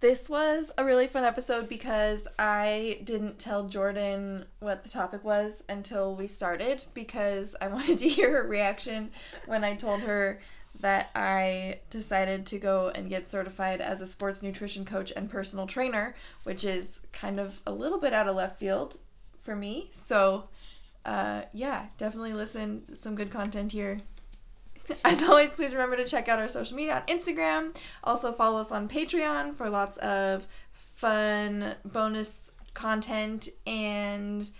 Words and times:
This 0.00 0.28
was 0.28 0.70
a 0.78 0.84
really 0.84 1.08
fun 1.08 1.24
episode 1.24 1.68
because 1.68 2.28
I 2.38 3.00
didn't 3.02 3.40
tell 3.40 3.66
Jordan 3.66 4.44
what 4.60 4.84
the 4.84 4.88
topic 4.88 5.24
was 5.24 5.64
until 5.68 6.14
we 6.14 6.28
started 6.28 6.84
because 6.94 7.56
I 7.60 7.66
wanted 7.68 7.98
to 7.98 8.08
hear 8.08 8.30
her 8.30 8.48
reaction 8.48 9.10
when 9.46 9.64
I 9.64 9.74
told 9.74 10.02
her 10.02 10.40
that 10.78 11.10
I 11.16 11.80
decided 11.90 12.46
to 12.46 12.58
go 12.60 12.92
and 12.94 13.10
get 13.10 13.28
certified 13.28 13.80
as 13.80 14.00
a 14.00 14.06
sports 14.06 14.40
nutrition 14.40 14.84
coach 14.84 15.12
and 15.16 15.28
personal 15.28 15.66
trainer, 15.66 16.14
which 16.44 16.64
is 16.64 17.00
kind 17.12 17.40
of 17.40 17.60
a 17.66 17.72
little 17.72 17.98
bit 17.98 18.12
out 18.12 18.28
of 18.28 18.36
left 18.36 18.60
field 18.60 18.98
for 19.42 19.56
me. 19.56 19.88
So, 19.90 20.44
uh, 21.04 21.42
yeah, 21.52 21.86
definitely 21.96 22.34
listen. 22.34 22.96
Some 22.96 23.16
good 23.16 23.32
content 23.32 23.72
here. 23.72 24.02
As 25.04 25.22
always, 25.22 25.54
please 25.54 25.72
remember 25.72 25.96
to 25.96 26.04
check 26.04 26.28
out 26.28 26.38
our 26.38 26.48
social 26.48 26.76
media 26.76 26.96
on 26.96 27.02
Instagram. 27.02 27.76
Also, 28.04 28.32
follow 28.32 28.60
us 28.60 28.72
on 28.72 28.88
Patreon 28.88 29.54
for 29.54 29.68
lots 29.68 29.98
of 29.98 30.46
fun 30.72 31.74
bonus 31.84 32.52
content. 32.74 33.48
And 33.66 34.50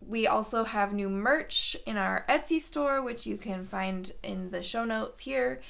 we 0.00 0.26
also 0.26 0.64
have 0.64 0.92
new 0.92 1.08
merch 1.08 1.76
in 1.86 1.96
our 1.96 2.24
Etsy 2.28 2.60
store, 2.60 3.02
which 3.02 3.26
you 3.26 3.36
can 3.36 3.64
find 3.64 4.12
in 4.22 4.50
the 4.50 4.62
show 4.62 4.84
notes 4.84 5.20
here. 5.20 5.60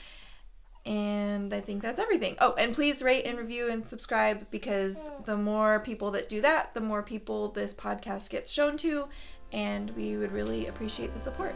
And 0.87 1.53
I 1.53 1.61
think 1.61 1.83
that's 1.83 2.01
everything. 2.01 2.37
Oh, 2.41 2.55
and 2.57 2.75
please 2.75 3.03
rate 3.03 3.25
and 3.25 3.39
review 3.39 3.71
and 3.71 3.87
subscribe 3.87 4.47
because 4.51 5.11
the 5.25 5.37
more 5.37 5.81
people 5.81 6.11
that 6.13 6.29
do 6.29 6.41
that, 6.41 6.73
the 6.73 6.81
more 6.81 7.03
people 7.03 7.49
this 7.49 7.75
podcast 7.75 8.31
gets 8.31 8.51
shown 8.51 8.77
to. 8.79 9.09
And 9.53 9.91
we 9.91 10.17
would 10.17 10.33
really 10.33 10.67
appreciate 10.67 11.13
the 11.13 11.21
support. 11.21 11.55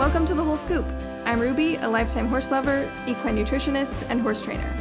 Welcome 0.00 0.24
to 0.28 0.34
The 0.34 0.42
Whole 0.42 0.56
Scoop. 0.56 0.86
I'm 1.26 1.38
Ruby, 1.38 1.76
a 1.76 1.86
lifetime 1.86 2.26
horse 2.26 2.50
lover, 2.50 2.90
equine 3.06 3.36
nutritionist, 3.36 4.06
and 4.08 4.18
horse 4.22 4.40
trainer. 4.40 4.74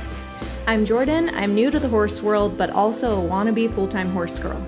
I'm 0.66 0.86
Jordan. 0.86 1.28
I'm 1.36 1.54
new 1.54 1.70
to 1.72 1.78
the 1.78 1.90
horse 1.90 2.22
world, 2.22 2.58
but 2.58 2.70
also 2.70 3.22
a 3.22 3.30
wannabe 3.30 3.70
full 3.76 3.86
time 3.86 4.12
horse 4.12 4.40
girl. 4.40 4.62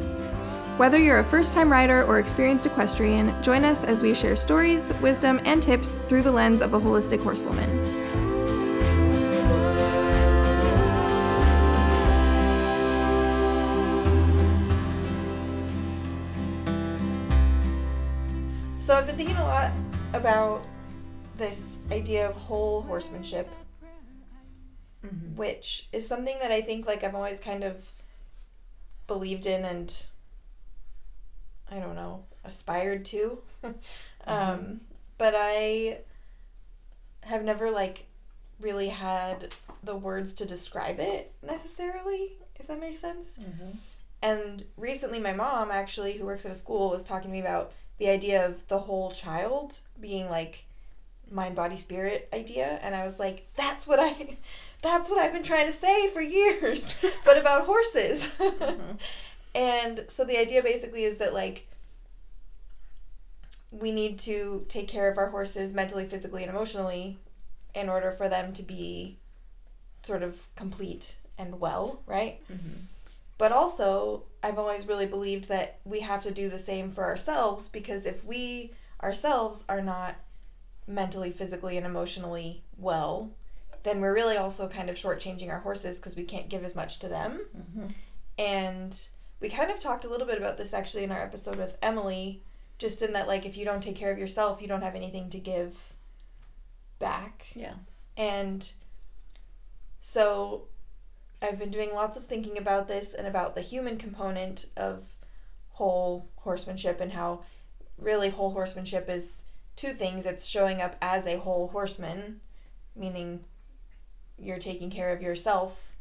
Whether 0.76 0.98
you're 0.98 1.20
a 1.20 1.24
first 1.24 1.54
time 1.54 1.72
rider 1.72 2.04
or 2.04 2.20
experienced 2.20 2.66
equestrian, 2.66 3.34
join 3.42 3.64
us 3.64 3.86
as 3.86 4.02
we 4.02 4.14
share 4.14 4.36
stories, 4.36 4.92
wisdom, 4.96 5.40
and 5.46 5.64
tips 5.64 5.96
through 6.10 6.24
the 6.24 6.34
lens 6.34 6.62
of 6.62 6.74
a 6.74 6.80
holistic 6.82 7.24
horsewoman. 7.24 7.70
So 18.80 18.98
I've 18.98 19.08
been 19.08 19.16
thinking 19.16 19.38
a 19.38 19.46
lot 19.46 19.72
about 20.14 20.66
this 21.38 21.80
idea 21.92 22.30
of 22.30 22.36
whole 22.36 22.82
horsemanship, 22.82 23.50
mm-hmm. 25.06 25.36
which 25.36 25.88
is 25.92 26.08
something 26.08 26.38
that 26.40 26.52
I 26.52 26.62
think 26.62 26.86
like 26.86 27.04
I've 27.04 27.16
always 27.16 27.40
kind 27.40 27.64
of 27.64 27.92
believed 29.08 29.46
in 29.46 29.66
and 29.66 30.06
I 31.70 31.80
don't 31.80 31.96
know 31.96 32.26
aspired 32.44 33.06
to, 33.06 33.40
um, 33.64 33.74
mm-hmm. 34.28 34.74
but 35.18 35.34
I 35.38 36.00
have 37.24 37.44
never 37.44 37.72
like 37.72 38.08
really 38.60 38.90
had 38.90 39.54
the 39.84 39.96
words 39.96 40.34
to 40.36 40.46
describe 40.46 41.00
it 41.00 41.34
necessarily, 41.42 42.34
if 42.56 42.68
that 42.68 42.80
makes 42.80 43.00
sense. 43.00 43.38
Mm-hmm. 43.40 43.78
And 44.24 44.66
recently, 44.78 45.20
my 45.20 45.34
mom, 45.34 45.72
actually, 45.72 46.14
who 46.14 46.26
works 46.26 46.46
at 46.46 46.52
a 46.52 46.56
school, 46.56 46.92
was 46.92 47.04
talking 47.04 47.30
to 47.30 47.34
me 47.34 47.40
about 47.40 47.72
the 48.02 48.10
idea 48.10 48.44
of 48.44 48.68
the 48.68 48.80
whole 48.80 49.12
child 49.12 49.78
being 50.00 50.28
like 50.28 50.66
mind, 51.30 51.56
body, 51.56 51.78
spirit 51.78 52.28
idea. 52.34 52.80
And 52.82 52.96
I 52.96 53.04
was 53.04 53.20
like, 53.20 53.48
that's 53.56 53.86
what 53.86 54.00
I, 54.00 54.38
that's 54.82 55.08
what 55.08 55.20
I've 55.20 55.32
been 55.32 55.44
trying 55.44 55.68
to 55.68 55.72
say 55.72 56.10
for 56.10 56.20
years, 56.20 56.96
but 57.26 57.38
about 57.38 57.66
horses. 57.66 58.36
And 59.54 60.06
so 60.08 60.24
the 60.24 60.38
idea 60.38 60.64
basically 60.64 61.04
is 61.04 61.18
that 61.18 61.34
like 61.34 61.68
we 63.70 63.92
need 63.92 64.18
to 64.20 64.66
take 64.70 64.88
care 64.88 65.12
of 65.12 65.18
our 65.18 65.28
horses 65.28 65.74
mentally, 65.74 66.06
physically, 66.06 66.44
and 66.44 66.50
emotionally 66.50 67.18
in 67.76 67.90
order 67.90 68.14
for 68.14 68.30
them 68.30 68.54
to 68.54 68.64
be 68.64 69.18
sort 70.04 70.24
of 70.24 70.48
complete 70.56 71.16
and 71.38 71.60
well, 71.60 72.02
right? 72.08 72.40
Mm-hmm. 72.50 72.86
But 73.42 73.52
also, 73.52 74.26
I've 74.44 74.60
always 74.60 74.88
really 74.88 75.08
believed 75.08 75.50
that 75.50 75.80
we 75.84 76.02
have 76.02 76.22
to 76.22 76.32
do 76.32 76.48
the 76.48 76.60
same 76.60 76.92
for 76.92 77.04
ourselves 77.04 77.68
because 77.68 78.06
if 78.06 78.24
we 78.24 78.72
ourselves 79.02 79.66
are 79.68 79.82
not 79.82 80.16
mentally, 80.86 81.32
physically, 81.32 81.76
and 81.76 81.84
emotionally 81.84 82.62
well, 82.78 83.32
then 83.82 84.00
we're 84.00 84.14
really 84.14 84.38
also 84.38 84.68
kind 84.68 84.92
of 84.92 84.96
shortchanging 84.96 85.50
our 85.50 85.58
horses 85.58 85.98
because 85.98 86.16
we 86.16 86.24
can't 86.24 86.50
give 86.50 86.64
as 86.64 86.76
much 86.76 87.00
to 87.00 87.08
them. 87.08 87.42
Mm-hmm. 87.58 87.88
And 88.38 89.08
we 89.40 89.50
kind 89.50 89.72
of 89.72 89.80
talked 89.80 90.06
a 90.06 90.08
little 90.08 90.28
bit 90.28 90.38
about 90.38 90.60
this 90.60 90.72
actually 90.72 91.04
in 91.04 91.12
our 91.12 91.24
episode 91.24 91.56
with 91.56 91.80
Emily, 91.82 92.44
just 92.78 93.02
in 93.02 93.14
that, 93.14 93.28
like, 93.28 93.48
if 93.48 93.58
you 93.58 93.66
don't 93.66 93.82
take 93.82 93.96
care 93.96 94.12
of 94.12 94.20
yourself, 94.20 94.62
you 94.62 94.68
don't 94.68 94.84
have 94.84 94.94
anything 94.94 95.32
to 95.32 95.40
give 95.40 95.96
back. 97.00 97.48
Yeah. 97.56 97.74
And 98.16 98.72
so 100.00 100.68
I've 101.42 101.58
been 101.58 101.72
doing 101.72 101.94
lots 101.94 102.18
of 102.18 102.26
thinking 102.26 102.58
about 102.58 102.88
this 102.88 103.14
and 103.14 103.28
about 103.28 103.56
the 103.56 103.62
human 103.62 103.98
component 103.98 104.66
of 104.78 105.04
whole 105.72 106.30
horsemanship 106.38 107.02
and 107.02 107.14
how 107.14 107.44
really 107.98 108.30
whole 108.30 108.52
horsemanship 108.52 109.10
is 109.10 109.46
two 109.76 109.94
things. 109.94 110.26
It's 110.26 110.46
showing 110.46 110.82
up 110.82 110.96
as 111.02 111.26
a 111.26 111.40
whole 111.40 111.70
horseman, 111.70 112.42
meaning 112.96 113.46
you're 114.38 114.60
taking 114.60 114.92
care 114.92 115.12
of 115.12 115.22
yourself, 115.22 115.94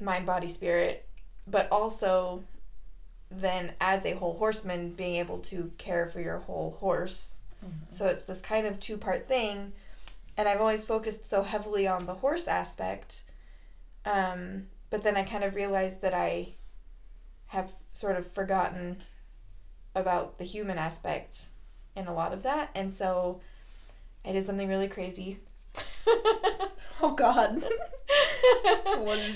mind, 0.00 0.26
body, 0.26 0.48
spirit, 0.48 1.06
but 1.46 1.68
also 1.70 2.44
then 3.30 3.72
as 3.80 4.06
a 4.06 4.16
whole 4.16 4.36
horseman 4.38 4.92
being 4.92 5.16
able 5.16 5.38
to 5.38 5.72
care 5.78 6.06
for 6.06 6.20
your 6.20 6.38
whole 6.38 6.76
horse. 6.80 7.38
Mm-hmm. 7.64 7.94
So 7.94 8.06
it's 8.06 8.24
this 8.24 8.40
kind 8.40 8.66
of 8.66 8.78
two 8.80 8.96
part 8.96 9.26
thing. 9.26 9.72
And 10.36 10.48
I've 10.48 10.60
always 10.60 10.84
focused 10.84 11.24
so 11.24 11.42
heavily 11.42 11.86
on 11.86 12.06
the 12.06 12.14
horse 12.14 12.46
aspect. 12.46 13.22
Um, 14.06 14.68
but 14.88 15.02
then 15.02 15.16
I 15.16 15.24
kind 15.24 15.44
of 15.44 15.54
realized 15.54 16.00
that 16.02 16.14
I 16.14 16.54
have 17.48 17.72
sort 17.92 18.16
of 18.16 18.26
forgotten 18.32 19.02
about 19.94 20.38
the 20.38 20.44
human 20.44 20.78
aspect 20.78 21.48
in 21.94 22.06
a 22.06 22.14
lot 22.14 22.32
of 22.32 22.42
that. 22.44 22.70
And 22.74 22.92
so 22.94 23.40
I 24.24 24.32
did 24.32 24.46
something 24.46 24.68
really 24.68 24.88
crazy. 24.88 25.38
Oh 27.02 27.12
God. 27.12 27.62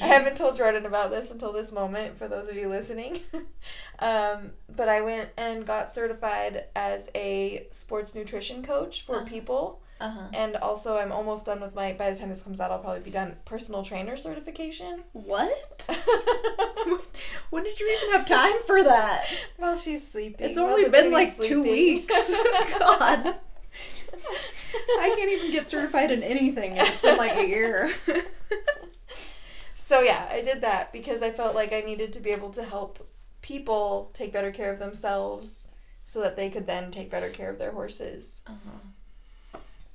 I 0.01 0.07
haven't 0.07 0.37
told 0.39 0.57
Jordan 0.57 0.87
about 0.87 1.11
this 1.11 1.31
until 1.31 1.53
this 1.53 1.71
moment 1.73 2.17
for 2.17 2.27
those 2.27 2.49
of 2.49 2.57
you 2.57 2.69
listening. 2.71 3.21
um, 3.99 4.53
but 4.75 4.89
I 4.89 5.03
went 5.03 5.29
and 5.37 5.67
got 5.67 5.93
certified 5.93 6.65
as 6.75 7.11
a 7.15 7.67
sports 7.71 8.15
nutrition 8.15 8.63
coach 8.63 9.03
for 9.03 9.17
Uh-huh. 9.17 9.27
people. 9.27 9.83
Uh 10.01 10.11
huh. 10.11 10.29
And 10.33 10.57
also, 10.57 10.97
I'm 10.97 11.13
almost 11.13 11.47
done 11.47 11.61
with 11.61 11.75
my, 11.75 11.93
by 11.93 12.11
the 12.11 12.19
time 12.19 12.29
this 12.31 12.43
comes 12.43 12.59
out, 12.61 12.71
I'll 12.71 12.79
probably 12.79 13.01
be 13.01 13.11
done 13.11 13.37
personal 13.45 13.83
trainer 13.83 14.17
certification. 14.17 15.05
What? 15.13 15.87
when 17.51 17.65
did 17.65 17.79
you 17.79 17.99
even 17.99 18.13
have 18.17 18.27
time 18.27 18.61
for 18.67 18.83
that? 18.83 19.27
While 19.57 19.77
she's 19.77 20.07
sleeping. 20.11 20.47
It's 20.47 20.59
only 20.59 20.89
been 20.89 21.13
like 21.13 21.39
two 21.39 21.63
weeks. 21.63 22.31
God. 22.79 23.37
I 24.73 25.15
can't 25.17 25.31
even 25.31 25.51
get 25.51 25.69
certified 25.69 26.11
in 26.11 26.23
anything, 26.23 26.79
and 26.79 26.89
it's 26.89 27.03
been 27.03 27.17
like 27.17 27.37
a 27.37 27.47
year. 27.47 27.93
So 29.91 30.03
yeah, 30.03 30.29
I 30.31 30.41
did 30.41 30.61
that 30.61 30.93
because 30.93 31.21
I 31.21 31.33
felt 31.33 31.57
like 31.57 31.73
I 31.73 31.81
needed 31.81 32.13
to 32.13 32.21
be 32.21 32.31
able 32.31 32.51
to 32.51 32.63
help 32.63 33.05
people 33.43 34.13
take 34.15 34.33
better 34.33 34.53
care 34.53 34.73
of 34.73 34.79
themselves 34.79 35.67
so 36.05 36.21
that 36.21 36.37
they 36.37 36.49
could 36.49 36.65
then 36.65 36.93
take 36.93 37.11
better 37.11 37.29
care 37.29 37.51
of 37.51 37.59
their 37.59 37.73
horses. 37.73 38.45
uh-huh. 38.47 38.79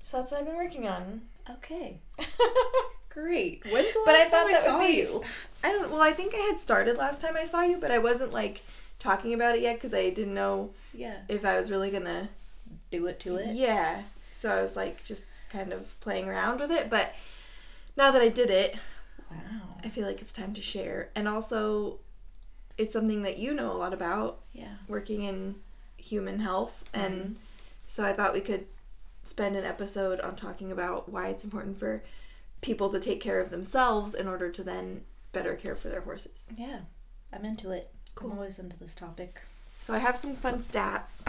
So 0.05 0.17
that's 0.19 0.31
what 0.31 0.41
I've 0.41 0.45
been 0.45 0.55
working 0.55 0.87
on. 0.87 1.21
Okay. 1.49 1.97
Great. 3.09 3.63
When's 3.71 3.91
the 3.91 3.99
last 4.01 4.05
But 4.05 4.15
I 4.15 4.21
time 4.21 4.29
thought 4.29 4.49
I 4.51 4.59
saw 4.59 4.77
would 4.77 4.87
be- 4.87 4.93
you? 4.93 5.23
I 5.63 5.71
don't 5.71 5.89
well, 5.91 6.01
I 6.01 6.11
think 6.11 6.35
I 6.35 6.37
had 6.37 6.59
started 6.59 6.95
last 6.95 7.21
time 7.21 7.35
I 7.35 7.43
saw 7.43 7.63
you, 7.63 7.77
but 7.77 7.89
I 7.89 7.97
wasn't 7.97 8.31
like 8.31 8.61
talking 8.99 9.33
about 9.33 9.55
it 9.55 9.63
yet 9.63 9.79
cuz 9.81 9.95
I 9.95 10.11
didn't 10.11 10.35
know 10.35 10.69
Yeah. 10.93 11.17
if 11.27 11.43
I 11.43 11.57
was 11.57 11.71
really 11.71 11.89
going 11.89 12.03
to 12.03 12.29
Do 12.91 13.07
it 13.07 13.19
to 13.21 13.37
it. 13.37 13.55
Yeah. 13.55 14.03
So 14.31 14.51
I 14.51 14.61
was 14.61 14.75
like 14.75 15.03
just 15.03 15.31
kind 15.49 15.73
of 15.73 15.99
playing 16.01 16.29
around 16.29 16.59
with 16.59 16.71
it, 16.71 16.87
but 16.87 17.15
now 17.97 18.11
that 18.11 18.21
I 18.21 18.29
did 18.29 18.51
it, 18.51 18.75
Wow. 19.31 19.79
I 19.83 19.89
feel 19.89 20.05
like 20.05 20.21
it's 20.21 20.33
time 20.33 20.53
to 20.53 20.61
share. 20.61 21.09
And 21.15 21.27
also 21.27 21.97
it's 22.77 22.93
something 22.93 23.23
that 23.23 23.39
you 23.39 23.55
know 23.55 23.71
a 23.71 23.77
lot 23.79 23.91
about, 23.93 24.41
Yeah. 24.53 24.75
working 24.87 25.23
in 25.23 25.55
human 25.97 26.39
health 26.41 26.83
and 26.93 27.13
mm-hmm. 27.15 27.33
so 27.87 28.05
I 28.05 28.13
thought 28.13 28.33
we 28.33 28.41
could 28.41 28.67
spend 29.25 29.55
an 29.55 29.65
episode 29.65 30.19
on 30.21 30.35
talking 30.35 30.71
about 30.71 31.09
why 31.09 31.27
it's 31.27 31.43
important 31.43 31.77
for 31.77 32.03
people 32.61 32.89
to 32.89 32.99
take 32.99 33.19
care 33.19 33.39
of 33.39 33.49
themselves 33.49 34.13
in 34.13 34.27
order 34.27 34.49
to 34.49 34.63
then 34.63 35.01
better 35.33 35.55
care 35.55 35.75
for 35.75 35.89
their 35.89 36.01
horses. 36.01 36.47
Yeah. 36.55 36.79
I'm 37.33 37.43
into 37.43 37.71
it. 37.71 37.91
Cool. 38.13 38.31
I'm 38.31 38.37
always 38.37 38.59
into 38.59 38.79
this 38.79 38.95
topic. 38.95 39.41
So 39.79 39.93
I 39.93 39.99
have 39.99 40.15
some 40.15 40.35
fun 40.35 40.59
stats. 40.59 41.23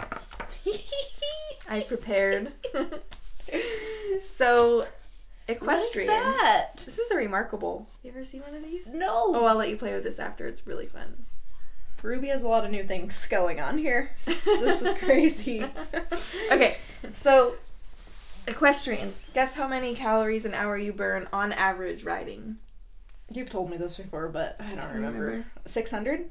I 1.69 1.81
prepared. 1.81 2.53
so, 4.19 4.87
equestrian. 5.47 6.07
What 6.07 6.35
is 6.35 6.41
that? 6.41 6.77
This 6.77 6.97
is 6.97 7.11
a 7.11 7.15
reMarkable. 7.15 7.85
You 8.03 8.11
ever 8.11 8.23
see 8.23 8.39
one 8.39 8.55
of 8.55 8.63
these? 8.63 8.87
No. 8.87 9.35
Oh, 9.35 9.45
I'll 9.45 9.57
let 9.57 9.69
you 9.69 9.75
play 9.75 9.93
with 9.93 10.03
this 10.03 10.19
after. 10.19 10.47
It's 10.47 10.65
really 10.65 10.85
fun. 10.85 11.25
Ruby 12.01 12.27
has 12.27 12.43
a 12.43 12.47
lot 12.47 12.63
of 12.63 12.71
new 12.71 12.83
things 12.83 13.27
going 13.29 13.59
on 13.59 13.77
here. 13.77 14.11
This 14.25 14.81
is 14.81 14.97
crazy. 14.97 15.65
okay, 16.51 16.77
so 17.11 17.55
equestrians. 18.47 19.31
Guess 19.33 19.55
how 19.55 19.67
many 19.67 19.93
calories 19.93 20.45
an 20.45 20.53
hour 20.53 20.77
you 20.77 20.93
burn 20.93 21.27
on 21.33 21.51
average 21.53 22.03
riding? 22.03 22.57
You've 23.29 23.49
told 23.49 23.69
me 23.69 23.77
this 23.77 23.97
before, 23.97 24.29
but 24.29 24.55
I 24.59 24.75
don't 24.75 24.93
remember. 24.93 25.45
600? 25.65 26.29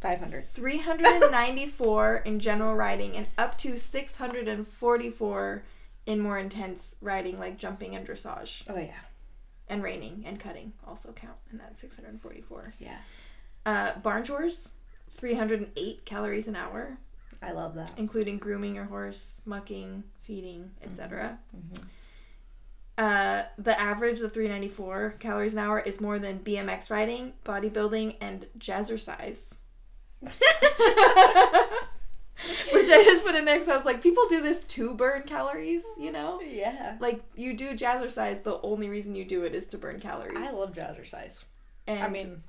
500. 0.00 0.44
394 0.48 2.16
in 2.24 2.40
general 2.40 2.74
riding 2.74 3.16
and 3.16 3.26
up 3.38 3.56
to 3.58 3.76
644 3.76 5.62
in 6.06 6.20
more 6.20 6.38
intense 6.38 6.96
riding 7.00 7.38
like 7.38 7.56
jumping 7.56 7.94
and 7.96 8.06
dressage. 8.06 8.64
Oh, 8.68 8.78
yeah. 8.78 8.92
And 9.68 9.82
reining 9.82 10.24
and 10.26 10.38
cutting 10.38 10.72
also 10.86 11.12
count 11.12 11.36
in 11.50 11.58
that 11.58 11.78
644. 11.78 12.74
Yeah. 12.78 12.98
Uh, 13.64 13.98
barn 14.00 14.24
chores, 14.24 14.72
308 15.16 16.04
calories 16.04 16.48
an 16.48 16.56
hour, 16.56 16.98
I 17.42 17.52
love 17.52 17.74
that. 17.76 17.92
including 17.96 18.36
grooming 18.38 18.74
your 18.74 18.84
horse, 18.84 19.40
mucking, 19.46 20.04
feeding, 20.24 20.70
etc. 20.82 21.38
Mhm. 21.56 21.84
Uh, 22.96 23.42
the 23.58 23.78
average, 23.80 24.20
the 24.20 24.28
394 24.28 25.16
calories 25.18 25.52
an 25.54 25.58
hour, 25.58 25.80
is 25.80 26.00
more 26.00 26.18
than 26.18 26.38
BMX 26.38 26.90
riding, 26.90 27.32
bodybuilding, 27.44 28.16
and 28.20 28.46
jazzercise. 28.58 29.54
Which 32.72 32.88
I 32.90 33.02
just 33.04 33.24
put 33.24 33.34
in 33.36 33.44
there 33.44 33.54
because 33.54 33.68
I 33.68 33.76
was 33.76 33.84
like, 33.84 34.02
people 34.02 34.26
do 34.28 34.42
this 34.42 34.64
to 34.64 34.92
burn 34.94 35.22
calories, 35.22 35.84
you 35.98 36.10
know? 36.12 36.40
yeah. 36.40 36.96
Like, 37.00 37.22
you 37.36 37.56
do 37.56 37.74
jazzercise, 37.74 38.42
the 38.42 38.60
only 38.62 38.88
reason 38.88 39.14
you 39.14 39.24
do 39.24 39.44
it 39.44 39.54
is 39.54 39.68
to 39.68 39.78
burn 39.78 40.00
calories. 40.00 40.36
I 40.36 40.50
love 40.52 40.72
jazzercise. 40.72 41.44
and 41.86 42.02
I 42.02 42.08
mean, 42.08 42.42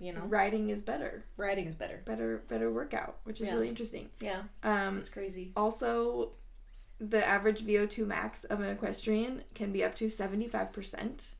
you 0.00 0.12
know, 0.12 0.22
riding 0.22 0.70
is 0.70 0.80
better. 0.82 1.24
riding 1.36 1.66
is 1.66 1.74
better. 1.74 2.00
Better 2.04 2.42
better 2.48 2.70
workout, 2.70 3.16
which 3.24 3.40
is 3.40 3.48
Yeah. 3.48 3.54
really 3.54 3.68
interesting. 3.68 4.08
Yeah. 4.20 4.42
Um, 4.62 4.98
It's 4.98 5.10
crazy. 5.10 5.52
also, 5.56 6.32
the 6.98 7.26
average 7.26 7.62
VO2 7.62 8.06
max 8.06 8.44
of 8.44 8.60
an 8.60 8.70
equestrian 8.70 9.42
can 9.54 9.72
be 9.72 9.84
up 9.84 9.94
to 9.96 10.06
75%, 10.06 11.30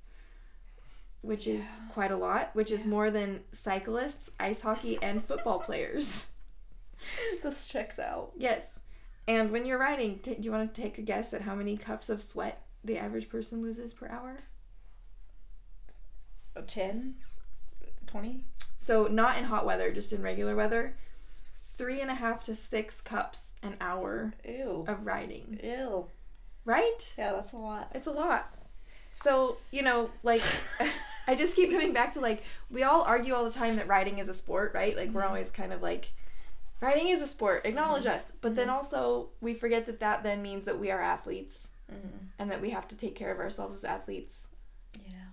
which 1.23 1.47
is 1.47 1.64
quite 1.93 2.11
a 2.11 2.17
lot, 2.17 2.50
which 2.55 2.70
is 2.70 2.85
more 2.85 3.11
than 3.11 3.41
cyclists, 3.53 4.31
ice 4.38 4.61
hockey, 4.61 4.99
and 5.03 5.25
football 5.25 5.58
players. 5.58 6.29
this 7.43 7.67
checks 7.67 7.99
out. 7.99 8.32
Yes. 8.37 8.81
And 9.29 9.50
when 9.50 9.67
you're 9.67 9.79
riding, 9.79 10.20
do 10.23 10.37
you 10.38 10.53
want 10.53 10.73
to 10.73 10.81
take 10.81 10.99
a 10.99 11.03
guess 11.03 11.32
at 11.35 11.43
how 11.43 11.55
many 11.55 11.76
cups 11.76 12.08
of 12.08 12.23
sweat 12.23 12.62
the 12.85 12.99
average 12.99 13.29
person 13.29 13.62
loses 13.62 13.93
per 13.93 14.08
hour? 14.08 14.38
10? 16.67 17.14
20? 18.06 18.44
So, 18.76 19.08
not 19.08 19.37
in 19.37 19.44
hot 19.44 19.67
weather, 19.67 19.91
just 19.91 20.12
in 20.12 20.23
regular 20.23 20.55
weather. 20.55 20.97
Three 21.76 22.00
and 22.00 22.11
a 22.11 22.14
half 22.14 22.44
to 22.44 22.56
six 22.56 23.00
cups 23.00 23.52
an 23.62 23.76
hour 23.81 24.32
Ew. 24.44 24.84
of 24.88 25.05
riding. 25.06 25.61
Ew. 25.62 26.06
Right? 26.64 27.14
Yeah, 27.19 27.32
that's 27.32 27.52
a 27.52 27.58
lot. 27.58 27.90
It's 27.94 28.06
a 28.06 28.12
lot. 28.12 28.52
So, 29.14 29.58
you 29.70 29.82
know, 29.82 30.11
like, 30.23 30.43
I 31.28 31.34
just 31.34 31.55
keep 31.56 31.70
coming 31.70 31.93
back 31.93 32.12
to 32.12 32.20
like, 32.20 32.43
we 32.70 32.82
all 32.82 33.02
argue 33.02 33.34
all 33.34 33.44
the 33.44 33.50
time 33.50 33.76
that 33.76 33.88
riding 33.88 34.19
is 34.19 34.28
a 34.28 34.34
sport, 34.34 34.73
right? 34.75 34.96
Like, 34.96 35.11
we're 35.11 35.23
Mhm. 35.23 35.28
always 35.28 35.50
kind 35.50 35.73
of 35.73 35.82
like, 35.82 36.12
riding 36.81 37.08
is 37.08 37.23
a 37.23 37.26
sport, 37.26 37.64
acknowledge 37.67 38.06
us. 38.06 38.32
But 38.40 38.55
then 38.56 38.69
Mhm. 38.69 38.72
also, 38.72 39.31
we 39.40 39.55
forget 39.55 39.87
that 39.87 40.00
that 40.00 40.22
then 40.22 40.43
means 40.43 40.64
that 40.64 40.79
we 40.79 40.90
are 40.90 41.00
athletes 41.00 41.70
Mm-hmm. 41.93 42.26
and 42.38 42.50
that 42.50 42.61
we 42.61 42.70
have 42.70 42.88
to 42.88 42.96
take 42.96 43.14
care 43.14 43.31
of 43.32 43.38
ourselves 43.38 43.76
as 43.76 43.84
athletes. 43.84 44.49
Yeah. 45.06 45.29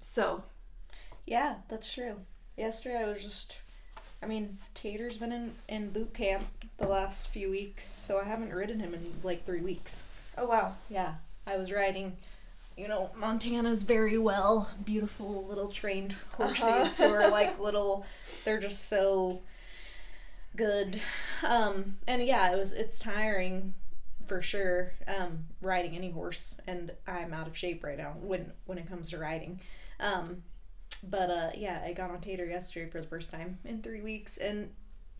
So, 0.00 0.44
Yeah, 1.26 1.56
that's 1.68 1.92
true. 1.92 2.24
Yesterday 2.56 3.02
I 3.02 3.06
was 3.08 3.22
just 3.22 3.60
I 4.22 4.26
mean, 4.26 4.58
Tater's 4.74 5.16
been 5.18 5.32
in, 5.32 5.54
in 5.68 5.90
boot 5.90 6.12
camp 6.14 6.46
the 6.78 6.86
last 6.88 7.28
few 7.28 7.50
weeks, 7.50 7.84
so 7.86 8.18
I 8.18 8.24
haven't 8.24 8.52
ridden 8.52 8.80
him 8.80 8.94
in 8.94 9.12
like 9.22 9.44
three 9.46 9.60
weeks. 9.60 10.06
oh 10.36 10.46
wow. 10.46 10.74
Yeah. 10.90 11.14
I 11.46 11.56
was 11.56 11.72
riding 11.72 12.16
you 12.76 12.86
know, 12.86 13.10
Montana's 13.16 13.82
very 13.82 14.16
well, 14.18 14.70
beautiful 14.84 15.44
little 15.46 15.66
trained 15.66 16.14
horses 16.34 16.62
Uh-huh. 16.62 17.08
who 17.08 17.12
are 17.14 17.28
like 17.28 17.58
little 17.68 18.06
they're 18.44 18.60
just 18.60 18.88
so 18.88 19.40
good. 20.56 21.00
Um 21.44 21.96
and 22.06 22.24
yeah, 22.24 22.52
it 22.52 22.58
was 22.58 22.72
it's 22.72 22.98
tiring 22.98 23.74
for 24.26 24.42
sure 24.42 24.92
um 25.08 25.46
riding 25.62 25.96
any 25.96 26.10
horse 26.10 26.56
and 26.66 26.92
I'm 27.06 27.32
out 27.32 27.46
of 27.48 27.56
shape 27.56 27.82
right 27.82 27.98
now 27.98 28.14
when 28.20 28.52
when 28.66 28.78
it 28.78 28.88
comes 28.88 29.10
to 29.10 29.18
riding. 29.18 29.60
Um 30.00 30.42
but 31.02 31.30
uh 31.30 31.50
yeah, 31.54 31.82
I 31.84 31.92
got 31.92 32.10
on 32.10 32.20
Tater 32.20 32.44
yesterday 32.46 32.90
for 32.90 33.00
the 33.00 33.06
first 33.06 33.30
time 33.30 33.58
in 33.64 33.82
3 33.82 34.00
weeks 34.02 34.36
and 34.38 34.70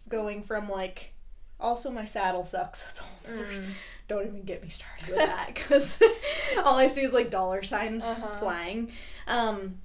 going 0.08 0.42
from 0.42 0.68
like 0.68 1.12
also 1.60 1.90
my 1.90 2.04
saddle 2.04 2.44
sucks. 2.44 2.82
That's 2.84 3.00
all. 3.00 3.32
Mm. 3.32 3.64
Don't 4.08 4.26
even 4.26 4.42
get 4.44 4.62
me 4.62 4.68
started 4.68 5.08
with 5.08 5.16
that 5.18 5.54
cuz 5.54 6.00
all 6.64 6.78
I 6.78 6.86
see 6.86 7.02
is 7.02 7.12
like 7.12 7.30
dollar 7.30 7.62
signs 7.62 8.04
Uh-huh. 8.04 8.38
flying. 8.38 8.90
Um 9.26 9.80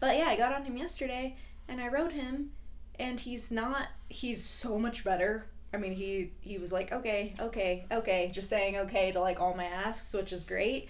but 0.00 0.16
yeah, 0.18 0.26
I 0.26 0.36
got 0.36 0.52
on 0.52 0.64
him 0.64 0.76
yesterday 0.76 1.36
and 1.68 1.80
I 1.80 1.88
rode 1.88 2.12
him 2.12 2.50
and 2.98 3.18
he's 3.20 3.50
not 3.50 3.88
he's 4.08 4.42
so 4.44 4.78
much 4.78 5.04
better. 5.04 5.46
I 5.72 5.76
mean, 5.76 5.92
he 5.94 6.30
he 6.40 6.58
was 6.58 6.70
like, 6.72 6.92
"Okay, 6.92 7.34
okay, 7.40 7.84
okay," 7.90 8.30
just 8.32 8.48
saying 8.48 8.76
okay 8.76 9.10
to 9.10 9.18
like 9.18 9.40
all 9.40 9.54
my 9.56 9.64
asks, 9.64 10.12
which 10.14 10.32
is 10.32 10.44
great. 10.44 10.88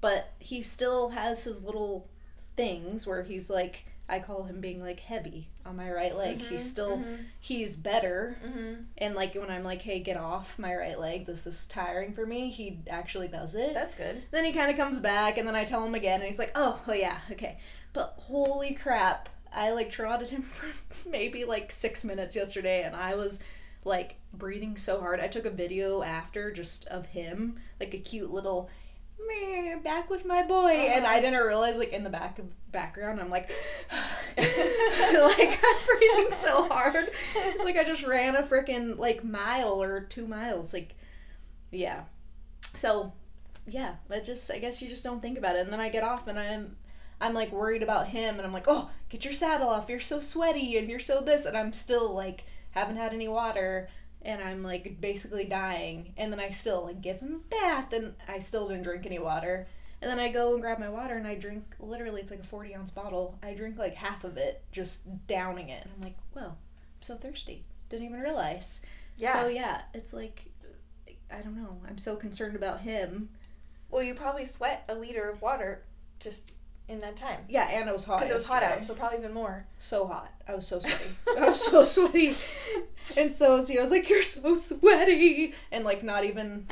But 0.00 0.30
he 0.38 0.62
still 0.62 1.10
has 1.10 1.44
his 1.44 1.66
little 1.66 2.08
things 2.56 3.06
where 3.06 3.22
he's 3.22 3.48
like 3.50 3.86
I 4.08 4.18
call 4.18 4.42
him 4.42 4.60
being 4.60 4.82
like 4.82 5.00
heavy 5.00 5.48
on 5.64 5.76
my 5.76 5.90
right 5.90 6.14
leg. 6.14 6.38
He's 6.38 6.68
still 6.68 6.98
mhm. 6.98 7.24
he's 7.40 7.76
better 7.76 8.36
Mm-hmm. 8.44 8.74
and 8.98 9.14
like 9.14 9.34
when 9.34 9.50
I'm 9.50 9.64
like, 9.64 9.80
"Hey, 9.82 10.00
get 10.00 10.16
off 10.18 10.58
my 10.58 10.74
right 10.74 10.98
leg. 10.98 11.24
This 11.24 11.46
is 11.46 11.66
tiring 11.66 12.12
for 12.12 12.26
me." 12.26 12.50
He 12.50 12.80
actually 12.90 13.28
does 13.28 13.54
it. 13.54 13.72
That's 13.72 13.94
good. 13.94 14.22
Then 14.30 14.44
he 14.44 14.52
kind 14.52 14.70
of 14.70 14.76
comes 14.76 14.98
back, 15.00 15.38
and 15.38 15.46
then 15.48 15.54
I 15.56 15.64
tell 15.64 15.84
him 15.84 15.94
again, 15.94 16.20
and 16.20 16.24
he's 16.28 16.38
like, 16.38 16.52
"Oh, 16.54 16.82
oh 16.86 16.92
yeah, 16.92 17.18
okay." 17.30 17.58
But 17.94 18.14
holy 18.18 18.74
crap, 18.74 19.28
I 19.52 19.70
like 19.70 19.90
trotted 19.90 20.28
him 20.30 20.42
for 20.42 21.08
maybe 21.08 21.44
like 21.44 21.70
six 21.70 22.04
minutes 22.04 22.36
yesterday, 22.36 22.82
and 22.82 22.94
I 22.96 23.14
was 23.14 23.40
like 23.84 24.16
breathing 24.34 24.76
so 24.76 25.00
hard. 25.00 25.20
I 25.20 25.26
took 25.28 25.46
a 25.46 25.50
video 25.50 26.02
after 26.02 26.50
just 26.50 26.86
of 26.88 27.06
him, 27.06 27.60
like 27.80 27.94
a 27.94 27.98
cute 27.98 28.30
little 28.32 28.64
"Meh, 28.64 28.81
back 29.82 30.10
with 30.10 30.24
my 30.24 30.42
boy, 30.42 30.76
uh-huh. 30.76 30.92
and 30.94 31.06
I 31.06 31.20
didn't 31.20 31.44
realize 31.44 31.76
like 31.76 31.92
in 31.92 32.04
the 32.04 32.10
back 32.10 32.38
of 32.38 32.46
background, 32.72 33.20
I'm 33.20 33.30
like, 33.30 33.50
like 34.38 35.60
I'm 35.62 35.86
breathing 35.86 36.32
so 36.32 36.68
hard. 36.68 37.08
It's 37.36 37.64
like 37.64 37.76
I 37.76 37.84
just 37.84 38.06
ran 38.06 38.36
a 38.36 38.42
freaking 38.42 38.98
like 38.98 39.24
mile 39.24 39.82
or 39.82 40.00
two 40.00 40.26
miles, 40.26 40.72
like, 40.72 40.94
yeah. 41.70 42.02
So 42.74 43.12
yeah, 43.66 43.96
but 44.08 44.24
just 44.24 44.50
I 44.50 44.58
guess 44.58 44.80
you 44.82 44.88
just 44.88 45.04
don't 45.04 45.22
think 45.22 45.38
about 45.38 45.56
it. 45.56 45.62
And 45.62 45.72
then 45.72 45.80
I 45.80 45.88
get 45.88 46.04
off 46.04 46.26
and 46.26 46.38
I'm 46.38 46.76
I'm 47.20 47.34
like 47.34 47.52
worried 47.52 47.82
about 47.82 48.08
him 48.08 48.36
and 48.36 48.46
I'm 48.46 48.52
like, 48.52 48.66
"Oh, 48.66 48.90
get 49.08 49.24
your 49.24 49.34
saddle 49.34 49.68
off. 49.68 49.88
You're 49.88 50.00
so 50.00 50.20
sweaty 50.20 50.76
and 50.76 50.88
you're 50.88 50.98
so 50.98 51.20
this." 51.20 51.44
And 51.44 51.56
I'm 51.56 51.72
still 51.72 52.12
like 52.14 52.44
haven't 52.72 52.96
had 52.96 53.12
any 53.12 53.28
water 53.28 53.88
and 54.24 54.42
I'm 54.42 54.62
like 54.62 55.00
basically 55.00 55.44
dying. 55.44 56.14
And 56.16 56.32
then 56.32 56.40
I 56.40 56.50
still 56.50 56.84
like 56.84 57.00
give 57.00 57.20
him 57.20 57.42
a 57.44 57.48
bath 57.48 57.92
and 57.92 58.14
I 58.28 58.38
still 58.38 58.68
didn't 58.68 58.84
drink 58.84 59.06
any 59.06 59.18
water. 59.18 59.66
And 60.00 60.10
then 60.10 60.18
I 60.18 60.32
go 60.32 60.52
and 60.52 60.60
grab 60.60 60.78
my 60.78 60.88
water 60.88 61.16
and 61.16 61.26
I 61.26 61.36
drink 61.36 61.64
literally 61.78 62.20
it's 62.20 62.30
like 62.30 62.40
a 62.40 62.44
40 62.44 62.74
ounce 62.74 62.90
bottle. 62.90 63.38
I 63.42 63.54
drink 63.54 63.78
like 63.78 63.94
half 63.94 64.24
of 64.24 64.36
it, 64.36 64.62
just 64.72 65.26
downing 65.26 65.68
it. 65.68 65.82
And 65.84 65.92
I'm 65.96 66.02
like, 66.02 66.16
"Well, 66.34 66.56
I'm 66.58 67.02
so 67.02 67.16
thirsty. 67.16 67.64
Didn't 67.88 68.06
even 68.06 68.20
realize." 68.20 68.82
Yeah. 69.16 69.40
So 69.40 69.48
yeah, 69.48 69.82
it's 69.94 70.12
like 70.12 70.50
I 71.30 71.40
don't 71.40 71.56
know. 71.56 71.78
I'm 71.88 71.98
so 71.98 72.16
concerned 72.16 72.56
about 72.56 72.80
him. 72.80 73.28
well, 73.90 74.02
you 74.02 74.14
probably 74.14 74.44
sweat 74.44 74.84
a 74.88 74.94
liter 74.94 75.28
of 75.30 75.40
water 75.42 75.82
just 76.18 76.50
in 76.92 77.00
that 77.00 77.16
time 77.16 77.40
Yeah, 77.48 77.68
and 77.68 77.88
it 77.88 77.92
was 77.92 78.04
hot. 78.04 78.18
because 78.18 78.30
it 78.30 78.34
was 78.34 78.46
hot 78.46 78.62
out, 78.62 78.84
so 78.86 78.94
probably 78.94 79.18
even 79.18 79.32
more. 79.32 79.66
So 79.78 80.06
hot. 80.06 80.30
I 80.46 80.54
was 80.54 80.66
so 80.66 80.78
sweaty. 80.80 81.04
I 81.38 81.48
was 81.48 81.64
so 81.64 81.84
sweaty. 81.96 82.36
And 83.16 83.34
so 83.34 83.56
was 83.56 83.68
he. 83.68 83.78
I 83.78 83.82
was 83.82 83.90
like, 83.90 84.08
"You're 84.08 84.22
so 84.22 84.54
sweaty," 84.54 85.54
and 85.72 85.84
like 85.84 86.02
not 86.04 86.24
even 86.24 86.66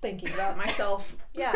thinking 0.00 0.32
about 0.34 0.56
myself. 0.56 1.16
Yeah. 1.34 1.52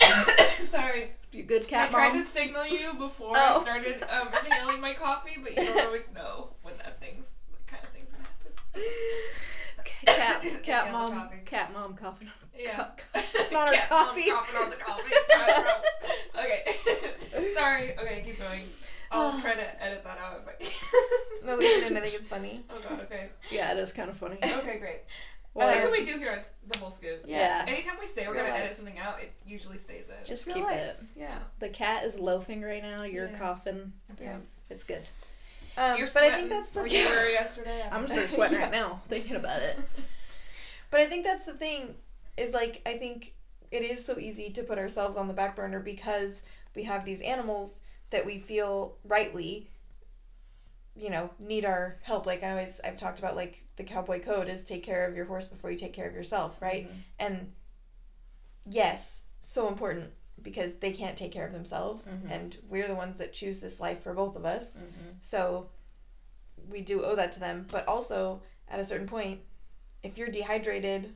Sorry. 0.60 1.12
You 1.30 1.42
good 1.44 1.68
cat 1.68 1.88
I 1.88 1.90
cat 1.90 1.90
tried 1.90 2.12
to 2.18 2.22
signal 2.24 2.66
you 2.66 2.94
before 2.94 3.32
Oh. 3.36 3.58
I 3.58 3.62
started 3.62 4.02
um, 4.10 4.28
inhaling 4.44 4.80
my 4.80 4.94
coffee, 4.94 5.36
but 5.42 5.50
you 5.56 5.64
don't 5.64 5.84
always 5.86 6.10
know 6.12 6.50
when 6.62 6.74
that 6.78 6.98
things, 7.00 7.34
what 7.50 7.66
kind 7.66 7.82
of 7.84 7.90
things 7.90 8.10
happen. 8.12 8.82
Okay, 9.80 10.06
cat, 10.06 10.62
cat 10.62 10.92
mom, 10.92 11.28
cat 11.44 11.72
mom 11.72 11.94
coughing. 11.96 12.28
Yeah. 12.58 12.86
on 13.14 13.66
her 13.68 13.72
Cat 13.72 13.90
mom 13.90 14.06
coffee. 14.08 14.30
coughing 14.30 14.56
on 14.56 14.70
the 14.70 14.76
coffee. 14.76 15.14
okay. 16.38 17.52
Sorry. 17.54 17.96
Okay, 17.98 18.22
keep 18.24 18.38
going. 18.38 18.60
I'll 19.10 19.40
try 19.40 19.54
to 19.54 19.82
edit 19.82 20.04
that 20.04 20.18
out 20.18 20.42
if 20.46 20.48
I. 21.42 21.46
No, 21.46 21.56
leave 21.56 21.82
it 21.84 21.90
in. 21.90 21.96
I 21.96 22.00
think 22.00 22.14
it's 22.14 22.28
funny. 22.28 22.62
Oh 22.68 22.74
god, 22.88 23.00
okay. 23.04 23.30
Yeah, 23.50 23.72
it 23.72 23.78
is 23.78 23.92
kind 23.92 24.10
of 24.10 24.16
funny. 24.18 24.36
Okay, 24.42 24.78
great. 24.78 25.00
Well, 25.54 25.66
That's 25.68 25.82
what 25.84 25.92
we 25.92 26.04
do 26.04 26.18
here 26.18 26.30
at 26.30 26.48
the 26.70 26.78
whole 26.78 26.90
scoop. 26.90 27.22
yeah. 27.26 27.64
Anytime 27.66 27.94
we 27.98 28.06
say 28.06 28.20
It's 28.20 28.28
we're 28.28 28.34
gonna 28.36 28.50
life. 28.50 28.60
edit 28.60 28.74
something 28.76 28.98
out, 28.98 29.20
it 29.20 29.32
usually 29.46 29.76
stays 29.78 30.08
in. 30.08 30.14
Just 30.26 30.46
keep 30.46 30.62
life. 30.62 30.76
it. 30.76 31.00
Yeah. 31.16 31.38
The 31.58 31.68
cat 31.70 32.04
is 32.04 32.18
loafing 32.20 32.60
right 32.62 32.82
now. 32.82 33.02
You're 33.04 33.28
Yeah. 33.30 33.38
coughing. 33.38 33.92
okay. 34.12 34.24
Yeah. 34.24 34.36
It's 34.70 34.84
good. 34.84 35.08
Um, 35.78 35.96
You're 35.96 36.06
but 36.12 36.22
I 36.22 36.28
sweating. 36.28 36.34
think 36.36 36.50
that's 36.50 36.68
the 36.70 36.80
Or 36.80 36.88
thing. 36.88 37.32
yesterday. 37.32 37.82
I'm 37.84 37.90
gonna 37.92 38.08
start 38.08 38.30
sweating 38.30 38.58
Yeah. 38.58 38.64
right 38.64 38.72
now 38.72 39.00
thinking 39.08 39.36
about 39.36 39.62
it. 39.62 39.78
But 40.90 41.00
I 41.00 41.06
think 41.06 41.24
that's 41.24 41.44
the 41.44 41.54
thing 41.54 41.94
is 42.38 42.52
like 42.52 42.82
I 42.86 42.94
think 42.94 43.34
it 43.70 43.82
is 43.82 44.04
so 44.04 44.18
easy 44.18 44.50
to 44.50 44.62
put 44.62 44.78
ourselves 44.78 45.16
on 45.16 45.28
the 45.28 45.34
back 45.34 45.54
burner 45.56 45.80
because 45.80 46.42
we 46.74 46.84
have 46.84 47.04
these 47.04 47.20
animals 47.20 47.80
that 48.10 48.24
we 48.24 48.38
feel 48.38 48.96
rightly 49.04 49.70
you 50.96 51.10
know 51.10 51.30
need 51.38 51.64
our 51.64 51.98
help 52.02 52.26
like 52.26 52.42
I 52.42 52.50
always 52.50 52.80
I've 52.82 52.96
talked 52.96 53.18
about 53.18 53.36
like 53.36 53.62
the 53.76 53.84
cowboy 53.84 54.20
code 54.20 54.48
is 54.48 54.64
take 54.64 54.82
care 54.82 55.06
of 55.06 55.14
your 55.14 55.26
horse 55.26 55.46
before 55.48 55.70
you 55.70 55.76
take 55.78 55.92
care 55.92 56.08
of 56.08 56.14
yourself 56.14 56.56
right 56.60 56.88
Mhm. 56.88 56.96
and 57.18 57.52
yes 58.68 59.24
so 59.40 59.68
important 59.68 60.10
because 60.42 60.76
they 60.76 60.92
can't 60.92 61.16
take 61.16 61.32
care 61.32 61.46
of 61.46 61.52
themselves 61.52 62.06
Mhm. 62.08 62.30
and 62.30 62.58
we're 62.68 62.86
the 62.88 62.94
ones 62.94 63.18
that 63.18 63.32
choose 63.32 63.60
this 63.60 63.80
life 63.80 64.02
for 64.02 64.14
both 64.14 64.36
of 64.36 64.44
us 64.44 64.84
Mhm. 64.84 65.16
so 65.20 65.70
we 66.68 66.80
do 66.82 67.02
owe 67.04 67.14
that 67.14 67.32
to 67.32 67.40
them. 67.40 67.66
But 67.70 67.86
also, 67.88 68.42
at 68.66 68.78
a 68.80 68.84
certain 68.84 69.06
point, 69.06 69.40
if 70.02 70.18
you're 70.18 70.28
dehydrated 70.28 71.14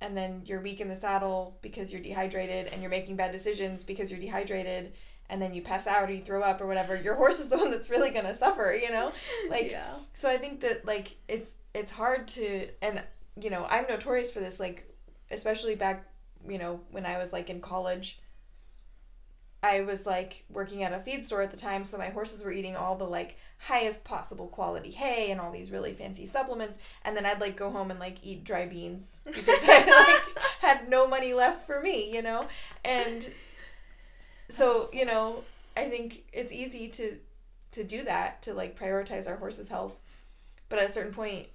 and 0.00 0.16
then 0.16 0.42
you're 0.44 0.60
weak 0.60 0.80
in 0.80 0.88
the 0.88 0.96
saddle 0.96 1.58
because 1.62 1.92
you're 1.92 2.02
dehydrated 2.02 2.66
and 2.68 2.82
you're 2.82 2.90
making 2.90 3.16
bad 3.16 3.32
decisions 3.32 3.82
because 3.82 4.10
you're 4.10 4.20
dehydrated 4.20 4.92
and 5.28 5.42
then 5.42 5.54
you 5.54 5.62
pass 5.62 5.86
out 5.86 6.08
or 6.08 6.12
you 6.12 6.22
throw 6.22 6.42
up 6.42 6.60
or 6.60 6.66
whatever, 6.66 6.96
your 6.96 7.14
horse 7.22 7.40
is 7.40 7.48
the 7.48 7.56
one 7.56 7.70
that's 7.70 7.90
really 7.90 8.10
going 8.10 8.26
to 8.26 8.34
suffer, 8.34 8.78
you 8.80 8.90
know? 8.90 9.10
Like, 9.48 9.70
yeah. 9.70 9.94
so 10.12 10.30
I 10.30 10.36
think 10.36 10.60
that 10.60 10.84
like 10.86 11.16
it's 11.28 11.50
it's 11.74 11.92
hard 11.92 12.26
to 12.28 12.68
and 12.80 13.02
you 13.40 13.50
know 13.50 13.66
I'm 13.68 13.84
notorious 13.88 14.30
for 14.30 14.40
this 14.40 14.58
like 14.58 14.90
especially 15.30 15.74
back 15.74 16.08
you 16.48 16.58
know 16.58 16.80
when 16.90 17.04
I 17.04 17.18
was 17.18 17.32
like 17.32 17.50
in 17.50 17.60
college 17.60 18.18
I 19.62 19.80
was 19.80 20.06
like 20.06 20.44
working 20.48 20.82
at 20.82 20.92
a 20.92 21.00
feed 21.00 21.24
store 21.24 21.42
at 21.42 21.50
the 21.50 21.56
time 21.56 21.84
so 21.84 21.98
my 21.98 22.10
horses 22.10 22.44
were 22.44 22.52
eating 22.52 22.76
all 22.76 22.96
the 22.96 23.04
like 23.04 23.36
highest 23.58 24.04
possible 24.04 24.46
quality 24.48 24.90
hay 24.90 25.30
and 25.30 25.40
all 25.40 25.50
these 25.50 25.70
really 25.70 25.92
fancy 25.92 26.26
supplements 26.26 26.78
and 27.04 27.16
then 27.16 27.26
I'd 27.26 27.40
like 27.40 27.56
go 27.56 27.70
home 27.70 27.90
and 27.90 27.98
like 27.98 28.18
eat 28.22 28.44
dry 28.44 28.66
beans 28.66 29.20
because 29.24 29.60
I 29.64 30.22
like 30.34 30.44
had 30.60 30.88
no 30.88 31.06
money 31.06 31.34
left 31.34 31.66
for 31.66 31.80
me 31.80 32.12
you 32.12 32.22
know? 32.22 32.46
And 32.84 33.28
so 34.48 34.88
you 34.92 35.04
know 35.04 35.44
I 35.76 35.88
think 35.88 36.24
it's 36.32 36.52
easy 36.52 36.88
to 36.90 37.16
to 37.72 37.84
do 37.84 38.04
that 38.04 38.42
to 38.42 38.54
like 38.54 38.78
prioritize 38.78 39.28
our 39.28 39.36
horse's 39.36 39.68
health. 39.68 39.96
But 40.68 40.78
at 40.78 40.86
a 40.86 40.92
certain 40.92 41.12
point 41.12 41.46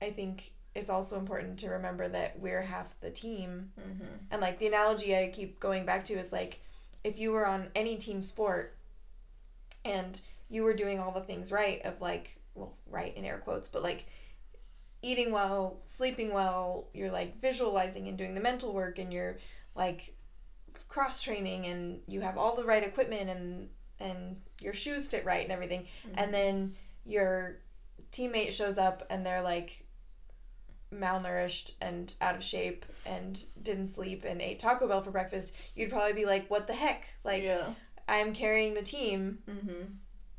i 0.00 0.10
think 0.10 0.52
it's 0.74 0.90
also 0.90 1.18
important 1.18 1.58
to 1.58 1.70
remember 1.70 2.08
that 2.08 2.38
we're 2.38 2.62
half 2.62 2.94
the 3.00 3.10
team. 3.10 3.72
Mm-hmm. 3.80 4.04
and 4.30 4.40
like 4.40 4.58
the 4.58 4.66
analogy 4.66 5.16
i 5.16 5.28
keep 5.28 5.58
going 5.60 5.84
back 5.84 6.04
to 6.04 6.14
is 6.14 6.32
like 6.32 6.60
if 7.08 7.18
you 7.18 7.32
were 7.32 7.46
on 7.46 7.68
any 7.74 7.96
team 7.96 8.22
sport 8.22 8.76
and 9.84 10.20
you 10.50 10.62
were 10.62 10.74
doing 10.74 10.98
all 10.98 11.10
the 11.10 11.20
things 11.20 11.50
right 11.50 11.80
of 11.82 12.00
like 12.00 12.38
well 12.54 12.76
right 12.86 13.16
in 13.16 13.24
air 13.24 13.38
quotes 13.38 13.66
but 13.66 13.82
like 13.82 14.06
eating 15.00 15.32
well 15.32 15.80
sleeping 15.84 16.32
well 16.32 16.88
you're 16.92 17.10
like 17.10 17.40
visualizing 17.40 18.08
and 18.08 18.18
doing 18.18 18.34
the 18.34 18.40
mental 18.40 18.74
work 18.74 18.98
and 18.98 19.12
you're 19.12 19.38
like 19.74 20.14
cross 20.88 21.22
training 21.22 21.66
and 21.66 22.00
you 22.06 22.20
have 22.20 22.36
all 22.36 22.54
the 22.54 22.64
right 22.64 22.84
equipment 22.84 23.30
and 23.30 23.68
and 24.00 24.36
your 24.60 24.74
shoes 24.74 25.08
fit 25.08 25.24
right 25.24 25.42
and 25.42 25.52
everything 25.52 25.86
and 26.14 26.16
mm-hmm. 26.16 26.32
then 26.32 26.74
your 27.04 27.58
teammate 28.12 28.52
shows 28.52 28.76
up 28.76 29.02
and 29.08 29.24
they're 29.24 29.42
like 29.42 29.86
malnourished 30.94 31.72
and 31.80 32.14
out 32.20 32.34
of 32.34 32.42
shape 32.42 32.86
and 33.04 33.42
didn't 33.62 33.88
sleep 33.88 34.24
and 34.24 34.40
ate 34.40 34.58
Taco 34.58 34.88
Bell 34.88 35.02
for 35.02 35.10
breakfast, 35.10 35.54
you'd 35.74 35.90
probably 35.90 36.12
be 36.12 36.24
like, 36.24 36.48
"What 36.50 36.66
the 36.66 36.74
heck? 36.74 37.06
Like, 37.24 37.42
yeah. 37.42 37.74
I'm 38.08 38.34
carrying 38.34 38.74
the 38.74 38.82
team." 38.82 39.38
Mm-hmm. 39.48 39.84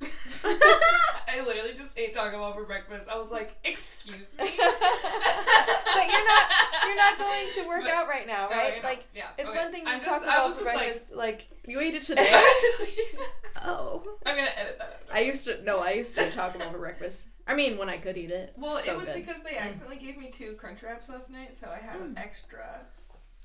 I 1.32 1.46
literally 1.46 1.74
just 1.74 1.98
ate 1.98 2.14
Taco 2.14 2.38
Bell 2.38 2.54
for 2.54 2.64
breakfast. 2.66 3.08
I 3.10 3.18
was 3.18 3.32
like, 3.32 3.56
excuse 3.64 4.36
me. 4.38 4.46
but 4.58 6.08
you're 6.12 6.26
not 6.28 6.50
you're 6.86 6.96
not 6.96 7.18
going 7.18 7.48
to 7.56 7.68
work 7.68 7.82
But- 7.84 7.92
out 7.92 8.08
right 8.08 8.26
now, 8.28 8.50
right? 8.50 8.76
you're. 8.76 8.84
Like, 8.84 9.06
yeah, 9.16 9.26
it's 9.38 9.50
okay. 9.50 9.58
one 9.58 9.72
thing 9.72 9.86
to 9.86 9.92
I'm 9.92 9.98
eat 10.00 10.04
just- 10.04 10.26
Taco 10.26 10.38
Bell 10.38 10.50
for 10.50 10.56
just 10.56 10.66
like- 10.66 10.78
breakfast, 10.78 11.16
like, 11.16 11.48
You 11.68 11.80
ate 11.80 11.96
it 11.96 12.02
today. 12.12 12.30
oh. 13.66 14.04
I'm 14.26 14.36
gonna 14.36 14.50
edit 14.56 14.78
that 14.80 15.02
out. 15.10 15.16
I 15.16 15.22
used 15.22 15.46
to 15.46 15.62
no, 15.64 15.80
I 15.80 15.92
used 15.92 16.16
to 16.16 16.28
eat 16.28 16.34
Taco 16.34 16.60
Bell 16.60 16.72
for 16.72 16.80
breakfast. 16.80 17.28
I 17.48 17.56
mean, 17.56 17.78
when 17.78 17.90
I 17.90 17.98
could 17.98 18.18
eat 18.18 18.32
it. 18.32 18.54
Well, 18.58 18.72
so 18.72 18.94
it 18.94 18.98
was 19.00 19.10
good. 19.10 19.26
because 19.26 19.42
they 19.42 19.58
accidentally 19.58 19.98
gave 19.98 20.18
me 20.18 20.30
two 20.32 20.54
crunch 20.54 20.84
wraps 20.84 21.10
last 21.10 21.32
night, 21.32 21.56
so 21.60 21.68
I 21.68 21.84
had 21.84 22.00
an 22.00 22.14
Mm. 22.16 22.20
extra, 22.20 22.82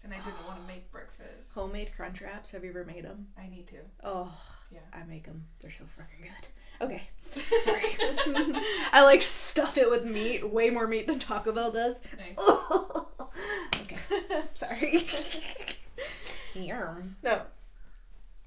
and 0.02 0.12
I 0.12 0.16
didn't 0.16 0.44
want 0.46 0.60
to 0.60 0.66
make 0.66 0.90
breakfast. 0.92 1.54
homemade 1.54 1.90
crunch 1.96 2.20
wraps. 2.20 2.50
Have 2.50 2.64
you 2.64 2.70
ever 2.70 2.84
made 2.84 3.04
them? 3.04 3.28
I 3.38 3.48
need 3.48 3.66
to. 3.68 3.76
Oh, 4.02 4.30
Yeah. 4.70 4.80
I 4.92 5.04
make 5.04 5.24
them. 5.24 5.46
They're 5.62 5.70
so 5.70 5.84
freaking 5.84 6.22
good. 6.22 6.48
Okay, 6.80 7.02
sorry. 7.64 7.82
I 8.92 9.02
like 9.04 9.22
stuff 9.22 9.76
it 9.78 9.90
with 9.90 10.04
meat, 10.04 10.48
way 10.48 10.70
more 10.70 10.86
meat 10.86 11.06
than 11.06 11.18
Taco 11.18 11.52
Bell 11.52 11.70
does. 11.72 12.02
Nice. 12.18 12.38
okay, 13.80 14.42
sorry. 14.54 15.06
Yum. 16.54 17.16
no. 17.22 17.42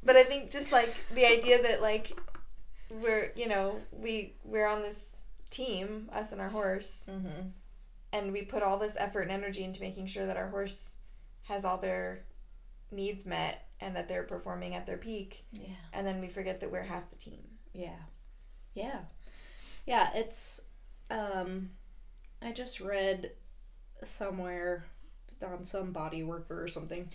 But 0.04 0.16
I 0.16 0.24
think 0.24 0.52
just 0.52 0.72
like 0.72 0.96
the 1.14 1.26
idea 1.26 1.62
that 1.64 1.82
like 1.82 2.18
we're, 2.90 3.32
you 3.36 3.48
know, 3.48 3.82
we 3.92 4.36
we're 4.44 4.68
on 4.68 4.82
this 4.82 5.20
team, 5.50 6.10
us 6.14 6.32
and 6.32 6.40
our 6.42 6.50
horse, 6.50 7.08
Mm-hmm. 7.10 7.50
and 8.14 8.32
we 8.32 8.44
put 8.44 8.64
all 8.64 8.78
this 8.78 8.96
effort 8.98 9.22
and 9.24 9.32
energy 9.32 9.64
into 9.64 9.82
making 9.82 10.08
sure 10.08 10.26
that 10.26 10.38
our 10.38 10.50
horse 10.50 10.94
has 11.44 11.66
all 11.66 11.78
their 11.78 12.24
needs 12.92 13.26
met 13.26 13.68
and 13.82 13.96
that 13.96 14.08
they're 14.08 14.24
performing 14.24 14.74
at 14.76 14.86
their 14.86 14.98
peak 14.98 15.46
Yeah. 15.52 15.68
and 15.94 16.08
then 16.08 16.22
we 16.22 16.28
forget 16.30 16.62
that 16.62 16.72
we're 16.72 16.84
half 16.84 17.10
the 17.10 17.16
team 17.18 17.42
Yeah. 17.74 17.96
Yeah. 18.78 19.00
Yeah, 19.86 20.12
it's 20.14 20.62
um 21.10 21.72
I 22.42 22.52
just 22.52 22.80
read 22.80 23.32
somewhere 24.04 24.86
on 25.46 25.66
some 25.66 25.92
body 25.92 26.24
worker 26.24 26.62
or 26.62 26.68
something. 26.68 27.10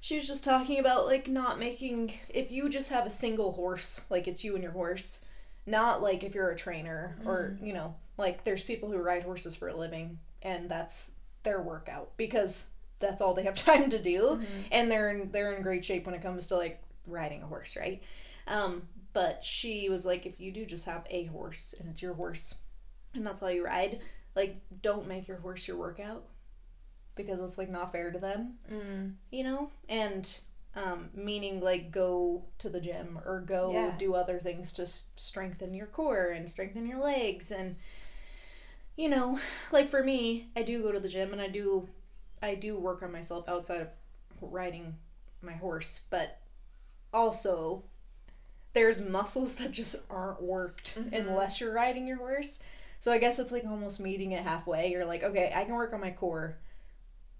She 0.00 0.16
was 0.16 0.26
just 0.26 0.42
talking 0.42 0.78
about 0.78 1.06
like 1.06 1.28
not 1.28 1.58
making 1.58 2.14
if 2.28 2.50
you 2.50 2.68
just 2.68 2.90
have 2.90 3.06
a 3.06 3.10
single 3.10 3.52
horse, 3.52 4.04
like 4.08 4.26
it's 4.26 4.42
you 4.42 4.54
and 4.54 4.62
your 4.62 4.72
horse, 4.72 5.20
not 5.66 6.02
like 6.02 6.24
if 6.24 6.34
you're 6.34 6.50
a 6.50 6.56
trainer 6.56 7.16
or, 7.26 7.58
you 7.62 7.74
know, 7.74 7.94
like 8.16 8.44
there's 8.44 8.62
people 8.62 8.90
who 8.90 8.98
ride 8.98 9.22
horses 9.22 9.54
for 9.54 9.68
a 9.68 9.76
living 9.76 10.18
and 10.42 10.68
that's 10.68 11.12
their 11.42 11.60
workout 11.60 12.16
because 12.16 12.68
that's 13.00 13.20
all 13.20 13.34
they 13.34 13.42
have 13.44 13.54
time 13.70 13.90
to 13.90 14.02
do 14.02 14.40
and 14.72 14.90
they're 14.90 15.10
in, 15.10 15.30
they're 15.30 15.52
in 15.52 15.62
great 15.62 15.84
shape 15.84 16.06
when 16.06 16.14
it 16.14 16.22
comes 16.22 16.46
to 16.46 16.56
like 16.56 16.82
riding 17.06 17.42
a 17.42 17.46
horse, 17.46 17.76
right? 17.76 18.02
Um, 18.48 18.82
but 19.12 19.44
she 19.44 19.88
was 19.88 20.06
like, 20.06 20.26
if 20.26 20.40
you 20.40 20.52
do 20.52 20.64
just 20.66 20.86
have 20.86 21.06
a 21.10 21.24
horse 21.26 21.74
and 21.78 21.88
it's 21.88 22.02
your 22.02 22.14
horse, 22.14 22.56
and 23.14 23.26
that's 23.26 23.42
all 23.42 23.50
you 23.50 23.64
ride, 23.64 24.00
like 24.34 24.56
don't 24.82 25.06
make 25.08 25.28
your 25.28 25.38
horse 25.38 25.68
your 25.68 25.76
workout 25.76 26.24
because 27.14 27.40
it's 27.40 27.58
like 27.58 27.68
not 27.70 27.92
fair 27.92 28.10
to 28.10 28.18
them, 28.18 28.54
mm. 28.72 29.12
you 29.30 29.44
know. 29.44 29.70
And 29.88 30.40
um, 30.74 31.10
meaning 31.14 31.60
like 31.60 31.90
go 31.90 32.44
to 32.58 32.68
the 32.70 32.80
gym 32.80 33.18
or 33.26 33.40
go 33.40 33.72
Yeah. 33.72 33.94
do 33.98 34.14
other 34.14 34.38
things 34.40 34.72
to 34.74 34.82
s- 34.82 35.08
strengthen 35.16 35.74
your 35.74 35.86
core 35.86 36.28
and 36.28 36.50
strengthen 36.50 36.86
your 36.86 36.98
legs 37.02 37.50
and 37.50 37.76
you 38.96 39.08
know 39.08 39.38
like 39.72 39.88
for 39.88 40.02
me 40.02 40.48
i 40.56 40.62
do 40.62 40.82
go 40.82 40.92
to 40.92 41.00
the 41.00 41.08
gym 41.08 41.32
and 41.32 41.40
i 41.42 41.48
do 41.48 41.88
i 42.42 42.54
do 42.54 42.78
work 42.78 43.02
on 43.02 43.12
myself 43.12 43.48
outside 43.48 43.80
of 43.82 43.88
riding 44.40 44.96
my 45.42 45.52
horse 45.52 46.02
but 46.10 46.40
also 47.12 47.84
there's 48.74 49.00
muscles 49.00 49.56
that 49.56 49.70
just 49.70 49.96
aren't 50.10 50.42
worked 50.42 50.96
Mhm. 50.98 51.12
unless 51.12 51.60
you're 51.60 51.72
riding 51.74 52.06
your 52.06 52.16
horse. 52.18 52.60
So 53.00 53.12
i 53.12 53.18
guess 53.18 53.38
it's 53.38 53.52
like 53.52 53.64
almost 53.64 54.00
meeting 54.00 54.32
it 54.32 54.42
halfway. 54.42 54.90
You're 54.90 55.04
like 55.04 55.22
okay 55.22 55.52
i 55.54 55.64
can 55.64 55.74
work 55.74 55.92
on 55.92 56.00
my 56.00 56.10
core 56.12 56.56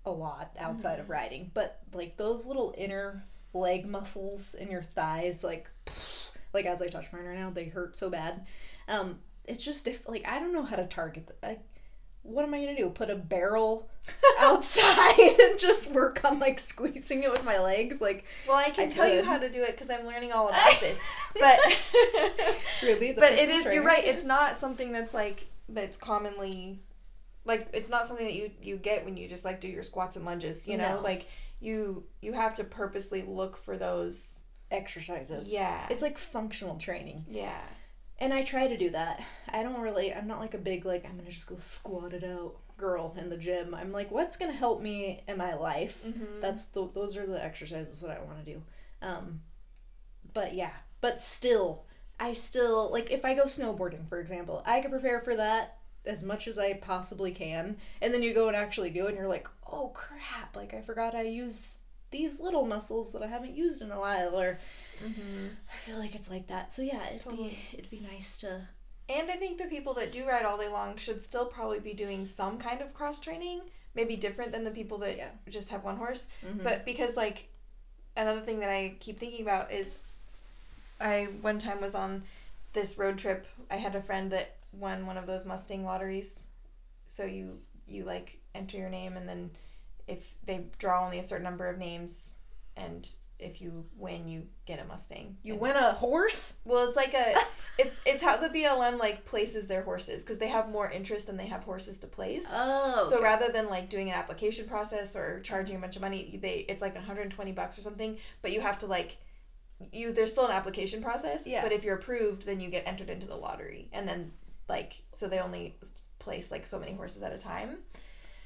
a 0.05 0.11
lot 0.11 0.55
outside 0.59 0.99
of 0.99 1.09
riding. 1.11 1.51
But 1.55 1.81
like 1.95 2.17
those 2.17 2.45
little 2.47 2.75
inner 2.77 3.25
leg 3.55 3.87
muscles 3.87 4.55
in 4.55 4.71
your 4.71 4.83
thighs 4.83 5.45
like 5.45 5.69
like 6.53 6.67
as 6.67 6.83
i 6.83 6.89
touch 6.89 7.13
mine 7.13 7.25
right 7.25 7.39
now 7.39 7.51
they 7.51 7.67
hurt 7.67 7.97
so 7.97 8.11
bad. 8.11 8.47
Um 8.89 9.21
it's 9.45 9.65
just 9.65 9.87
if 9.87 10.09
like 10.09 10.27
i 10.27 10.39
don't 10.39 10.53
know 10.53 10.63
how 10.65 10.77
to 10.77 10.87
target 10.87 11.27
th- 11.29 11.39
like 11.43 11.61
what 12.23 12.45
am 12.45 12.55
i 12.55 12.61
gonna 12.61 12.77
do 12.77 12.89
put 12.89 13.11
a 13.11 13.15
barrel 13.17 13.89
outside 14.39 15.19
and 15.19 15.59
just 15.59 15.91
work 15.91 16.25
on 16.25 16.39
like 16.39 16.59
squeezing 16.61 17.23
it 17.23 17.31
with 17.31 17.45
my 17.45 17.59
legs 17.59 18.01
like 18.01 18.25
well 18.47 18.57
i 18.57 18.71
can 18.71 18.87
I 18.87 18.91
tell 18.91 19.13
you 19.13 19.23
how 19.25 19.39
to 19.39 19.51
do 19.51 19.63
it 19.63 19.73
because 19.73 19.91
i'm 19.91 20.07
learning 20.07 20.33
all 20.33 20.49
about 20.49 20.81
this 20.81 20.99
but 21.41 21.59
really 22.83 23.13
the 23.13 23.21
but 23.21 23.33
it 23.33 23.49
is. 23.49 23.65
you're 23.65 23.83
right 23.83 24.05
it's 24.05 24.25
not 24.25 24.57
something 24.57 24.93
that's 24.93 25.13
like 25.15 25.47
that's 25.69 25.97
commonly 25.97 26.81
like 27.45 27.69
it's 27.73 27.91
not 27.91 28.07
something 28.07 28.27
that 28.27 28.35
you 28.35 28.51
you 28.63 28.77
get 28.77 29.05
when 29.05 29.17
you 29.17 29.29
just 29.29 29.45
like 29.45 29.61
do 29.61 29.69
your 29.69 29.83
squats 29.83 30.17
and 30.17 30.25
lunges 30.25 30.67
you 30.67 30.77
know 30.77 30.97
No. 30.97 31.01
like 31.03 31.27
you 31.61 32.05
you 32.21 32.33
have 32.33 32.55
to 32.57 32.65
purposely 32.65 33.23
look 33.23 33.57
for 33.57 33.77
those 33.77 34.41
exercises. 34.73 35.53
Yeah. 35.53 35.87
It's 35.91 36.03
like 36.03 36.19
functional 36.19 36.77
training. 36.79 37.27
yeah. 37.29 37.61
And 38.19 38.33
I 38.33 38.43
try 38.43 38.69
to 38.69 38.77
do 38.77 38.91
that. 38.91 39.23
I 39.49 39.63
don't 39.63 39.81
really, 39.81 40.15
I'm 40.15 40.29
not 40.29 40.41
like 40.41 40.55
a 40.55 40.59
big, 40.59 40.85
like, 40.85 41.05
I'm 41.05 41.17
gonna 41.17 41.31
just 41.31 41.49
go 41.49 41.57
squat 41.57 42.13
it 42.13 42.23
out 42.23 42.55
girl 42.77 43.17
in 43.19 43.31
the 43.31 43.37
gym. 43.37 43.75
I'm 43.75 43.93
like, 43.93 44.11
what's 44.11 44.37
gonna 44.37 44.53
help 44.53 44.81
me 44.81 45.23
in 45.27 45.37
my 45.37 45.55
life? 45.55 46.01
Mm-hmm. 46.07 46.41
That's 46.41 46.67
the, 46.67 46.89
those 46.95 47.17
are 47.17 47.27
the 47.27 47.43
exercises 47.43 48.01
that 48.01 48.11
I 48.11 48.23
want 48.23 48.45
to 48.45 48.53
do. 48.53 48.63
Um, 49.03 49.41
but 50.33 50.55
yeah, 50.55 50.71
but 51.01 51.21
still, 51.21 51.85
I 52.21 52.35
still, 52.35 52.93
like, 52.93 53.11
if 53.11 53.25
I 53.25 53.35
go 53.35 53.45
snowboarding, 53.45 54.09
for 54.09 54.21
example, 54.21 54.63
I 54.65 54.81
can 54.81 54.93
prepare 54.93 55.21
for 55.21 55.35
that 55.37 55.79
as 56.07 56.23
much 56.23 56.47
as 56.47 56.59
I 56.59 56.75
possibly 56.75 57.33
can. 57.33 57.77
And 58.01 58.15
then 58.15 58.23
you 58.23 58.33
go 58.35 58.47
and 58.47 58.57
actually 58.57 58.91
do 58.91 59.07
it, 59.07 59.11
and 59.11 59.19
you're 59.19 59.27
like, 59.27 59.49
oh 59.71 59.89
crap, 59.95 60.55
like, 60.55 60.75
I 60.75 60.81
forgot 60.81 61.15
I 61.15 61.23
use 61.23 61.81
these 62.11 62.41
little 62.41 62.67
muscles 62.67 63.13
that 63.13 63.23
I 63.23 63.27
haven't 63.27 63.57
used 63.57 63.83
in 63.83 63.91
a 63.91 63.99
while, 63.99 64.39
or 64.39 64.59
Mm-hmm. 65.05 65.47
I 65.73 65.77
feel 65.77 65.99
like 65.99 66.15
it's 66.15 66.31
like 66.31 66.47
that. 66.49 66.73
So 66.73 66.83
yeah, 66.83 67.07
it'd 67.09 67.23
Totally. 67.23 67.49
be 67.73 67.79
it'd 67.79 67.91
be 67.91 68.01
nice 68.01 68.37
to. 68.39 68.61
And 69.09 69.31
I 69.31 69.35
think 69.35 69.59
the 69.59 69.65
people 69.67 69.95
that 69.95 70.13
do 70.13 70.27
ride 70.27 70.45
all 70.45 70.57
day 70.59 70.69
long 70.69 70.97
should 70.97 71.23
still 71.23 71.47
probably 71.47 71.81
be 71.81 71.93
doing 71.93 72.25
some 72.25 72.57
kind 72.59 72.81
of 72.81 72.95
cross 72.95 73.21
training, 73.21 73.63
maybe 73.95 74.17
different 74.17 74.53
than 74.53 74.65
the 74.65 74.71
people 74.71 74.99
that 74.99 75.17
Yeah. 75.17 75.31
just 75.49 75.69
have 75.71 75.85
one 75.85 75.97
horse. 75.97 76.29
Mhm. 76.45 76.63
But 76.63 76.85
because 76.85 77.17
like 77.17 77.49
another 78.17 78.41
thing 78.41 78.61
that 78.61 78.71
I 78.71 78.95
keep 79.01 79.19
thinking 79.19 79.43
about 79.43 79.73
is 79.73 79.97
I 81.01 81.25
one 81.41 81.59
time 81.59 81.81
was 81.81 81.95
on 81.95 82.25
this 82.73 82.97
road 82.97 83.19
trip. 83.19 83.47
I 83.71 83.77
had 83.77 83.95
a 83.97 84.03
friend 84.03 84.31
that 84.33 84.57
won 84.73 85.05
one 85.07 85.19
of 85.19 85.27
those 85.27 85.45
Mustang 85.45 85.85
lotteries. 85.85 86.49
So 87.07 87.25
you 87.25 87.61
you 87.87 88.05
like 88.05 88.39
enter 88.55 88.77
your 88.79 88.89
name 88.89 89.17
and 89.17 89.29
then 89.29 89.51
if 90.07 90.35
they 90.47 90.65
draw 90.79 91.05
only 91.05 91.19
a 91.19 91.23
certain 91.23 91.45
number 91.45 91.69
of 91.69 91.79
names 91.79 92.39
and 92.77 93.09
if 93.43 93.61
you 93.61 93.85
win 93.97 94.29
you 94.29 94.47
get 94.67 94.79
a 94.81 94.85
Mustang. 94.85 95.37
you 95.43 95.53
And- 95.55 95.61
win 95.63 95.77
a 95.77 95.93
horse. 95.93 96.59
Well, 96.65 96.87
it's 96.89 96.97
like 96.97 97.15
a 97.15 97.35
it's 97.79 98.01
it's 98.07 98.23
how 98.23 98.37
the 98.37 98.49
BLM 98.49 98.99
like 98.99 99.25
places 99.25 99.67
their 99.67 99.83
horses 99.83 100.23
because 100.23 100.39
they 100.39 100.49
have 100.49 100.69
more 100.71 100.91
interest 100.91 101.27
than 101.27 101.37
they 101.37 101.47
have 101.49 101.65
horses 101.65 101.99
to 102.01 102.07
place. 102.07 102.47
Oh, 102.51 103.07
So 103.11 103.23
rather 103.23 103.51
than 103.53 103.69
like 103.69 103.89
doing 103.91 104.09
an 104.09 104.15
application 104.15 104.67
process 104.67 105.15
or 105.17 105.41
charging 105.41 105.77
a 105.77 105.79
bunch 105.79 105.97
of 105.97 106.03
money, 106.03 106.39
they 106.41 106.65
it's 106.69 106.81
like 106.83 106.95
120 106.95 107.53
bucks 107.53 107.79
or 107.79 107.83
something, 107.83 108.19
but 108.43 108.53
you 108.53 108.61
have 108.61 108.79
to 108.79 108.87
like 108.87 109.19
you 109.93 110.13
there's 110.13 110.31
still 110.31 110.47
an 110.47 110.53
application 110.53 111.03
process, 111.03 111.47
Yeah. 111.47 111.63
but 111.63 111.73
if 111.73 111.83
you're 111.85 111.97
approved, 111.97 112.47
then 112.47 112.61
you 112.61 112.71
get 112.71 112.87
entered 112.87 113.11
into 113.11 113.27
the 113.27 113.37
lottery. 113.37 113.89
And 113.93 114.07
then 114.09 114.33
like 114.69 115.03
so 115.13 115.29
they 115.29 115.41
only 115.41 115.77
place 116.21 116.51
like 116.53 116.67
so 116.67 116.79
many 116.79 116.93
horses 116.95 117.23
at 117.23 117.33
a 117.33 117.39
time. 117.39 117.79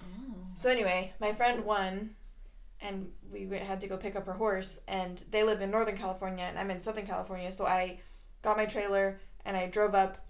Oh. 0.03 0.35
So 0.55 0.71
anyway, 0.71 1.13
my 1.21 1.33
friend 1.35 1.65
won 1.65 2.11
and 2.87 3.11
we 3.33 3.47
had 3.59 3.81
to 3.81 3.89
go 3.89 3.97
pick 3.97 4.17
up 4.17 4.27
her 4.27 4.33
horse 4.33 4.81
and 4.87 5.23
they 5.31 5.43
live 5.43 5.61
in 5.61 5.71
Northern 5.71 5.97
California 5.97 6.45
and 6.45 6.59
I'm 6.59 6.71
in 6.71 6.81
Southern 6.81 7.07
California, 7.07 7.51
so 7.51 7.67
I 7.67 8.01
got 8.43 8.57
my 8.57 8.67
trailer 8.67 9.21
and 9.45 9.57
I 9.57 9.67
drove 9.67 9.95
up 9.95 10.25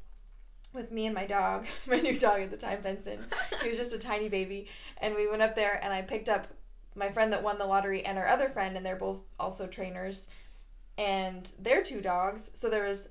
with 0.72 0.90
me 0.90 1.06
and 1.06 1.14
my 1.14 1.26
dog, 1.26 1.66
my 1.86 2.00
new 2.00 2.18
dog 2.18 2.40
at 2.40 2.50
the 2.50 2.56
time, 2.56 2.80
Benson. 2.82 3.26
He 3.62 3.68
was 3.68 3.78
just 3.78 3.94
a 3.94 3.98
tiny 3.98 4.28
baby. 4.28 4.68
And 4.98 5.14
we 5.14 5.28
went 5.28 5.42
up 5.42 5.54
there 5.54 5.80
and 5.82 5.92
I 5.92 6.02
picked 6.02 6.28
up 6.28 6.48
my 6.94 7.10
friend 7.10 7.32
that 7.32 7.42
won 7.42 7.58
the 7.58 7.66
lottery 7.66 8.04
and 8.04 8.16
our 8.16 8.26
other 8.26 8.48
friend, 8.48 8.74
and 8.76 8.84
they're 8.84 8.96
both 8.96 9.22
also 9.38 9.66
trainers. 9.66 10.28
And 10.96 11.50
their 11.58 11.82
two 11.82 12.00
dogs. 12.00 12.50
So 12.54 12.70
there 12.70 12.86
was 12.86 13.08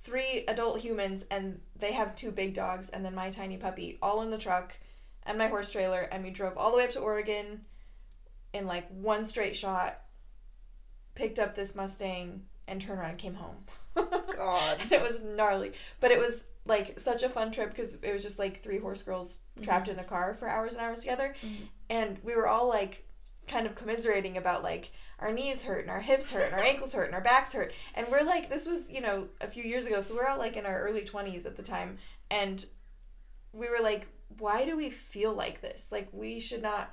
three 0.00 0.44
adult 0.46 0.78
humans 0.78 1.26
and 1.30 1.60
they 1.76 1.92
have 1.92 2.14
two 2.14 2.30
big 2.30 2.54
dogs 2.54 2.88
and 2.90 3.04
then 3.04 3.14
my 3.14 3.30
tiny 3.30 3.56
puppy 3.56 3.98
all 4.00 4.22
in 4.22 4.30
the 4.30 4.38
truck 4.38 4.76
and 5.24 5.36
my 5.36 5.48
horse 5.48 5.72
trailer 5.72 6.02
and 6.12 6.22
we 6.22 6.30
drove 6.30 6.56
all 6.56 6.70
the 6.70 6.76
way 6.76 6.84
up 6.84 6.92
to 6.92 7.00
Oregon 7.00 7.62
in 8.52 8.66
like 8.66 8.88
one 8.90 9.24
straight 9.24 9.56
shot, 9.56 10.00
picked 11.14 11.38
up 11.38 11.54
this 11.54 11.74
Mustang 11.74 12.42
and 12.68 12.80
turned 12.80 12.98
around 12.98 13.10
and 13.10 13.18
came 13.18 13.34
home. 13.34 13.56
God. 13.94 14.78
And 14.80 14.92
it 14.92 15.02
was 15.02 15.20
gnarly, 15.22 15.72
but 16.00 16.10
it 16.10 16.18
was 16.20 16.44
like 16.66 16.98
such 16.98 17.22
a 17.22 17.28
fun 17.28 17.52
trip 17.52 17.70
because 17.70 17.94
it 18.02 18.12
was 18.12 18.22
just 18.22 18.38
like 18.38 18.62
three 18.62 18.78
horse 18.78 19.02
girls 19.02 19.40
trapped 19.62 19.88
in 19.88 19.98
a 19.98 20.04
car 20.04 20.34
for 20.34 20.48
hours 20.48 20.72
and 20.74 20.82
hours 20.82 21.00
together, 21.00 21.34
Mhm. 21.44 21.68
and 21.88 22.18
we 22.24 22.34
were 22.34 22.48
all 22.48 22.68
like 22.68 23.04
kind 23.46 23.66
of 23.66 23.76
commiserating 23.76 24.36
about 24.36 24.64
like 24.64 24.90
our 25.20 25.30
knees 25.32 25.62
hurt 25.62 25.82
and 25.82 25.90
our 25.90 26.00
hips 26.00 26.32
hurt 26.32 26.46
and 26.46 26.54
our 26.54 26.62
ankles 26.62 26.92
hurt 26.92 27.04
and 27.06 27.14
our 27.14 27.20
backs 27.20 27.52
hurt, 27.52 27.72
and 27.94 28.08
we're 28.10 28.24
like 28.24 28.50
this 28.50 28.66
was 28.66 28.90
you 28.90 29.00
know 29.00 29.28
a 29.40 29.46
few 29.46 29.62
years 29.62 29.86
ago, 29.86 30.00
so 30.00 30.14
we're 30.16 30.26
all 30.26 30.38
like 30.38 30.56
in 30.56 30.66
our 30.66 30.80
early 30.80 31.04
twenties 31.04 31.46
at 31.46 31.56
the 31.56 31.62
time, 31.62 31.98
and 32.32 32.66
we 33.52 33.68
were 33.70 33.80
like, 33.80 34.08
why 34.38 34.64
do 34.66 34.76
we 34.76 34.90
feel 34.90 35.32
like 35.32 35.60
this? 35.60 35.90
Like 35.92 36.08
we 36.12 36.40
should 36.40 36.62
not 36.62 36.92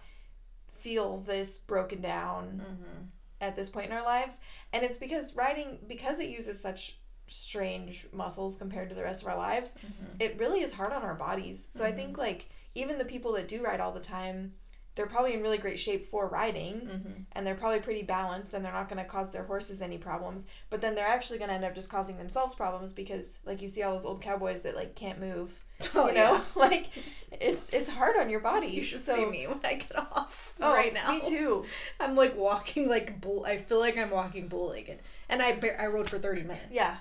feel 0.84 1.20
this 1.22 1.58
broken 1.58 2.02
down 2.02 2.44
Mm-hmm. 2.64 3.02
at 3.42 3.56
this 3.56 3.70
point 3.70 3.88
in 3.88 3.92
our 3.94 4.04
lives 4.16 4.40
and 4.72 4.84
it's 4.84 4.98
because 5.06 5.36
riding 5.36 5.80
because 5.88 6.20
it 6.20 6.30
uses 6.30 6.60
such 6.62 6.82
strange 7.28 8.06
muscles 8.12 8.56
compared 8.56 8.90
to 8.90 8.96
the 8.96 9.04
rest 9.04 9.22
of 9.22 9.28
our 9.28 9.38
lives 9.38 9.76
Mhm. 9.86 10.22
it 10.26 10.38
really 10.40 10.62
is 10.62 10.74
hard 10.74 10.94
on 10.94 11.04
our 11.04 11.16
bodies 11.16 11.68
so 11.72 11.84
i 11.86 11.92
think 11.92 12.18
like 12.18 12.50
even 12.76 12.98
the 12.98 13.06
people 13.14 13.32
that 13.34 13.48
do 13.48 13.64
ride 13.64 13.80
all 13.80 13.92
the 13.92 14.00
time 14.18 14.54
they're 14.96 15.08
probably 15.08 15.34
in 15.34 15.42
really 15.42 15.58
great 15.58 15.80
shape 15.80 16.06
for 16.06 16.28
riding 16.28 16.76
Mm-hmm. 16.82 17.22
and 17.34 17.46
they're 17.48 17.56
probably 17.64 17.80
pretty 17.80 18.04
balanced 18.04 18.54
and 18.54 18.64
they're 18.64 18.72
not 18.80 18.90
going 18.90 19.04
to 19.04 19.10
cause 19.16 19.30
their 19.32 19.44
horses 19.44 19.82
any 19.82 19.98
problems 19.98 20.46
but 20.70 20.80
then 20.82 20.94
they're 20.96 21.08
actually 21.18 21.40
going 21.40 21.50
to 21.50 21.56
end 21.56 21.66
up 21.66 21.76
just 21.76 21.90
causing 21.90 22.18
themselves 22.18 22.56
problems 22.56 22.94
because 22.94 23.40
like 23.46 23.62
you 23.62 23.68
see 23.68 23.84
all 23.84 23.94
those 23.96 24.06
old 24.06 24.22
cowboys 24.22 24.62
that 24.64 24.76
like 24.76 24.96
can't 24.96 25.20
move 25.20 25.50
Oh, 25.96 26.08
you 26.08 26.14
know 26.16 26.42
like 26.56 26.90
it's 27.32 27.70
it's 27.70 27.90
hard 27.90 28.16
on 28.18 28.30
your 28.30 28.40
body 28.40 28.68
You 28.68 28.84
should 28.84 29.00
so 29.00 29.16
see 29.16 29.26
me 29.26 29.48
when 29.48 29.60
I 29.64 29.76
get 29.76 29.98
off 29.98 30.54
oh, 30.62 30.74
right 30.74 30.94
now. 30.94 31.10
me 31.12 31.22
too 31.22 31.66
I'm 32.00 32.16
like 32.16 32.36
walking 32.36 32.88
like 32.88 33.20
bull. 33.22 33.46
I 33.46 33.58
feel 33.58 33.80
like 33.80 33.98
I'm 33.98 34.12
walking 34.12 34.48
bull 34.48 34.70
legged, 34.70 35.00
and 35.30 35.42
I 35.42 35.54
bar- 35.56 35.80
I 35.80 35.88
rode 35.88 36.10
for 36.10 36.20
thirty 36.20 36.42
minutes. 36.44 36.72
yeah 36.72 36.98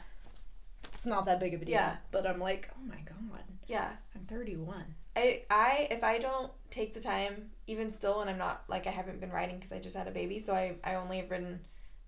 it's 0.94 1.06
not 1.06 1.24
that 1.26 1.40
big 1.40 1.52
of 1.54 1.62
a 1.62 1.64
deal. 1.64 1.74
Yeah. 1.74 1.96
but 2.12 2.26
I'm 2.26 2.38
like, 2.38 2.70
oh 2.76 2.86
my 2.86 2.94
god, 3.04 3.42
yeah 3.66 3.90
I'm 4.14 4.22
31. 4.26 4.84
I, 5.16 5.42
I 5.50 5.88
if 5.90 6.02
I 6.04 6.18
don't 6.18 6.52
take 6.70 6.94
the 6.94 7.00
time, 7.00 7.50
even 7.66 7.90
still, 7.90 8.20
and 8.20 8.30
I'm 8.30 8.38
not 8.38 8.62
like 8.68 8.86
I 8.86 8.90
haven't 8.90 9.20
been 9.20 9.30
riding 9.30 9.56
because 9.56 9.72
I 9.72 9.78
just 9.78 9.96
had 9.96 10.08
a 10.08 10.12
baby, 10.12 10.38
so 10.38 10.54
I, 10.54 10.76
I 10.84 10.94
only 10.94 11.18
have 11.18 11.30
ridden 11.30 11.60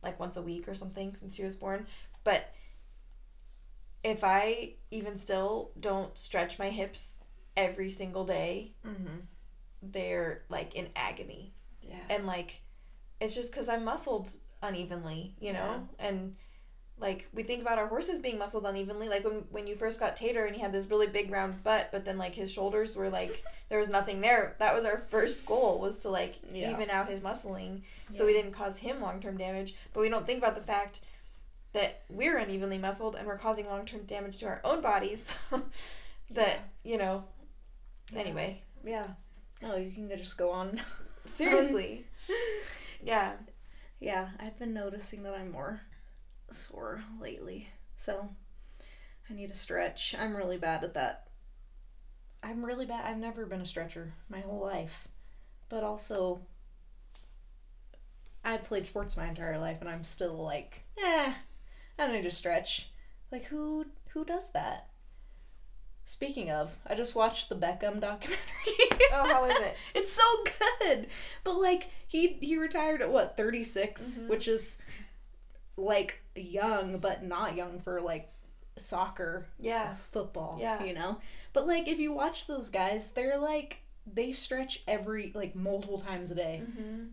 like 0.02 0.18
once 0.20 0.36
a 0.36 0.42
week 0.42 0.68
or 0.68 0.74
something 0.74 1.14
since 1.14 1.34
she 1.34 1.42
was 1.44 1.56
born. 1.56 1.86
But 2.22 2.52
if 4.04 4.22
I 4.22 4.74
even 4.92 5.16
still 5.18 5.72
don't 5.80 6.16
stretch 6.16 6.58
my 6.58 6.70
hips 6.70 7.18
every 7.56 7.90
single 7.90 8.24
day, 8.24 8.74
Mm-hmm. 8.86 9.16
they're 9.82 10.42
like 10.48 10.74
in 10.74 10.88
agony, 10.96 11.52
Yeah. 11.82 11.96
and 12.10 12.26
like 12.26 12.60
it's 13.20 13.34
just 13.34 13.50
because 13.50 13.68
I'm 13.68 13.84
muscled 13.84 14.28
unevenly, 14.62 15.34
you 15.40 15.52
know, 15.52 15.88
and 15.98 16.36
like 16.98 17.28
we 17.34 17.42
think 17.42 17.60
about 17.60 17.78
our 17.78 17.88
horses 17.88 18.20
being 18.20 18.38
muscled 18.38 18.64
unevenly. 18.66 19.08
Like 19.08 19.24
when 19.24 19.44
when 19.50 19.66
you 19.66 19.74
first 19.74 19.98
got 20.00 20.16
tater 20.16 20.44
and 20.44 20.54
he 20.54 20.62
had 20.62 20.72
this 20.72 20.86
really 20.86 21.06
big 21.08 21.30
round 21.30 21.62
butt 21.64 21.88
but 21.90 22.04
then 22.04 22.18
like 22.18 22.34
his 22.34 22.52
shoulders 22.52 22.94
were 22.96 23.10
like 23.10 23.42
there 23.68 23.78
was 23.78 23.88
nothing 23.88 24.20
there. 24.20 24.54
That 24.58 24.74
was 24.74 24.84
our 24.84 24.98
first 24.98 25.44
goal 25.46 25.80
was 25.80 26.00
to 26.00 26.10
like 26.10 26.36
Yeah. 26.52 26.70
even 26.70 26.90
out 26.90 27.08
his 27.08 27.20
muscling. 27.20 27.82
So 28.10 28.24
we 28.26 28.32
didn't 28.32 28.52
cause 28.52 28.76
him 28.78 29.00
long-term 29.00 29.36
damage. 29.38 29.74
But 29.92 30.00
we 30.00 30.08
don't 30.08 30.26
think 30.26 30.38
about 30.38 30.54
the 30.54 30.62
fact 30.62 31.00
that 31.74 32.02
we're 32.08 32.38
unevenly 32.38 32.78
muscled 32.78 33.14
and 33.16 33.26
we're 33.26 33.38
causing 33.38 33.66
long-term 33.66 34.04
damage 34.06 34.38
to 34.38 34.46
our 34.46 34.60
own 34.64 34.80
bodies 34.80 35.36
that 36.30 36.70
you 36.82 36.96
know 36.98 37.24
Yeah. 38.10 38.20
anyway 38.20 38.62
Yeah. 38.82 39.08
No, 39.62 39.76
you 39.76 39.90
can 39.92 40.08
just 40.18 40.38
go 40.38 40.50
on. 40.50 40.80
seriously 41.26 42.06
yeah 43.02 43.32
yeah, 44.00 44.28
I've 44.38 44.58
been 44.58 44.74
noticing 44.74 45.22
that 45.22 45.34
I'm 45.34 45.50
more 45.50 45.80
sore 46.50 47.02
lately. 47.20 47.68
So 47.96 48.28
I 49.30 49.32
need 49.32 49.48
to 49.48 49.56
stretch. 49.56 50.14
I'm 50.18 50.36
really 50.36 50.58
bad 50.58 50.84
at 50.84 50.92
that. 50.94 51.28
I'm 52.42 52.62
really 52.64 52.84
bad. 52.84 53.06
I've 53.06 53.16
never 53.16 53.46
been 53.46 53.62
a 53.62 53.66
stretcher 53.66 54.12
my 54.28 54.40
whole 54.40 54.60
life. 54.60 55.08
But 55.70 55.84
also 55.84 56.42
I've 58.44 58.64
played 58.64 58.86
sports 58.86 59.16
my 59.16 59.26
entire 59.26 59.58
life 59.58 59.78
and 59.80 59.88
I'm 59.88 60.04
still 60.04 60.34
like, 60.34 60.82
eh, 61.02 61.32
I 61.98 62.04
don't 62.06 62.12
need 62.14 62.22
to 62.22 62.30
stretch. 62.30 62.90
Like 63.30 63.44
who 63.44 63.86
who 64.10 64.24
does 64.24 64.50
that? 64.50 64.88
Speaking 66.06 66.50
of, 66.50 66.76
I 66.86 66.94
just 66.94 67.14
watched 67.14 67.48
the 67.48 67.54
Beckham 67.54 68.00
documentary. 68.00 68.38
oh 69.12 69.26
how 69.32 69.44
is 69.46 69.56
it 69.58 69.76
It's 69.94 70.12
so 70.12 70.22
good. 70.80 71.06
But 71.44 71.54
like 71.54 71.88
he 72.06 72.34
he 72.40 72.56
retired 72.58 73.00
at 73.02 73.10
what, 73.10 73.36
36, 73.36 74.18
Mhm. 74.18 74.28
which 74.28 74.48
is 74.48 74.80
like 75.76 76.20
young 76.36 76.98
but 76.98 77.24
not 77.24 77.56
young 77.56 77.80
for 77.80 78.00
like 78.00 78.30
soccer, 78.76 79.46
yeah 79.58 79.94
football, 80.12 80.58
Yeah. 80.60 80.82
you 80.84 80.92
know. 80.94 81.18
But 81.52 81.66
like 81.66 81.88
if 81.88 81.98
you 81.98 82.12
watch 82.12 82.46
those 82.46 82.68
guys, 82.68 83.10
they're 83.10 83.38
like 83.38 83.78
they 84.06 84.32
stretch 84.32 84.82
every 84.86 85.32
like 85.34 85.54
multiple 85.56 85.98
times 85.98 86.30
a 86.30 86.34
day. 86.34 86.62
mm-hmm. 86.64 87.04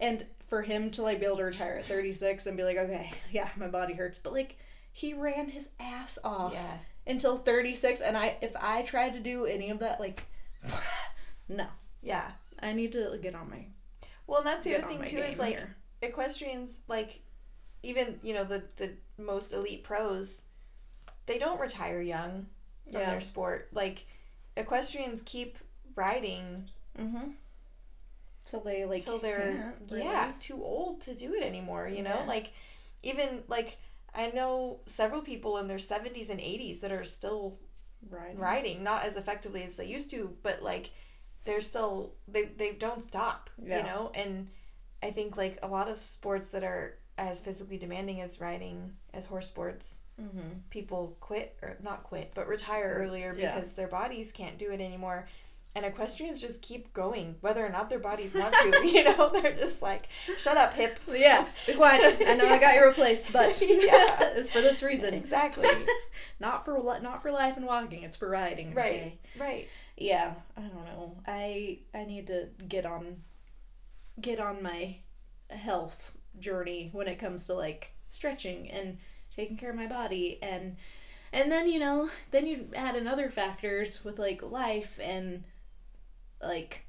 And 0.00 0.26
for 0.46 0.62
him 0.62 0.90
to 0.92 1.02
like 1.02 1.20
be 1.20 1.26
able 1.26 1.38
to 1.38 1.44
retire 1.44 1.76
at 1.78 1.86
36 1.86 2.46
and 2.46 2.56
be 2.56 2.62
like, 2.64 2.76
"Okay, 2.76 3.10
yeah, 3.32 3.48
my 3.56 3.66
body 3.68 3.94
hurts." 3.94 4.18
But 4.18 4.32
like 4.32 4.56
he 4.92 5.12
ran 5.14 5.48
his 5.50 5.70
ass 5.80 6.18
off 6.24 6.52
yeah 6.54 6.78
until 7.06 7.36
36 7.36 8.00
and 8.00 8.16
I 8.16 8.36
if 8.40 8.52
I 8.58 8.82
tried 8.82 9.12
to 9.12 9.20
do 9.20 9.44
any 9.44 9.68
of 9.70 9.78
that 9.80 10.00
like 10.00 10.24
no. 11.48 11.66
yeah 12.02 12.30
I 12.60 12.72
need 12.72 12.92
to 12.92 13.18
get 13.20 13.34
on 13.34 13.50
my 13.50 13.66
well 14.26 14.38
and 14.38 14.46
that's 14.46 14.64
the 14.64 14.74
other 14.76 14.86
thing 14.88 15.04
too 15.04 15.18
is 15.18 15.38
like 15.38 15.50
here. 15.54 15.76
equestrians 16.02 16.78
like 16.88 17.20
even 17.82 18.18
you 18.22 18.34
know 18.34 18.44
the 18.44 18.64
the 18.76 18.92
most 19.18 19.52
elite 19.52 19.84
pros, 19.84 20.42
they 21.26 21.38
don't 21.38 21.60
retire 21.60 22.00
young 22.00 22.46
from 22.90 23.00
Yeah. 23.00 23.10
their 23.10 23.20
sport. 23.20 23.68
Like 23.72 24.06
equestrians 24.56 25.22
keep 25.24 25.58
riding 25.94 26.70
Mm-hmm. 26.98 27.32
Till 28.46 28.60
they 28.60 28.84
like 28.84 29.02
till 29.02 29.18
they're 29.18 29.74
really. 29.90 30.02
yeah 30.04 30.32
too 30.40 30.62
old 30.64 31.00
to 31.02 31.14
do 31.14 31.34
it 31.34 31.42
anymore. 31.42 31.88
You 31.88 32.02
know, 32.02 32.20
Yeah. 32.20 32.26
like 32.26 32.52
even 33.02 33.42
like 33.48 33.78
I 34.14 34.28
know 34.30 34.80
several 34.86 35.20
people 35.20 35.58
in 35.58 35.66
their 35.66 35.78
seventies 35.78 36.30
and 36.30 36.40
eighties 36.40 36.80
that 36.80 36.92
are 36.92 37.04
still 37.04 37.58
right. 38.08 38.38
riding, 38.38 38.82
not 38.82 39.04
as 39.04 39.16
effectively 39.16 39.62
as 39.64 39.76
they 39.76 39.86
used 39.86 40.10
to, 40.12 40.36
but 40.42 40.62
like 40.62 40.90
they're 41.44 41.60
still 41.60 42.14
they 42.28 42.44
they 42.44 42.72
don't 42.72 43.02
stop. 43.02 43.50
Yeah. 43.62 43.78
You 43.78 43.82
know, 43.84 44.10
and 44.14 44.48
I 45.02 45.10
think 45.10 45.36
like 45.36 45.58
a 45.62 45.68
lot 45.68 45.88
of 45.88 46.00
sports 46.00 46.50
that 46.50 46.64
are 46.64 46.98
as 47.18 47.40
physically 47.40 47.78
demanding 47.78 48.20
as 48.20 48.40
riding 48.40 48.92
as 49.12 49.24
horse 49.26 49.48
sports, 49.48 50.00
Mm-hmm. 50.20 50.60
people 50.70 51.14
quit 51.20 51.58
or 51.60 51.76
not 51.82 52.02
quit, 52.02 52.30
but 52.34 52.48
retire 52.48 52.96
earlier 52.98 53.34
Yeah. 53.36 53.54
because 53.54 53.74
their 53.74 53.86
bodies 53.88 54.32
can't 54.32 54.56
do 54.56 54.70
it 54.72 54.80
anymore. 54.80 55.28
And 55.76 55.84
equestrians 55.84 56.40
just 56.40 56.62
keep 56.62 56.94
going, 56.94 57.36
whether 57.42 57.64
or 57.64 57.68
not 57.68 57.90
their 57.90 57.98
bodies 57.98 58.32
want 58.32 58.54
to. 58.54 58.88
you 58.88 59.04
know, 59.04 59.28
they're 59.28 59.52
just 59.52 59.82
like, 59.82 60.08
"Shut 60.38 60.56
up, 60.56 60.72
hip." 60.72 60.98
Yeah, 61.06 61.46
be 61.66 61.74
quiet. 61.74 62.22
I 62.26 62.34
know 62.34 62.48
I 62.48 62.58
got 62.58 62.74
you 62.74 62.82
replaced, 62.82 63.30
but 63.30 63.60
Yeah. 63.68 64.06
it's 64.34 64.48
for 64.48 64.62
this 64.62 64.82
reason. 64.82 65.12
Exactly. 65.12 65.68
not 66.40 66.64
for 66.64 66.82
not 67.02 67.20
for 67.20 67.30
life 67.30 67.58
and 67.58 67.66
walking. 67.66 68.04
It's 68.04 68.16
for 68.16 68.26
riding. 68.30 68.72
Right. 68.72 68.94
okay? 68.94 69.18
Right. 69.38 69.68
Yeah. 69.98 70.32
I 70.56 70.62
don't 70.62 70.86
know. 70.86 71.18
I 71.26 71.80
I 71.94 72.04
need 72.04 72.26
to 72.28 72.48
get 72.66 72.86
on 72.86 73.18
get 74.18 74.40
on 74.40 74.62
my 74.62 74.96
health 75.50 76.16
journey 76.38 76.88
when 76.92 77.06
it 77.06 77.18
comes 77.18 77.44
to 77.48 77.54
like 77.54 77.92
stretching 78.08 78.70
and 78.70 78.96
taking 79.34 79.58
care 79.58 79.70
of 79.70 79.76
my 79.76 79.86
body 79.86 80.38
and 80.42 80.76
and 81.32 81.52
then 81.52 81.68
you 81.68 81.78
know 81.78 82.08
then 82.30 82.46
you 82.46 82.68
add 82.74 82.96
in 82.96 83.06
other 83.06 83.28
factors 83.28 84.02
with 84.04 84.18
like 84.18 84.42
life 84.42 84.98
and 85.02 85.44
like 86.42 86.86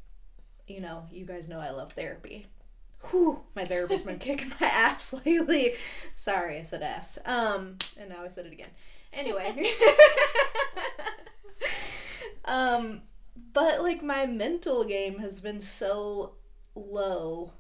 you 0.67 0.81
know 0.81 1.05
you 1.12 1.25
guys 1.25 1.47
know 1.47 1.60
I 1.60 1.71
love 1.71 1.93
therapy. 1.93 2.47
Whew, 3.10 3.41
my 3.55 3.65
therapist's 3.65 4.05
been 4.05 4.19
kicking 4.19 4.53
my 4.60 4.67
ass 4.67 5.13
lately. 5.25 5.75
Sorry, 6.15 6.60
I 6.60 6.63
said 6.63 6.81
ass. 6.81 7.19
Um, 7.25 7.77
and 7.99 8.10
now 8.10 8.23
I 8.23 8.27
said 8.29 8.45
it 8.45 8.53
again. 8.53 8.69
Anyway. 9.13 9.71
um, 12.45 13.01
but 13.53 13.81
like 13.81 14.03
my 14.03 14.25
mental 14.25 14.83
game 14.83 15.19
has 15.19 15.41
been 15.41 15.62
so 15.62 16.33
low 16.75 17.53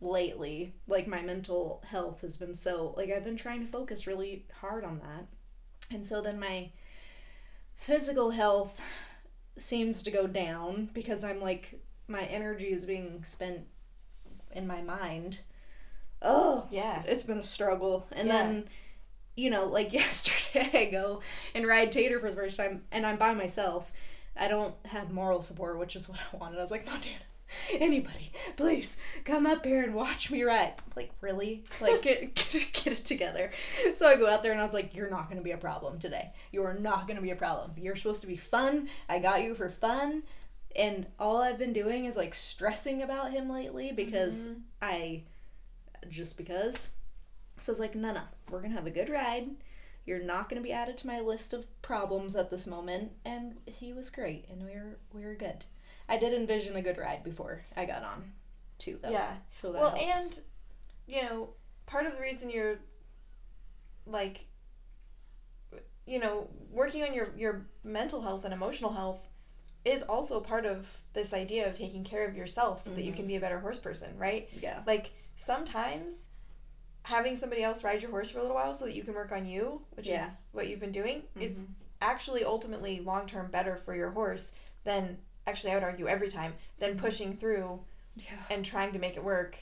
lately. 0.00 0.74
Like 0.86 1.06
my 1.06 1.22
mental 1.22 1.82
health 1.86 2.22
has 2.22 2.36
been 2.36 2.54
so 2.54 2.94
like 2.96 3.10
I've 3.10 3.24
been 3.24 3.36
trying 3.36 3.60
to 3.60 3.70
focus 3.70 4.06
really 4.06 4.46
hard 4.60 4.84
on 4.84 4.98
that. 5.00 5.26
And 5.90 6.06
so 6.06 6.20
then 6.20 6.38
my 6.38 6.70
physical 7.76 8.30
health 8.30 8.80
seems 9.56 10.02
to 10.04 10.10
go 10.10 10.26
down 10.26 10.88
because 10.92 11.24
I'm 11.24 11.40
like 11.40 11.80
my 12.08 12.22
energy 12.22 12.72
is 12.72 12.84
being 12.84 13.22
spent 13.24 13.66
in 14.52 14.66
my 14.66 14.82
mind. 14.82 15.40
Oh, 16.20 16.66
Yeah. 16.70 17.02
it's 17.06 17.22
been 17.22 17.38
a 17.38 17.42
struggle. 17.44 18.06
And 18.12 18.28
Yeah. 18.28 18.34
then, 18.42 18.68
you 19.36 19.50
know, 19.50 19.66
like 19.66 19.92
yesterday, 19.92 20.70
I 20.86 20.90
go 20.90 21.20
and 21.54 21.66
ride 21.66 21.90
Tater 21.92 22.20
for 22.20 22.30
the 22.30 22.36
first 22.36 22.56
time, 22.56 22.84
and 22.92 23.06
I'm 23.06 23.16
by 23.16 23.34
myself. 23.34 23.92
I 24.36 24.48
don't 24.48 24.74
have 24.86 25.10
moral 25.10 25.42
support, 25.42 25.78
which 25.78 25.96
is 25.96 26.08
what 26.08 26.18
I 26.32 26.36
wanted. 26.36 26.58
I 26.58 26.60
was 26.62 26.70
like, 26.70 26.86
Montana, 26.86 27.16
anybody, 27.72 28.32
please 28.56 28.96
come 29.24 29.46
up 29.46 29.64
here 29.64 29.82
and 29.82 29.94
watch 29.94 30.30
me 30.30 30.42
ride. 30.42 30.74
Like, 30.96 31.12
really? 31.20 31.64
Like, 31.80 32.02
get, 32.02 32.34
get, 32.34 32.72
get 32.72 32.86
it 32.94 33.04
together. 33.04 33.50
So 33.94 34.06
I 34.06 34.16
go 34.16 34.28
out 34.28 34.42
there 34.42 34.52
and 34.52 34.60
I 34.60 34.64
was 34.64 34.74
like, 34.74 34.94
you're 34.94 35.10
not 35.10 35.26
going 35.26 35.38
to 35.38 35.44
be 35.44 35.52
a 35.52 35.56
problem 35.58 35.98
today. 35.98 36.32
You 36.52 36.64
are 36.64 36.74
not 36.74 37.06
going 37.06 37.16
to 37.16 37.22
be 37.22 37.30
a 37.30 37.36
problem. 37.36 37.72
You're 37.76 37.96
supposed 37.96 38.20
to 38.22 38.26
be 38.26 38.36
fun. 38.36 38.88
I 39.08 39.18
got 39.18 39.42
you 39.42 39.54
for 39.54 39.68
fun. 39.70 40.22
And 40.74 41.06
all 41.18 41.42
I've 41.42 41.58
been 41.58 41.72
doing 41.74 42.06
is 42.06 42.16
like 42.16 42.34
stressing 42.34 43.02
about 43.02 43.30
him 43.32 43.50
lately 43.50 43.92
because 43.92 44.48
Mhm. 44.48 44.60
I 44.80 45.22
just 46.08 46.36
because. 46.38 46.90
So 47.58 47.72
it's 47.72 47.80
like, 47.80 47.94
no, 47.94 48.12
no, 48.12 48.22
we're 48.50 48.62
gonna 48.62 48.74
have 48.74 48.86
a 48.86 48.90
good 48.90 49.10
ride. 49.10 49.50
You're 50.06 50.22
not 50.22 50.48
gonna 50.48 50.62
be 50.62 50.72
added 50.72 50.96
to 50.98 51.06
my 51.06 51.20
list 51.20 51.52
of 51.52 51.66
problems 51.82 52.34
at 52.36 52.50
this 52.50 52.66
moment. 52.66 53.12
And 53.24 53.58
he 53.66 53.92
was 53.92 54.08
great, 54.10 54.46
and 54.50 54.64
we 54.64 54.72
were 54.72 54.98
we 55.12 55.24
were 55.26 55.34
good. 55.34 55.64
I 56.12 56.18
did 56.18 56.32
envision 56.34 56.76
a 56.76 56.82
good 56.82 56.98
ride 56.98 57.24
before 57.24 57.62
I 57.76 57.84
got 57.86 58.02
on, 58.04 58.32
too, 58.78 58.98
though. 59.02 59.10
Yeah. 59.10 59.32
So 59.54 59.72
that 59.72 59.80
well 59.80 59.96
helps. 59.96 60.36
and 60.38 60.44
you 61.06 61.22
know 61.22 61.48
part 61.86 62.06
of 62.06 62.12
the 62.14 62.20
reason 62.20 62.48
you're 62.50 62.78
like 64.06 64.46
you 66.06 66.18
know 66.18 66.48
working 66.70 67.02
on 67.02 67.14
your 67.14 67.32
your 67.36 67.66
mental 67.84 68.20
health 68.22 68.44
and 68.44 68.52
emotional 68.52 68.92
health 68.92 69.26
is 69.84 70.02
also 70.02 70.40
part 70.40 70.64
of 70.66 70.86
this 71.12 71.32
idea 71.32 71.66
of 71.68 71.74
taking 71.74 72.04
care 72.04 72.26
of 72.28 72.36
yourself 72.36 72.80
so 72.80 72.90
that 72.90 73.02
you 73.04 73.12
can 73.12 73.26
be 73.26 73.36
a 73.36 73.40
better 73.40 73.58
horse 73.60 73.78
person 73.78 74.16
right 74.18 74.48
yeah, 74.60 74.80
like 74.86 75.10
sometimes 75.36 76.28
having 77.04 77.34
somebody 77.36 77.62
else 77.62 77.82
ride 77.84 78.00
your 78.02 78.10
horse 78.10 78.30
for 78.30 78.38
a 78.38 78.42
little 78.42 78.56
while 78.56 78.72
so 78.74 78.84
that 78.84 78.94
you 78.94 79.02
can 79.02 79.14
work 79.14 79.32
on 79.32 79.44
you 79.46 79.80
which 79.92 80.06
Yeah. 80.08 80.26
is 80.26 80.36
what 80.52 80.68
you've 80.68 80.80
been 80.80 80.92
doing 80.92 81.22
is 81.40 81.52
Mhm. 81.52 81.66
actually 82.00 82.44
ultimately 82.44 83.00
long 83.00 83.26
term 83.26 83.50
better 83.50 83.76
for 83.76 83.94
your 83.94 84.10
horse 84.10 84.52
than 84.84 85.18
actually 85.46 85.70
i 85.72 85.74
would 85.74 85.84
argue 85.84 86.06
every 86.08 86.28
time 86.28 86.54
than 86.78 86.96
pushing 86.98 87.36
through 87.36 87.80
yeah, 88.16 88.24
and 88.50 88.64
trying 88.64 88.92
to 88.92 88.98
make 88.98 89.16
it 89.16 89.24
work 89.24 89.58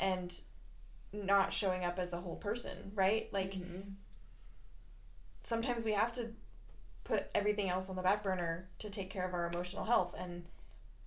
and 0.00 0.40
not 1.12 1.52
showing 1.52 1.84
up 1.84 1.98
as 1.98 2.12
a 2.12 2.20
whole 2.20 2.36
person, 2.36 2.90
right? 2.94 3.32
Like 3.32 3.52
Mhm. 3.52 3.92
sometimes 5.42 5.84
we 5.84 5.92
have 5.92 6.12
to 6.14 6.32
put 7.04 7.28
everything 7.34 7.68
else 7.68 7.88
on 7.88 7.96
the 7.96 8.02
back 8.02 8.22
burner 8.22 8.68
to 8.78 8.88
take 8.90 9.10
care 9.10 9.26
of 9.26 9.34
our 9.34 9.46
emotional 9.46 9.84
health 9.84 10.14
and 10.18 10.44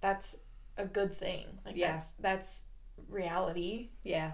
that's 0.01 0.37
a 0.77 0.85
good 0.85 1.17
thing. 1.17 1.45
Like 1.65 1.75
Yeah. 1.75 1.93
that's 1.93 2.11
that's 2.19 2.61
reality. 3.09 3.89
yeah, 4.03 4.33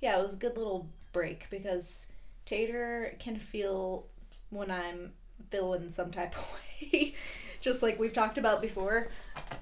yeah. 0.00 0.18
It 0.18 0.22
was 0.22 0.34
a 0.34 0.38
good 0.38 0.56
little 0.56 0.88
break 1.12 1.48
because 1.50 2.10
Tater 2.46 3.14
can 3.18 3.38
feel 3.38 4.06
when 4.50 4.70
I'm 4.70 5.12
feeling 5.50 5.90
some 5.90 6.10
type 6.10 6.36
of 6.36 6.52
way, 6.92 7.14
just 7.60 7.82
like 7.82 7.98
we've 7.98 8.12
talked 8.12 8.38
about 8.38 8.60
before. 8.62 9.08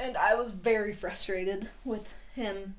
And 0.01 0.17
I 0.17 0.35
was 0.35 0.51
very 0.51 0.93
frustrated 0.93 1.69
with 1.85 2.15
him. 2.35 2.77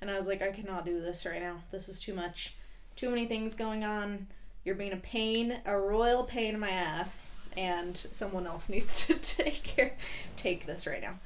And 0.00 0.10
I 0.10 0.16
was 0.16 0.26
like, 0.28 0.42
I 0.42 0.50
cannot 0.50 0.84
do 0.84 1.00
this 1.00 1.26
right 1.26 1.40
now. 1.42 1.62
This 1.70 1.88
is 1.88 2.00
too 2.00 2.14
much. 2.14 2.56
Too 2.96 3.10
many 3.10 3.26
things 3.26 3.54
going 3.54 3.84
on. 3.84 4.26
You're 4.64 4.74
being 4.74 4.92
a 4.92 4.96
pain, 4.96 5.58
a 5.64 5.76
royal 5.78 6.24
pain 6.24 6.54
in 6.54 6.60
my 6.60 6.70
ass. 6.70 7.30
And 7.56 7.96
someone 8.10 8.46
else 8.46 8.68
needs 8.68 9.06
to 9.06 9.14
take 9.42 9.62
care, 9.62 9.96
take 10.36 10.66
this 10.66 10.86
right 10.86 11.02
now. 11.02 11.18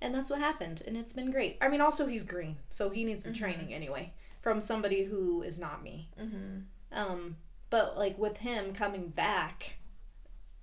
And 0.00 0.14
that's 0.14 0.30
what 0.30 0.40
happened. 0.40 0.82
And 0.86 0.96
it's 0.96 1.12
been 1.12 1.30
great. 1.30 1.58
I 1.60 1.68
mean, 1.68 1.80
also, 1.80 2.06
he's 2.06 2.24
green. 2.24 2.56
So 2.70 2.90
he 2.90 3.04
needs 3.04 3.24
the 3.24 3.30
Mhm. 3.30 3.36
training 3.38 3.74
anyway 3.74 4.12
from 4.40 4.60
somebody 4.60 5.04
who 5.04 5.42
is 5.42 5.58
not 5.58 5.82
me. 5.82 6.08
Mm-hmm. 6.20 6.58
Um, 6.92 7.36
but 7.70 7.96
like 7.96 8.18
with 8.18 8.38
him 8.38 8.72
coming 8.74 9.08
back 9.08 9.74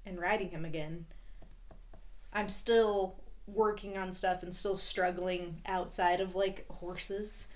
and 0.05 0.19
riding 0.19 0.49
him 0.49 0.65
again, 0.65 1.05
I'm 2.33 2.49
still 2.49 3.21
working 3.47 3.97
on 3.97 4.13
stuff 4.13 4.43
and 4.43 4.53
still 4.53 4.77
struggling 4.77 5.61
outside 5.65 6.21
of 6.21 6.35
like 6.35 6.65
horses. 6.69 7.47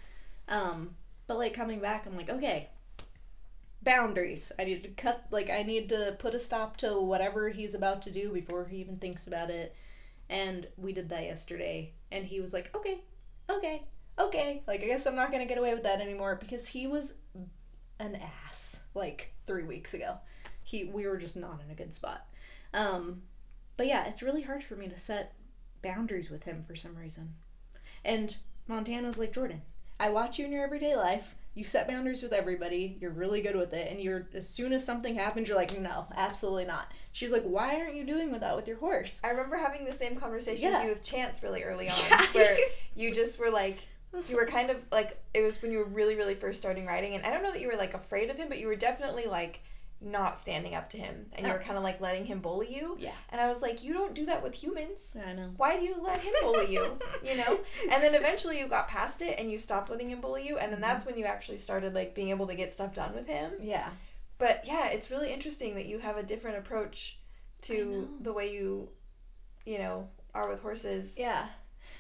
Um, 0.48 0.96
but 1.28 1.38
like 1.38 1.54
coming 1.54 1.80
back, 1.80 2.06
I'm 2.06 2.18
like, 2.18 2.30
okay, 2.30 2.70
boundaries. 3.84 4.52
I 4.58 4.64
need 4.64 4.84
to 4.84 4.90
cut, 4.90 5.26
like, 5.32 5.50
I 5.50 5.64
need 5.64 5.90
to 5.90 6.16
put 6.20 6.36
a 6.36 6.40
stop 6.40 6.78
to 6.78 7.00
whatever 7.00 7.50
he's 7.50 7.76
about 7.76 8.02
to 8.04 8.12
do 8.12 8.32
before 8.32 8.66
he 8.66 8.78
even 8.78 8.98
thinks 8.98 9.28
about 9.28 9.50
it. 9.50 9.76
And 10.30 10.68
we 10.78 10.94
did 10.94 11.10
that 11.10 11.24
yesterday, 11.24 11.94
and 12.12 12.26
he 12.26 12.40
was 12.40 12.54
like, 12.54 12.76
okay, 12.76 13.02
okay, 13.50 13.84
okay. 14.18 14.64
Like, 14.68 14.82
I 14.82 14.86
guess 14.86 15.06
I'm 15.06 15.16
not 15.16 15.32
gonna 15.32 15.46
get 15.46 15.58
away 15.58 15.74
with 15.74 15.84
that 15.84 16.02
anymore 16.02 16.38
because 16.40 16.68
he 16.68 16.88
was 16.88 17.16
an 18.00 18.18
ass 18.48 18.84
like 18.96 19.34
three 19.46 19.64
weeks 19.64 19.94
ago. 19.94 20.18
He 20.64 20.86
we 20.86 21.06
were 21.06 21.18
just 21.18 21.36
not 21.36 21.62
in 21.64 21.70
a 21.72 21.76
good 21.76 21.94
spot. 21.94 22.26
Um, 22.74 23.24
but 23.78 23.88
yeah, 23.88 24.06
it's 24.08 24.22
really 24.24 24.42
hard 24.44 24.64
for 24.64 24.76
me 24.76 24.88
to 24.88 24.98
set 24.98 25.34
boundaries 25.82 26.30
with 26.30 26.44
him 26.44 26.64
for 26.68 26.76
some 26.76 26.96
reason. 26.96 27.34
And 28.06 28.36
Montana's 28.68 29.18
like 29.18 29.34
Jordan. 29.34 29.62
I 30.00 30.10
watch 30.10 30.40
you 30.40 30.46
in 30.46 30.52
your 30.52 30.64
everyday 30.64 30.96
life. 30.96 31.36
You 31.56 31.64
set 31.64 31.88
boundaries 31.88 32.24
with 32.24 32.34
everybody. 32.34 32.98
You're 33.00 33.12
really 33.12 33.42
good 33.42 33.56
with 33.56 33.74
it. 33.74 33.92
And 33.92 34.02
you're 34.02 34.28
as 34.34 34.50
soon 34.50 34.74
as 34.74 34.84
something 34.84 35.16
happens, 35.16 35.48
you're 35.48 35.58
like, 35.58 35.80
no, 35.80 36.08
absolutely 36.16 36.66
not. 36.66 36.92
She's 37.12 37.32
like, 37.32 37.44
why 37.44 37.76
aren't 37.80 37.96
you 37.96 38.06
doing 38.06 38.32
that 38.32 38.56
with 38.56 38.68
your 38.68 38.78
horse? 38.78 39.22
I 39.24 39.30
remember 39.30 39.58
having 39.58 39.86
the 39.86 39.94
same 39.94 40.16
conversation 40.16 40.72
Yeah. 40.72 40.80
with 40.80 40.84
you 40.88 40.94
with 40.94 41.04
Chance 41.04 41.44
really 41.44 41.64
early 41.64 41.90
on, 41.90 41.96
Yeah. 42.10 42.26
where 42.34 42.58
you 42.96 43.14
just 43.14 43.38
were 43.40 43.52
like, 43.52 43.88
you 44.28 44.36
were 44.36 44.46
kind 44.48 44.70
of 44.72 44.78
like, 44.92 45.20
it 45.34 45.42
was 45.42 45.62
when 45.62 45.72
you 45.72 45.78
were 45.80 45.86
really, 45.86 46.16
really 46.16 46.36
first 46.36 46.60
starting 46.60 46.86
riding, 46.88 47.14
and 47.16 47.24
I 47.26 47.32
don't 47.32 47.44
know 47.44 47.52
that 47.52 47.62
you 47.62 47.68
were 47.68 47.78
like 47.78 47.94
afraid 47.94 48.30
of 48.32 48.38
him, 48.38 48.48
but 48.50 48.60
you 48.60 48.68
were 48.68 48.76
definitely 48.76 49.26
like, 49.26 49.62
not 50.04 50.38
standing 50.38 50.76
up 50.76 50.90
to 50.90 50.98
him 50.98 51.28
and 51.34 51.46
you 51.46 51.52
were 51.52 51.60
Oh. 51.60 51.64
kind 51.64 51.78
of 51.78 51.84
like 51.84 52.02
letting 52.02 52.26
him 52.26 52.40
bully 52.40 52.74
you. 52.74 52.98
Yeah. 53.00 53.14
And 53.30 53.40
I 53.40 53.48
was 53.48 53.62
like, 53.62 53.84
you 53.84 53.94
don't 53.94 54.14
do 54.14 54.26
that 54.26 54.44
with 54.44 54.54
humans. 54.54 55.14
Yeah, 55.16 55.28
I 55.28 55.34
know. 55.34 55.54
Why 55.58 55.78
do 55.78 55.84
you 55.84 56.02
let 56.02 56.22
him 56.22 56.34
bully 56.42 56.74
you? 56.74 57.00
You 57.24 57.38
know? 57.38 57.60
And 57.90 58.04
then 58.04 58.16
eventually 58.16 58.60
you 58.60 58.68
got 58.68 58.88
past 58.90 59.22
it 59.22 59.40
and 59.40 59.50
you 59.50 59.58
stopped 59.58 59.90
letting 59.90 60.10
him 60.10 60.20
bully 60.20 60.46
you. 60.46 60.58
And 60.58 60.72
then 60.72 60.82
that's 60.82 61.06
mm-hmm. 61.06 61.14
when 61.14 61.20
you 61.20 61.26
actually 61.26 61.58
started 61.58 61.94
like 61.94 62.14
being 62.14 62.30
able 62.30 62.48
to 62.48 62.56
get 62.56 62.74
stuff 62.74 62.94
done 62.94 63.14
with 63.16 63.28
him. 63.28 63.54
Yeah. 63.62 63.90
But 64.38 64.66
yeah, 64.68 64.90
it's 64.90 65.10
really 65.10 65.32
interesting 65.32 65.76
that 65.76 65.86
you 65.86 66.00
have 66.00 66.18
a 66.18 66.24
different 66.24 66.58
approach 66.58 67.20
to 67.62 68.10
the 68.22 68.34
way 68.34 68.54
you, 68.54 68.90
you 69.66 69.78
know, 69.78 70.10
are 70.34 70.50
with 70.50 70.62
horses. 70.62 71.16
Yeah. 71.18 71.46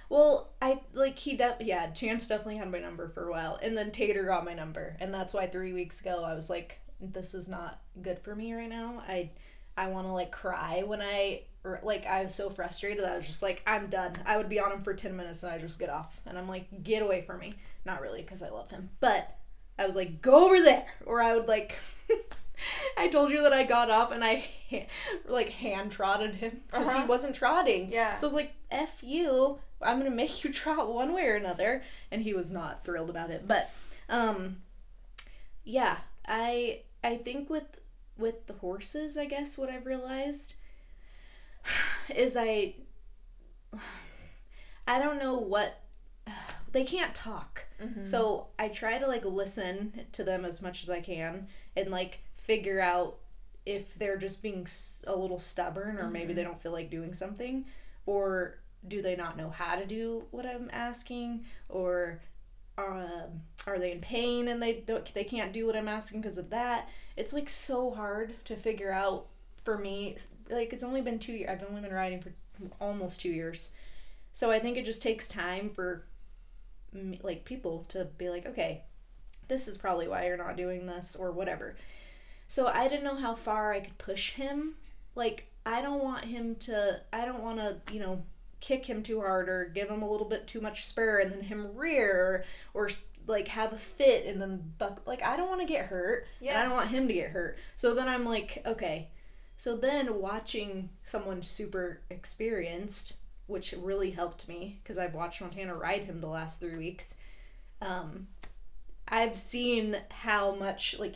Well, 0.09 0.53
I 0.61 0.81
like 0.93 1.17
he 1.17 1.35
de- 1.37 1.57
yeah, 1.61 1.91
Chance 1.91 2.27
definitely 2.27 2.57
had 2.57 2.71
my 2.71 2.79
number 2.79 3.09
for 3.09 3.27
a 3.27 3.31
while, 3.31 3.59
and 3.61 3.77
then 3.77 3.91
Tater 3.91 4.25
got 4.25 4.45
my 4.45 4.53
number, 4.53 4.97
and 4.99 5.13
that's 5.13 5.33
why 5.33 5.47
three 5.47 5.73
weeks 5.73 6.01
ago 6.01 6.23
I 6.23 6.33
was 6.33 6.49
like, 6.49 6.79
this 7.11 7.33
is 7.33 7.47
not 7.49 7.81
good 8.01 8.19
for 8.19 8.35
me 8.35 8.53
right 8.53 8.69
now. 8.69 9.01
I 9.07 9.31
I 9.75 9.87
want 9.89 10.07
to 10.07 10.11
like 10.13 10.31
cry 10.31 10.83
when 10.85 11.01
I 11.01 11.41
like 11.81 12.05
I 12.05 12.23
was 12.23 12.35
so 12.35 12.49
frustrated 12.49 13.03
that 13.03 13.11
I 13.11 13.15
was 13.17 13.25
just 13.27 13.41
like 13.41 13.61
I'm 13.65 13.87
done. 13.87 14.13
I 14.25 14.37
would 14.37 14.49
be 14.49 14.59
on 14.59 14.71
him 14.71 14.83
for 14.83 14.93
ten 14.93 15.15
minutes 15.17 15.43
and 15.43 15.51
I 15.51 15.57
just 15.57 15.79
get 15.79 15.89
off, 15.89 16.19
and 16.25 16.37
I'm 16.37 16.47
like 16.47 16.83
get 16.83 17.01
away 17.01 17.21
from 17.23 17.39
me. 17.39 17.53
Not 17.85 18.01
really 18.01 18.21
because 18.21 18.41
I 18.43 18.49
love 18.49 18.69
him, 18.69 18.89
but 18.99 19.35
I 19.79 19.85
was 19.85 19.95
like 19.95 20.21
go 20.21 20.45
over 20.45 20.61
there, 20.61 20.85
or 21.05 21.21
I 21.21 21.35
would 21.35 21.47
like. 21.47 21.77
I 22.97 23.07
told 23.07 23.31
you 23.31 23.41
that 23.41 23.51
I 23.51 23.63
got 23.63 23.89
off 23.89 24.11
and 24.11 24.23
I 24.23 24.45
like 25.27 25.49
hand 25.49 25.91
trotted 25.91 26.35
him 26.35 26.61
because 26.67 26.93
he 26.93 26.99
Uh-huh. 26.99 27.07
wasn't 27.07 27.35
trotting. 27.35 27.91
Yeah. 27.91 28.15
So 28.17 28.25
I 28.25 28.27
was 28.27 28.35
like, 28.35 28.53
"F 28.71 28.99
you! 29.01 29.57
I'm 29.81 29.97
gonna 29.97 30.11
make 30.11 30.43
you 30.43 30.53
trot 30.53 30.93
one 30.93 31.13
way 31.13 31.23
or 31.27 31.35
another," 31.35 31.83
and 32.11 32.21
he 32.21 32.33
was 32.33 32.51
not 32.51 32.85
thrilled 32.85 33.09
about 33.09 33.31
it. 33.31 33.47
But, 33.47 33.69
um, 34.07 34.57
yeah, 35.63 35.97
I 36.27 36.81
I 37.03 37.17
think 37.17 37.49
with 37.49 37.79
with 38.17 38.47
the 38.47 38.53
horses, 38.53 39.17
I 39.17 39.25
guess 39.25 39.57
what 39.57 39.69
I've 39.69 39.85
realized 39.85 40.55
is 42.15 42.37
I 42.37 42.75
I 44.87 44.99
don't 44.99 45.19
know 45.19 45.37
what 45.37 45.79
they 46.71 46.83
can't 46.83 47.13
talk. 47.15 47.65
Mhm. 47.81 48.05
So 48.07 48.47
I 48.57 48.67
try 48.67 48.97
to 48.97 49.07
like 49.07 49.25
listen 49.25 50.05
to 50.11 50.23
them 50.23 50.45
as 50.45 50.61
much 50.61 50.83
as 50.83 50.89
I 50.89 51.01
can 51.01 51.47
and 51.75 51.89
like 51.89 52.19
figure 52.37 52.79
out 52.79 53.17
if 53.65 53.95
they're 53.95 54.17
just 54.17 54.43
being 54.43 54.67
a 55.07 55.15
little 55.15 55.39
stubborn 55.39 55.97
or 55.97 56.09
maybe 56.09 56.33
they 56.33 56.43
don't 56.43 56.61
feel 56.61 56.73
like 56.73 56.89
doing 56.89 57.13
something 57.13 57.65
or 58.05 58.59
do 58.85 59.01
they 59.01 59.15
not 59.15 59.37
know 59.37 59.49
how 59.49 59.75
to 59.77 59.85
do 59.85 60.25
what 60.31 60.45
I'm 60.45 60.69
asking 60.73 61.45
or 61.69 62.19
um, 62.77 63.41
are 63.67 63.77
they 63.77 63.91
in 63.91 63.99
pain 63.99 64.47
and 64.47 64.61
they 64.61 64.73
don't 64.73 65.13
they 65.13 65.23
can't 65.23 65.53
do 65.53 65.65
what 65.67 65.75
I'm 65.75 65.87
asking 65.87 66.21
because 66.21 66.37
of 66.37 66.49
that. 66.49 66.89
It's 67.15 67.33
like 67.33 67.49
so 67.49 67.91
hard 67.91 68.33
to 68.45 68.55
figure 68.55 68.91
out 68.91 69.27
for 69.63 69.77
me. 69.77 70.17
Like 70.49 70.73
it's 70.73 70.83
only 70.83 71.01
been 71.01 71.19
2 71.19 71.31
years. 71.31 71.49
I've 71.49 71.63
only 71.67 71.81
been 71.81 71.93
riding 71.93 72.21
for 72.21 72.31
almost 72.79 73.21
2 73.21 73.29
years. 73.29 73.69
So 74.31 74.49
I 74.51 74.59
think 74.59 74.77
it 74.77 74.85
just 74.85 75.01
takes 75.01 75.27
time 75.27 75.69
for 75.69 76.05
me- 76.91 77.19
like 77.23 77.45
people 77.45 77.85
to 77.89 78.05
be 78.17 78.29
like, 78.29 78.45
okay, 78.47 78.83
this 79.47 79.67
is 79.67 79.77
probably 79.77 80.07
why 80.07 80.25
you're 80.25 80.37
not 80.37 80.57
doing 80.57 80.85
this 80.87 81.15
or 81.15 81.31
whatever. 81.31 81.75
So 82.47 82.67
I 82.67 82.87
didn't 82.87 83.03
know 83.03 83.17
how 83.17 83.35
far 83.35 83.71
I 83.71 83.81
could 83.81 83.97
push 83.97 84.31
him. 84.31 84.75
Like 85.15 85.45
I 85.65 85.81
don't 85.81 86.03
want 86.03 86.25
him 86.25 86.55
to. 86.55 87.01
I 87.13 87.25
don't 87.25 87.43
want 87.43 87.59
to, 87.59 87.77
you 87.93 87.99
know, 87.99 88.23
kick 88.63 88.85
him 88.85 89.03
too 89.03 89.19
hard 89.19 89.49
or 89.49 89.65
give 89.65 89.89
him 89.89 90.01
a 90.01 90.09
little 90.09 90.27
bit 90.27 90.47
too 90.47 90.61
much 90.61 90.85
spur 90.85 91.19
and 91.19 91.31
then 91.31 91.41
him 91.41 91.75
rear 91.75 92.45
or, 92.73 92.89
like 93.27 93.47
have 93.47 93.71
a 93.71 93.77
fit 93.77 94.25
and 94.25 94.41
then 94.41 94.73
buck. 94.77 95.01
Like 95.05 95.23
I 95.23 95.37
don't 95.37 95.49
want 95.49 95.61
to 95.61 95.67
get 95.67 95.85
hurt. 95.85 96.25
And 96.51 96.59
I 96.59 96.63
don't 96.63 96.73
want 96.73 96.89
him 96.89 97.07
to 97.07 97.13
get 97.13 97.31
hurt. 97.31 97.57
So 97.75 97.95
then 97.95 98.07
I'm 98.07 98.25
like, 98.25 98.61
okay. 98.65 99.09
So 99.55 99.77
then 99.77 100.19
watching 100.19 100.89
someone 101.05 101.41
super 101.41 102.01
experienced, 102.09 103.17
which 103.47 103.73
really 103.77 104.11
helped 104.11 104.49
me 104.49 104.79
because 104.83 104.97
I've 104.97 105.13
watched 105.13 105.41
Montana 105.41 105.75
ride 105.75 106.03
him 106.03 106.19
the 106.19 106.27
last 106.27 106.59
three 106.59 106.75
weeks. 106.75 107.15
Um, 107.81 108.27
I've 109.07 109.37
seen 109.37 109.97
how 110.09 110.55
much 110.55 110.97
like 110.99 111.15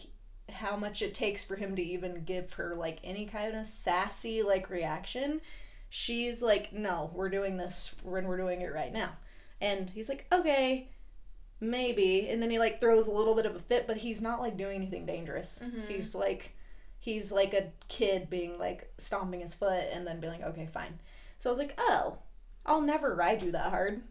how 0.49 0.77
much 0.77 1.01
it 1.01 1.13
takes 1.13 1.43
for 1.43 1.57
him 1.57 1.75
to 1.75 1.81
even 1.81 2.23
give 2.23 2.53
her 2.53 2.73
like 2.73 2.99
any 3.03 3.25
kind 3.25 3.55
of 3.55 3.65
sassy 3.65 4.43
like 4.43 4.69
reaction. 4.69 5.41
She's 5.89 6.41
like, 6.43 6.73
"No, 6.73 7.11
we're 7.13 7.29
doing 7.29 7.57
this 7.57 7.93
when 8.03 8.27
we're 8.27 8.37
doing 8.37 8.61
it 8.61 8.73
right 8.73 8.91
now." 8.91 9.11
And 9.61 9.89
he's 9.89 10.09
like, 10.09 10.25
"Okay, 10.31 10.89
maybe." 11.59 12.27
And 12.29 12.41
then 12.41 12.49
he 12.49 12.59
like 12.59 12.81
throws 12.81 13.07
a 13.07 13.11
little 13.11 13.35
bit 13.35 13.45
of 13.45 13.55
a 13.55 13.59
fit, 13.59 13.87
but 13.87 13.97
he's 13.97 14.21
not 14.21 14.39
like 14.41 14.57
doing 14.57 14.75
anything 14.75 15.05
dangerous. 15.05 15.59
Mhm. 15.63 15.87
He's 15.87 16.13
like 16.15 16.53
he's 16.99 17.31
like 17.31 17.53
a 17.53 17.71
kid 17.87 18.29
being 18.29 18.57
like 18.59 18.91
stomping 18.97 19.39
his 19.39 19.53
foot 19.55 19.85
and 19.91 20.05
then 20.05 20.19
being 20.19 20.33
like, 20.33 20.43
"Okay, 20.43 20.65
fine." 20.67 20.99
So 21.39 21.49
I 21.49 21.51
was 21.51 21.59
like, 21.59 21.75
"Oh, 21.77 22.17
I'll 22.65 22.81
never 22.81 23.15
ride 23.15 23.43
you 23.43 23.51
that 23.51 23.69
hard." 23.69 24.01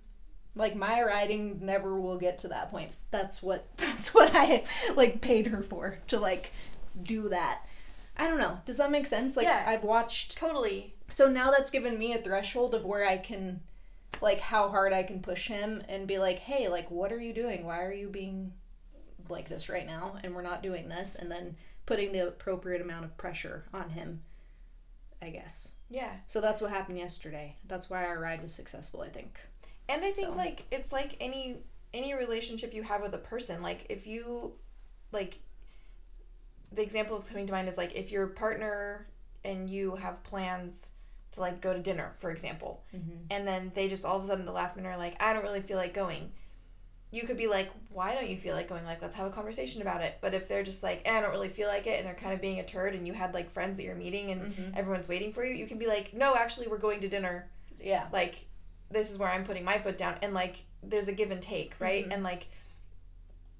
Like 0.54 0.74
my 0.74 1.02
riding 1.02 1.58
never 1.66 2.00
will 2.00 2.16
get 2.16 2.38
to 2.38 2.48
that 2.48 2.70
point. 2.70 2.92
That's 3.10 3.42
what 3.42 3.66
that's 3.76 4.14
what 4.14 4.34
I 4.34 4.64
like 4.94 5.20
paid 5.20 5.48
her 5.48 5.62
for 5.62 5.98
to 6.08 6.18
like 6.18 6.52
do 7.02 7.28
that. 7.28 7.60
I 8.16 8.26
don't 8.28 8.38
know. 8.38 8.60
Does 8.64 8.78
that 8.78 8.90
make 8.90 9.06
sense? 9.06 9.36
Like 9.36 9.44
Yeah. 9.44 9.62
I've 9.66 9.84
watched 9.84 10.38
Totally. 10.38 10.94
So 11.08 11.30
now 11.30 11.50
that's 11.50 11.70
given 11.70 11.98
me 11.98 12.12
a 12.12 12.18
threshold 12.22 12.74
of 12.74 12.84
where 12.84 13.06
I 13.06 13.16
can 13.18 13.60
like 14.22 14.40
how 14.40 14.68
hard 14.68 14.92
I 14.92 15.02
can 15.02 15.20
push 15.20 15.48
him 15.48 15.82
and 15.88 16.06
be 16.06 16.18
like, 16.18 16.38
"Hey, 16.38 16.68
like 16.68 16.90
what 16.90 17.12
are 17.12 17.20
you 17.20 17.32
doing? 17.34 17.64
Why 17.64 17.82
are 17.84 17.92
you 17.92 18.08
being 18.08 18.52
like 19.28 19.48
this 19.48 19.68
right 19.68 19.86
now 19.86 20.16
and 20.22 20.34
we're 20.34 20.42
not 20.42 20.62
doing 20.62 20.88
this?" 20.88 21.14
and 21.14 21.30
then 21.30 21.56
putting 21.84 22.12
the 22.12 22.26
appropriate 22.26 22.80
amount 22.82 23.04
of 23.04 23.16
pressure 23.16 23.66
on 23.74 23.90
him. 23.90 24.22
I 25.22 25.30
guess. 25.30 25.72
Yeah. 25.88 26.12
So 26.26 26.40
that's 26.40 26.60
what 26.60 26.70
happened 26.70 26.98
yesterday. 26.98 27.56
That's 27.66 27.88
why 27.88 28.04
our 28.04 28.18
ride 28.18 28.42
was 28.42 28.52
successful, 28.52 29.00
I 29.02 29.08
think. 29.08 29.40
And 29.88 30.04
I 30.04 30.12
think 30.12 30.28
So- 30.28 30.34
like 30.34 30.64
it's 30.70 30.92
like 30.92 31.16
any 31.20 31.58
any 31.94 32.14
relationship 32.14 32.74
you 32.74 32.82
have 32.82 33.02
with 33.02 33.14
a 33.14 33.18
person. 33.18 33.62
Like 33.62 33.86
if 33.88 34.06
you 34.06 34.54
like 35.12 35.40
the 36.72 36.82
example 36.82 37.16
that's 37.16 37.28
coming 37.28 37.46
to 37.46 37.52
mind 37.52 37.68
is 37.68 37.76
like 37.78 37.94
if 37.94 38.10
your 38.10 38.26
partner 38.26 39.06
and 39.44 39.70
you 39.70 39.94
have 39.96 40.22
plans 40.24 40.90
to 41.36 41.40
like 41.40 41.60
go 41.60 41.72
to 41.72 41.78
dinner, 41.80 42.12
for 42.16 42.30
example, 42.30 42.82
Mm-hmm. 42.94 43.26
and 43.30 43.46
then 43.46 43.70
they 43.74 43.88
just 43.88 44.04
all 44.04 44.18
of 44.18 44.24
a 44.24 44.26
sudden 44.26 44.44
the 44.44 44.52
last 44.52 44.76
minute 44.76 44.88
are 44.88 44.96
like, 44.98 45.22
I 45.22 45.32
don't 45.32 45.42
really 45.44 45.60
feel 45.60 45.76
like 45.78 45.94
going. 45.94 46.32
You 47.12 47.22
could 47.22 47.36
be 47.36 47.46
like, 47.46 47.70
Why 47.90 48.14
don't 48.14 48.28
you 48.28 48.36
feel 48.36 48.54
like 48.56 48.68
going? 48.68 48.84
Like, 48.84 49.00
let's 49.00 49.14
have 49.14 49.26
a 49.26 49.30
conversation 49.30 49.80
about 49.80 50.02
it. 50.02 50.18
But 50.20 50.34
if 50.34 50.48
they're 50.48 50.64
just 50.64 50.82
like, 50.82 51.02
eh, 51.04 51.16
I 51.16 51.20
don't 51.20 51.30
really 51.30 51.48
feel 51.48 51.68
like 51.68 51.86
it, 51.86 51.98
and 51.98 52.06
they're 52.06 52.14
kind 52.14 52.34
of 52.34 52.40
being 52.40 52.58
a 52.58 52.64
turd, 52.64 52.94
and 52.94 53.06
you 53.06 53.12
had 53.12 53.32
like 53.32 53.48
friends 53.50 53.76
that 53.76 53.84
you're 53.84 53.94
meeting 53.94 54.32
and 54.32 54.40
Mhm. 54.54 54.76
everyone's 54.76 55.08
waiting 55.08 55.32
for 55.32 55.44
you, 55.44 55.54
you 55.54 55.66
can 55.66 55.78
be 55.78 55.86
like, 55.86 56.12
No, 56.12 56.34
actually, 56.34 56.66
we're 56.66 56.78
going 56.78 57.00
to 57.00 57.08
dinner 57.08 57.48
Yeah. 57.80 58.08
like 58.12 58.46
this 58.90 59.10
is 59.10 59.18
where 59.18 59.28
I'm 59.30 59.44
putting 59.44 59.64
my 59.64 59.78
foot 59.78 59.98
down 59.98 60.16
and 60.22 60.32
like 60.34 60.64
there's 60.82 61.08
a 61.08 61.12
give 61.12 61.30
and 61.32 61.42
take, 61.42 61.74
right? 61.80 62.08
Mhm. 62.08 62.14
And 62.14 62.22
like 62.22 62.48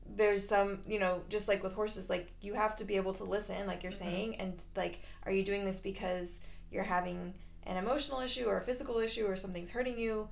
there's 0.08 0.46
some, 0.48 0.80
you 0.86 0.98
know, 1.00 1.22
just 1.28 1.48
like 1.48 1.62
with 1.62 1.74
horses, 1.74 2.08
like 2.08 2.30
you 2.40 2.54
have 2.54 2.76
to 2.76 2.84
be 2.84 2.96
able 2.96 3.12
to 3.14 3.24
listen, 3.24 3.66
like 3.66 3.82
you're 3.82 3.92
Mhm. 3.92 3.96
saying, 3.96 4.36
and 4.36 4.62
like 4.76 5.00
are 5.24 5.32
you 5.32 5.42
doing 5.44 5.64
this 5.64 5.80
because 5.80 6.40
you're 6.70 6.84
having 6.84 7.34
an 7.66 7.76
emotional 7.76 8.20
issue 8.20 8.46
or 8.46 8.58
a 8.58 8.62
physical 8.62 8.98
issue 8.98 9.26
or 9.26 9.36
something's 9.36 9.70
hurting 9.70 9.98
you 9.98 10.28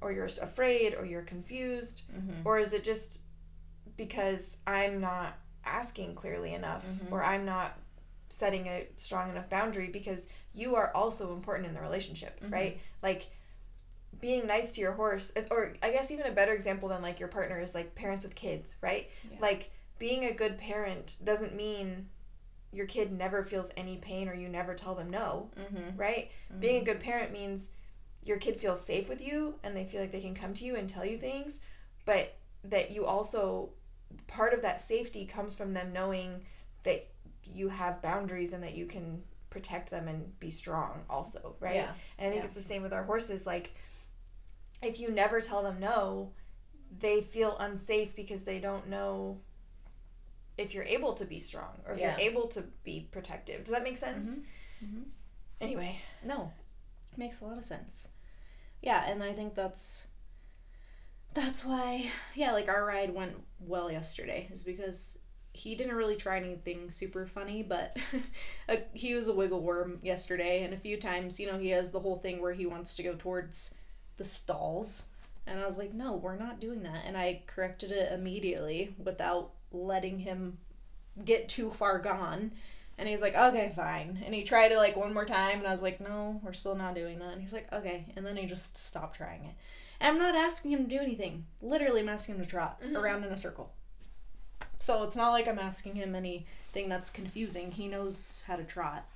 or 0.00 0.12
you're 0.12 0.26
afraid 0.26 0.94
or 0.94 1.04
you're 1.06 1.22
confused 1.22 2.02
Mm-hmm. 2.12 2.46
or 2.46 2.58
is 2.58 2.72
it 2.72 2.84
just 2.84 3.22
because 3.96 4.56
I'm 4.66 5.00
not 5.00 5.38
asking 5.64 6.14
clearly 6.14 6.52
enough 6.54 6.84
Mhm. 6.86 7.12
or 7.12 7.22
I'm 7.22 7.44
not 7.44 7.78
setting 8.28 8.66
a 8.66 8.86
strong 8.96 9.30
enough 9.30 9.48
boundary 9.48 9.88
because 9.88 10.26
you 10.52 10.74
are 10.74 10.90
also 10.94 11.32
important 11.32 11.68
in 11.68 11.74
the 11.74 11.80
relationship, 11.80 12.40
Mhm. 12.40 12.52
right? 12.52 12.80
Like 13.02 13.28
being 14.20 14.46
nice 14.46 14.74
to 14.74 14.80
your 14.80 14.92
horse 14.92 15.30
is, 15.30 15.46
or 15.50 15.74
I 15.82 15.90
guess 15.90 16.10
even 16.10 16.26
a 16.26 16.32
better 16.32 16.52
example 16.52 16.88
than 16.88 17.02
like 17.02 17.18
your 17.20 17.28
partner 17.28 17.60
is 17.60 17.74
like 17.74 17.94
parents 17.94 18.24
with 18.24 18.34
kids, 18.34 18.76
right? 18.80 19.08
Yeah. 19.30 19.38
Like 19.40 19.70
being 19.98 20.24
a 20.24 20.32
good 20.32 20.58
parent 20.58 21.16
doesn't 21.22 21.54
mean 21.54 22.08
your 22.74 22.86
kid 22.86 23.12
never 23.12 23.42
feels 23.44 23.70
any 23.76 23.96
pain 23.96 24.28
or 24.28 24.34
you 24.34 24.48
never 24.48 24.74
tell 24.74 24.94
them 24.94 25.08
no, 25.10 25.50
Mm-hmm. 25.58 25.96
right? 25.96 26.30
Being 26.58 26.82
a 26.82 26.84
good 26.84 27.00
parent 27.00 27.32
means 27.32 27.70
your 28.22 28.38
kid 28.38 28.60
feels 28.60 28.84
safe 28.84 29.08
with 29.08 29.20
you 29.20 29.54
and 29.62 29.76
they 29.76 29.84
feel 29.84 30.00
like 30.00 30.12
they 30.12 30.20
can 30.20 30.34
come 30.34 30.54
to 30.54 30.64
you 30.64 30.76
and 30.76 30.88
tell 30.88 31.04
you 31.04 31.16
things, 31.18 31.60
but 32.04 32.34
that 32.64 32.90
you 32.90 33.04
also 33.04 33.70
part 34.26 34.52
of 34.54 34.62
that 34.62 34.80
safety 34.80 35.24
comes 35.26 35.54
from 35.54 35.72
them 35.74 35.92
knowing 35.92 36.40
that 36.84 37.06
you 37.52 37.68
have 37.68 38.00
boundaries 38.02 38.52
and 38.52 38.62
that 38.62 38.74
you 38.74 38.86
can 38.86 39.22
protect 39.50 39.90
them 39.90 40.08
and 40.08 40.38
be 40.40 40.50
strong 40.50 41.02
also, 41.10 41.54
right? 41.60 41.74
Yeah. 41.76 41.92
And 42.18 42.26
I 42.28 42.30
think 42.30 42.40
Yeah. 42.42 42.46
it's 42.46 42.54
the 42.54 42.62
same 42.62 42.82
with 42.82 42.92
our 42.92 43.04
horses 43.04 43.46
like 43.46 43.74
if 44.82 44.98
you 45.00 45.10
never 45.10 45.40
tell 45.40 45.62
them 45.62 45.78
no, 45.80 46.32
they 47.00 47.20
feel 47.20 47.56
unsafe 47.58 48.14
because 48.16 48.42
they 48.44 48.58
don't 48.58 48.88
know 48.88 49.38
if 50.56 50.74
you're 50.74 50.84
able 50.84 51.14
to 51.14 51.24
be 51.24 51.38
strong 51.38 51.80
or 51.86 51.94
if 51.94 52.00
Yeah. 52.00 52.16
you're 52.18 52.30
able 52.30 52.48
to 52.48 52.62
be 52.84 53.08
protective. 53.10 53.64
Does 53.64 53.74
that 53.74 53.82
make 53.82 53.96
sense? 53.96 54.28
Mhm. 54.28 54.44
Mhm. 54.84 55.04
Anyway, 55.60 55.98
No, 56.22 56.52
makes 57.16 57.40
a 57.40 57.46
lot 57.46 57.58
of 57.58 57.64
sense. 57.64 58.08
Yeah, 58.82 59.04
and 59.06 59.22
I 59.22 59.32
think 59.32 59.54
that's 59.54 60.06
that's 61.32 61.64
why 61.64 62.10
yeah, 62.34 62.52
like 62.52 62.68
our 62.68 62.84
ride 62.84 63.12
went 63.14 63.36
well 63.60 63.90
yesterday 63.90 64.48
is 64.52 64.62
because 64.64 65.18
he 65.52 65.74
didn't 65.76 65.94
really 65.94 66.16
try 66.16 66.36
anything 66.36 66.90
super 66.90 67.26
funny, 67.26 67.62
but 67.62 67.96
uh, 68.68 68.76
he 68.92 69.14
was 69.14 69.28
a 69.28 69.32
wiggle 69.34 69.60
worm 69.62 70.00
yesterday, 70.02 70.64
and 70.64 70.74
a 70.74 70.76
few 70.76 70.96
times, 71.00 71.38
you 71.38 71.46
know, 71.46 71.58
he 71.58 71.70
has 71.70 71.92
the 71.92 72.00
whole 72.00 72.16
thing 72.18 72.40
where 72.42 72.52
he 72.52 72.66
wants 72.66 72.96
to 72.96 73.02
go 73.04 73.14
towards 73.14 73.72
the 74.16 74.24
stalls. 74.24 75.06
And 75.46 75.60
I 75.60 75.66
was 75.66 75.78
like, 75.78 75.92
no, 75.94 76.14
we're 76.16 76.36
not 76.36 76.58
doing 76.58 76.82
that. 76.84 77.04
And 77.06 77.16
I 77.16 77.42
corrected 77.46 77.92
it 77.92 78.10
immediately 78.12 78.94
without 78.98 79.52
letting 79.74 80.20
him 80.20 80.58
get 81.24 81.48
too 81.48 81.70
far 81.70 81.98
gone. 81.98 82.52
And 82.96 83.08
he's 83.08 83.22
like, 83.22 83.34
okay, 83.34 83.72
fine. 83.74 84.22
And 84.24 84.32
he 84.34 84.44
tried 84.44 84.70
it 84.70 84.76
like 84.78 84.96
one 84.96 85.12
more 85.12 85.24
time, 85.24 85.58
and 85.58 85.66
I 85.66 85.72
was 85.72 85.82
like, 85.82 86.00
no, 86.00 86.40
we're 86.44 86.52
still 86.52 86.76
not 86.76 86.94
doing 86.94 87.18
that. 87.18 87.32
And 87.32 87.40
he's 87.40 87.52
like, 87.52 87.70
okay. 87.72 88.06
And 88.14 88.24
then 88.24 88.36
he 88.36 88.46
just 88.46 88.76
stopped 88.78 89.16
trying 89.16 89.44
it. 89.44 89.54
And 90.00 90.10
I'm 90.16 90.22
not 90.22 90.36
asking 90.36 90.70
him 90.72 90.84
to 90.84 90.96
do 90.96 91.02
anything. 91.02 91.46
Literally, 91.60 92.00
I'm 92.02 92.08
asking 92.08 92.36
him 92.36 92.42
to 92.44 92.48
trot 92.48 92.80
Mhm. 92.80 92.94
around 92.96 93.24
in 93.24 93.32
a 93.32 93.38
circle. 93.38 93.72
So 94.78 95.02
it's 95.02 95.16
not 95.16 95.30
like 95.30 95.48
I'm 95.48 95.58
asking 95.58 95.96
him 95.96 96.14
anything 96.14 96.88
that's 96.88 97.10
confusing. 97.10 97.72
He 97.72 97.88
knows 97.88 98.44
how 98.46 98.56
to 98.56 98.64
trot. 98.64 99.06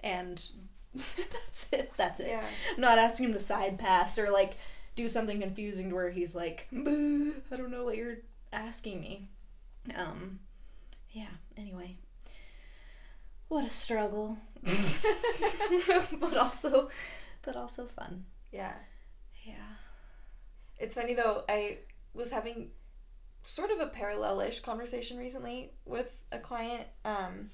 And 0.00 0.44
that's 0.94 1.72
it. 1.72 1.92
That's 1.96 2.20
it. 2.20 2.28
Yeah. 2.28 2.44
I'm 2.74 2.80
not 2.80 2.98
asking 2.98 3.26
him 3.26 3.32
to 3.34 3.40
side 3.40 3.78
pass 3.78 4.18
or 4.18 4.30
like 4.30 4.56
do 4.96 5.08
something 5.08 5.40
confusing 5.40 5.88
to 5.90 5.94
where 5.94 6.10
he's 6.10 6.34
like, 6.34 6.66
I 6.72 7.56
don't 7.56 7.70
know 7.70 7.84
what 7.84 7.96
you're 7.96 8.18
asking 8.52 9.00
me. 9.00 9.28
Um, 9.96 10.40
yeah. 11.10 11.28
Anyway, 11.56 11.96
what 13.48 13.64
a 13.64 13.70
struggle, 13.70 14.38
but 14.62 16.36
also, 16.36 16.88
but 17.42 17.56
also 17.56 17.86
fun. 17.86 18.24
Yeah. 18.52 18.72
Yeah. 19.44 19.54
It's 20.80 20.94
funny 20.94 21.14
though, 21.14 21.44
I 21.48 21.78
was 22.14 22.32
having 22.32 22.70
sort 23.42 23.70
of 23.70 23.80
a 23.80 23.86
parallel-ish 23.86 24.60
conversation 24.60 25.18
recently 25.18 25.70
with 25.84 26.10
a 26.32 26.38
client 26.38 26.86
um 27.04 27.50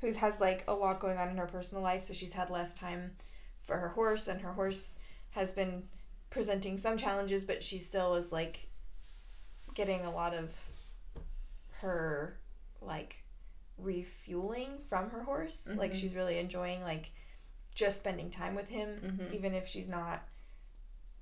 who 0.00 0.10
has 0.12 0.40
like 0.40 0.64
a 0.66 0.74
lot 0.74 0.98
going 0.98 1.18
on 1.18 1.28
in 1.28 1.36
her 1.36 1.46
personal 1.46 1.82
life, 1.82 2.02
so 2.02 2.12
she's 2.12 2.32
had 2.32 2.50
less 2.50 2.74
time 2.78 3.12
for 3.62 3.76
her 3.78 3.88
horse 3.88 4.28
and 4.28 4.40
her 4.40 4.52
horse 4.52 4.96
has 5.30 5.52
been 5.52 5.84
presenting 6.30 6.76
some 6.76 6.96
challenges, 6.96 7.44
but 7.44 7.62
she 7.64 7.78
still 7.78 8.14
is 8.14 8.30
like 8.32 8.68
getting 9.74 10.04
a 10.04 10.10
lot 10.10 10.34
of 10.34 10.54
her 11.80 12.38
like 12.80 13.22
refueling 13.78 14.78
from 14.88 15.10
her 15.10 15.22
horse. 15.22 15.66
Like 15.74 15.92
Mhm. 15.92 15.96
she's 15.96 16.14
really 16.14 16.38
enjoying 16.38 16.82
like 16.82 17.12
just 17.74 17.98
spending 17.98 18.30
time 18.30 18.54
with 18.54 18.68
him 18.68 18.98
Mhm. 19.00 19.32
even 19.34 19.54
if 19.54 19.66
she's 19.68 19.88
not 19.88 20.26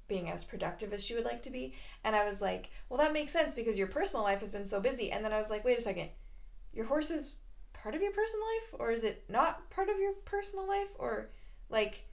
being 0.06 0.28
as 0.30 0.44
productive 0.44 0.92
as 0.92 1.04
she 1.04 1.14
would 1.14 1.24
like 1.24 1.42
to 1.42 1.50
be. 1.50 1.74
And 2.04 2.14
I 2.14 2.24
was 2.24 2.40
like, 2.40 2.70
well, 2.88 2.98
that 2.98 3.12
makes 3.12 3.32
sense 3.32 3.54
because 3.54 3.78
your 3.78 3.86
personal 3.86 4.22
life 4.22 4.40
has 4.40 4.50
been 4.50 4.66
so 4.66 4.78
busy. 4.80 5.10
And 5.10 5.24
then 5.24 5.32
I 5.32 5.38
was 5.38 5.50
like, 5.50 5.64
wait 5.64 5.78
a 5.78 5.82
second, 5.82 6.10
your 6.72 6.84
horse 6.86 7.10
is 7.10 7.36
part 7.72 7.94
of 7.94 8.02
your 8.02 8.12
personal 8.12 8.44
life, 8.46 8.74
or 8.80 8.90
is 8.92 9.02
it 9.02 9.24
not 9.28 9.70
part 9.70 9.88
of 9.88 9.98
your 9.98 10.12
personal 10.24 10.68
life, 10.68 10.90
or 10.98 11.30
like, 11.70 12.06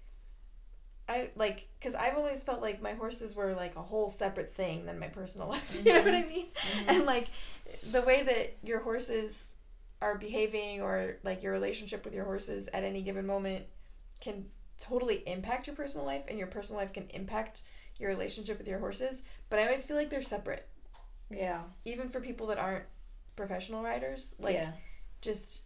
I 1.11 1.29
like 1.35 1.67
because 1.77 1.93
I've 1.93 2.15
always 2.15 2.41
felt 2.41 2.61
like 2.61 2.81
my 2.81 2.93
horses 2.93 3.35
were 3.35 3.53
like 3.53 3.75
a 3.75 3.81
whole 3.81 4.09
separate 4.09 4.53
thing 4.53 4.85
than 4.85 4.97
my 4.97 5.07
personal 5.07 5.47
life. 5.55 5.75
You 5.75 5.93
know 5.93 6.01
what 6.01 6.13
I 6.13 6.21
mm-hmm. 6.21 6.29
mean? 6.29 6.45
Mm-hmm. 6.47 6.89
And 6.89 7.05
like 7.05 7.27
the 7.91 8.01
way 8.01 8.23
that 8.23 8.57
your 8.63 8.79
horses 8.79 9.57
are 10.01 10.17
behaving, 10.17 10.81
or 10.81 11.17
like 11.23 11.43
your 11.43 11.51
relationship 11.51 12.05
with 12.05 12.13
your 12.13 12.25
horses 12.25 12.69
at 12.73 12.83
any 12.83 13.01
given 13.01 13.27
moment, 13.27 13.65
can 14.19 14.45
totally 14.79 15.21
impact 15.27 15.67
your 15.67 15.75
personal 15.75 16.05
life, 16.05 16.23
and 16.27 16.39
your 16.39 16.47
personal 16.47 16.81
life 16.81 16.93
can 16.93 17.07
impact 17.11 17.61
your 17.99 18.09
relationship 18.09 18.57
with 18.57 18.67
your 18.67 18.79
horses. 18.79 19.21
But 19.49 19.59
I 19.59 19.65
always 19.65 19.85
feel 19.85 19.97
like 19.97 20.09
they're 20.09 20.23
separate, 20.23 20.67
Yeah. 21.29 21.61
even 21.85 22.09
for 22.09 22.19
people 22.19 22.47
that 22.47 22.57
aren't 22.57 22.85
professional 23.35 23.83
riders. 23.83 24.33
Like, 24.39 24.55
yeah. 24.55 24.71
just 25.21 25.61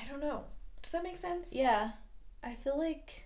I 0.00 0.06
don't 0.08 0.20
know. 0.20 0.44
Does 0.82 0.92
that 0.92 1.02
make 1.02 1.16
sense? 1.16 1.52
Yeah. 1.52 1.90
I 2.42 2.54
feel 2.54 2.78
like 2.78 3.23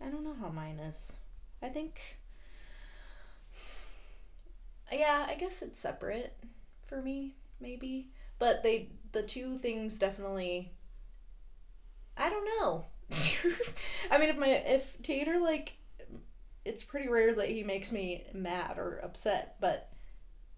I 0.00 0.08
don't 0.10 0.24
know 0.24 0.36
how 0.40 0.48
mine 0.48 0.78
is. 0.78 1.16
I 1.62 1.68
think 1.68 2.18
Yeah, 4.92 5.26
I 5.28 5.34
guess 5.34 5.62
it's 5.62 5.80
separate 5.80 6.34
for 6.86 7.02
me, 7.02 7.34
maybe. 7.60 8.10
But 8.38 8.62
they 8.62 8.90
the 9.12 9.22
two 9.22 9.58
things 9.58 9.98
definitely 9.98 10.72
I 12.16 12.30
don't 12.30 12.44
know. 12.60 12.86
I 14.10 14.18
mean 14.18 14.28
if 14.28 14.36
my 14.36 14.48
if 14.48 15.00
Tater 15.02 15.38
like 15.38 15.74
it's 16.64 16.84
pretty 16.84 17.08
rare 17.08 17.34
that 17.34 17.48
he 17.48 17.62
makes 17.62 17.92
me 17.92 18.24
mad 18.34 18.78
or 18.78 19.00
upset, 19.02 19.56
but 19.60 19.90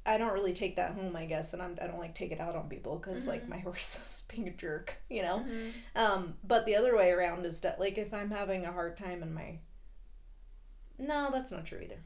I 0.06 0.16
don't 0.18 0.32
really 0.32 0.54
take 0.54 0.76
that 0.76 0.92
home, 0.92 1.14
I 1.14 1.26
guess, 1.26 1.52
and 1.52 1.60
I'm, 1.62 1.78
I 1.80 1.86
don't 1.86 1.98
like 1.98 2.14
take 2.14 2.32
it 2.32 2.40
out 2.40 2.56
on 2.56 2.68
people 2.68 2.96
because 2.96 3.26
like 3.26 3.44
Mhm. 3.44 3.48
my 3.50 3.58
horse 3.66 3.96
is 3.96 4.24
being 4.34 4.48
a 4.48 4.52
jerk, 4.52 4.94
you 5.10 5.22
know. 5.22 5.40
Mhm. 5.46 5.72
Um, 5.94 6.34
but 6.44 6.64
the 6.66 6.76
other 6.76 6.96
way 6.96 7.10
around 7.10 7.44
is 7.46 7.60
that 7.62 7.78
like 7.80 7.98
if 7.98 8.12
I'm 8.14 8.30
having 8.30 8.64
a 8.64 8.72
hard 8.72 8.96
time 8.96 9.22
in 9.22 9.32
my 9.34 9.58
No, 10.98 11.30
that's 11.30 11.52
not 11.52 11.64
true 11.66 11.80
either. 11.80 11.98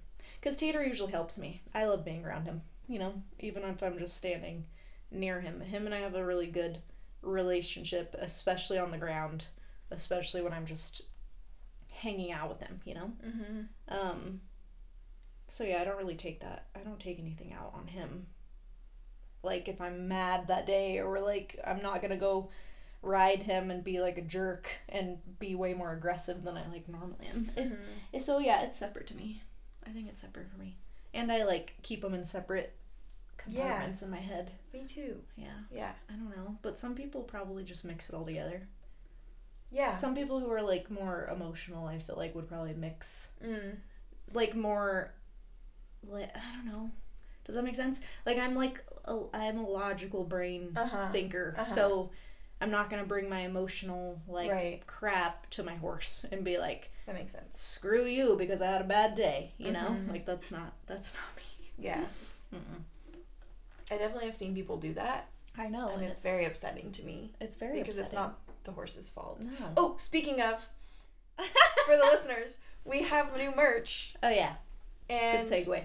Cuz 0.42 0.57
Tater 0.57 0.85
usually 0.85 1.12
helps 1.12 1.38
me. 1.38 1.62
I 1.74 1.85
love 1.87 2.04
being 2.04 2.24
around 2.24 2.46
him, 2.46 2.62
you 2.88 2.98
know, 2.98 3.22
even 3.38 3.62
if 3.64 3.83
I'm 3.83 3.98
just 3.98 4.16
standing 4.16 4.66
near 5.11 5.40
him. 5.40 5.61
Him 5.61 5.87
and 5.87 5.94
I 5.94 5.98
have 6.00 6.14
a 6.14 6.24
really 6.24 6.46
good 6.46 6.78
relationship, 7.22 8.14
especially 8.18 8.78
on 8.78 8.90
the 8.90 8.98
ground, 8.98 9.44
especially 9.90 10.42
when 10.42 10.52
I'm 10.52 10.66
just 10.66 11.02
hanging 11.90 12.33
out 12.33 12.48
with 12.50 12.61
him, 12.61 12.80
you 12.85 12.94
know. 12.94 13.12
Mhm. 13.24 13.68
Um 13.88 14.40
so 15.48 15.64
yeah, 15.64 15.80
I 15.80 15.85
don't 15.85 15.98
really 15.98 16.16
take 16.16 16.40
that. 16.40 16.66
I 16.74 16.80
don't 16.80 17.00
take 17.00 17.18
anything 17.18 17.52
out 17.52 17.72
on 17.74 17.87
him. 17.88 18.26
Like 19.42 19.68
if 19.68 19.80
I'm 19.80 20.09
mad 20.09 20.48
that 20.48 20.66
day 20.66 21.00
or 21.00 21.20
like 21.20 21.59
I'm 21.66 21.83
not 21.83 22.00
going 22.00 22.11
to 22.11 22.16
go 22.16 22.50
ride 23.02 23.42
him 23.42 23.70
and 23.70 23.85
be 23.85 24.00
like 24.00 24.16
a 24.16 24.22
jerk 24.22 24.70
and 24.88 25.18
be 25.38 25.54
way 25.54 25.74
more 25.74 25.92
aggressive 25.92 26.42
than 26.42 26.57
I 26.57 26.66
like 26.68 26.88
normally 26.88 27.26
am. 27.30 27.50
Mhm. 27.57 28.22
So 28.22 28.38
yeah, 28.38 28.62
it's 28.62 28.78
separate 28.78 29.07
to 29.09 29.16
me. 29.16 29.42
I 29.87 29.90
think 29.90 30.09
it's 30.09 30.22
separate 30.22 30.48
for 30.50 30.59
me. 30.59 30.76
And 31.12 31.30
I 31.30 31.44
like 31.44 31.74
keep 31.83 32.00
them 32.00 32.14
in 32.14 32.24
separate 32.24 32.72
compartments 33.37 34.00
in 34.02 34.11
my 34.11 34.16
head. 34.20 34.52
Me 34.72 34.85
too. 34.87 35.20
Yeah. 35.37 35.59
Yeah. 35.70 35.92
I 36.09 36.14
don't 36.14 36.35
know, 36.35 36.57
but 36.62 36.78
some 36.78 36.94
people 36.94 37.20
probably 37.22 37.64
just 37.64 37.85
mix 37.85 38.09
it 38.09 38.14
all 38.14 38.24
together. 38.24 38.66
Yeah. 39.70 39.94
Some 39.94 40.14
people 40.14 40.40
who 40.40 40.50
are 40.50 40.62
like 40.62 40.90
more 40.90 41.28
emotional, 41.30 41.87
I 41.87 41.98
feel 41.98 42.16
like 42.16 42.35
would 42.35 42.48
probably 42.48 42.72
mix 42.72 43.28
Mm. 43.44 43.76
like 44.33 44.54
more 44.57 45.12
like 46.08 46.30
I 46.36 46.56
don't 46.56 46.66
know. 46.66 46.90
Does 47.44 47.54
that 47.56 47.64
make 47.64 47.74
sense? 47.76 48.00
Like 48.24 48.38
I'm 48.38 48.54
like 48.54 48.82
a, 49.04 49.18
I'm 49.34 49.58
a 49.58 49.68
logical 49.68 50.24
brain 50.24 50.72
Uh-huh. 50.76 51.08
thinker, 51.10 51.54
Uh-huh. 51.56 51.64
so 51.64 52.10
I'm 52.60 52.70
not 52.70 52.88
gonna 52.88 53.04
bring 53.04 53.28
my 53.28 53.40
emotional 53.40 54.20
like 54.28 54.50
Right. 54.50 54.86
crap 54.86 55.50
to 55.50 55.62
my 55.62 55.74
horse 55.74 56.24
and 56.32 56.42
be 56.44 56.56
like, 56.58 56.90
That 57.06 57.14
makes 57.14 57.32
sense. 57.32 57.60
"Screw 57.60 58.04
you" 58.06 58.36
because 58.38 58.62
I 58.62 58.66
had 58.68 58.80
a 58.80 58.84
bad 58.84 59.14
day. 59.14 59.52
You 59.58 59.72
know, 59.72 59.90
Mhm. 59.90 60.10
like 60.10 60.24
that's 60.26 60.50
not 60.50 60.72
that's 60.86 61.12
not 61.14 61.36
me. 61.36 61.70
Yeah. 61.78 62.04
Mm-mm. 62.54 62.82
I 63.90 63.98
definitely 63.98 64.26
have 64.26 64.36
seen 64.36 64.54
people 64.54 64.78
do 64.78 64.94
that, 64.94 65.28
I 65.58 65.68
know, 65.68 65.88
and 65.90 66.02
it's 66.02 66.20
very 66.20 66.44
upsetting 66.46 66.90
to 66.92 67.02
me 67.04 67.32
it's 67.40 67.56
very 67.56 67.78
because 67.80 67.98
it's 67.98 68.12
not 68.14 68.38
the 68.64 68.72
horse's 68.72 69.10
fault. 69.10 69.42
No. 69.42 69.72
Oh, 69.76 69.96
speaking 69.98 70.40
of, 70.40 70.68
for 71.84 71.96
the 71.96 72.04
listeners, 72.04 72.58
we 72.84 73.02
have 73.02 73.36
new 73.36 73.54
merch, 73.54 74.14
Oh 74.22 74.30
yeah, 74.30 74.54
and 75.10 75.48
good 75.48 75.66
segue. 75.66 75.84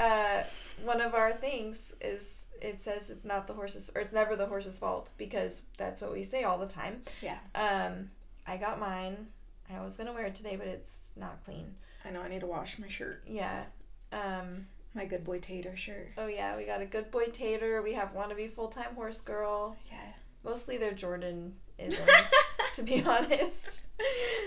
uh, 0.00 0.42
one 0.84 1.00
of 1.00 1.14
our 1.14 1.32
things 1.32 1.94
is 2.00 2.46
it 2.60 2.80
says 2.80 3.10
it's 3.10 3.24
not 3.24 3.46
the 3.46 3.52
horse's 3.52 3.90
or 3.94 4.00
it's 4.00 4.12
never 4.12 4.36
the 4.36 4.46
horse's 4.46 4.78
fault 4.78 5.10
because 5.18 5.62
that's 5.76 6.00
what 6.00 6.12
we 6.12 6.22
say 6.22 6.44
all 6.44 6.58
the 6.58 6.66
time. 6.66 7.02
Yeah, 7.22 7.38
Um, 7.54 8.10
I 8.46 8.56
got 8.56 8.78
mine. 8.80 9.28
I 9.74 9.82
was 9.82 9.96
gonna 9.96 10.12
wear 10.12 10.26
it 10.26 10.34
today, 10.34 10.56
but 10.56 10.66
it's 10.66 11.14
not 11.16 11.42
clean. 11.44 11.74
I 12.04 12.10
know. 12.10 12.20
I 12.22 12.28
need 12.28 12.40
to 12.40 12.46
wash 12.46 12.78
my 12.78 12.88
shirt. 12.88 13.22
Yeah. 13.26 13.64
Um. 14.12 14.66
My 14.96 15.06
good 15.06 15.24
boy 15.24 15.40
Tater 15.40 15.76
shirt. 15.76 16.10
Oh 16.16 16.28
yeah, 16.28 16.56
we 16.56 16.64
got 16.64 16.80
a 16.80 16.86
good 16.86 17.10
boy 17.10 17.24
Tater. 17.32 17.82
We 17.82 17.94
have 17.94 18.14
wannabe 18.14 18.48
full 18.50 18.68
time 18.68 18.94
horse 18.94 19.20
girl. 19.20 19.76
Yeah. 19.90 19.98
Mostly 20.44 20.76
they're 20.76 20.92
Jordan 20.92 21.54
isms, 21.78 22.32
to 22.74 22.82
be 22.82 23.02
honest. 23.02 23.80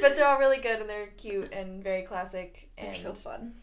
But 0.02 0.16
they're 0.16 0.28
all 0.28 0.38
really 0.40 0.60
good 0.60 0.80
and 0.80 0.90
they're 0.90 1.08
cute 1.18 1.52
and 1.52 1.84
very 1.84 2.04
classic 2.04 2.70
They're 2.78 2.92
and 2.92 2.98
so 2.98 3.14
fun. 3.14 3.56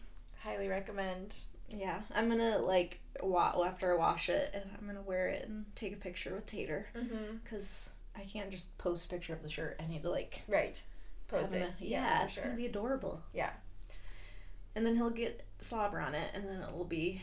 Highly 0.45 0.67
recommend. 0.67 1.37
Yeah, 1.75 1.99
I'm 2.13 2.29
gonna 2.29 2.59
like 2.59 2.99
wa- 3.21 3.63
after 3.65 3.91
I 3.93 3.97
wash 3.97 4.29
it, 4.29 4.51
and 4.53 4.63
I'm 4.79 4.85
gonna 4.87 5.01
wear 5.01 5.27
it 5.27 5.47
and 5.47 5.65
take 5.75 5.93
a 5.93 5.97
picture 5.97 6.33
with 6.35 6.45
Tater 6.45 6.87
Mm-hmm. 6.95 7.37
because 7.43 7.91
I 8.15 8.21
can't 8.21 8.51
just 8.51 8.77
post 8.77 9.05
a 9.05 9.09
picture 9.09 9.33
of 9.33 9.41
the 9.43 9.49
shirt. 9.49 9.79
I 9.83 9.87
need 9.87 10.03
to 10.03 10.09
like 10.09 10.43
Right. 10.47 10.81
Pose 11.27 11.51
it. 11.53 11.71
yeah, 11.79 12.19
for 12.19 12.25
it's 12.25 12.33
sure. 12.35 12.43
gonna 12.43 12.55
be 12.55 12.67
adorable. 12.67 13.21
Yeah. 13.33 13.49
And 14.75 14.85
then 14.85 14.95
he'll 14.95 15.09
get 15.09 15.43
slobber 15.59 15.99
on 15.99 16.13
it, 16.15 16.29
and 16.33 16.45
then 16.47 16.61
it 16.61 16.75
will 16.75 16.83
be 16.85 17.21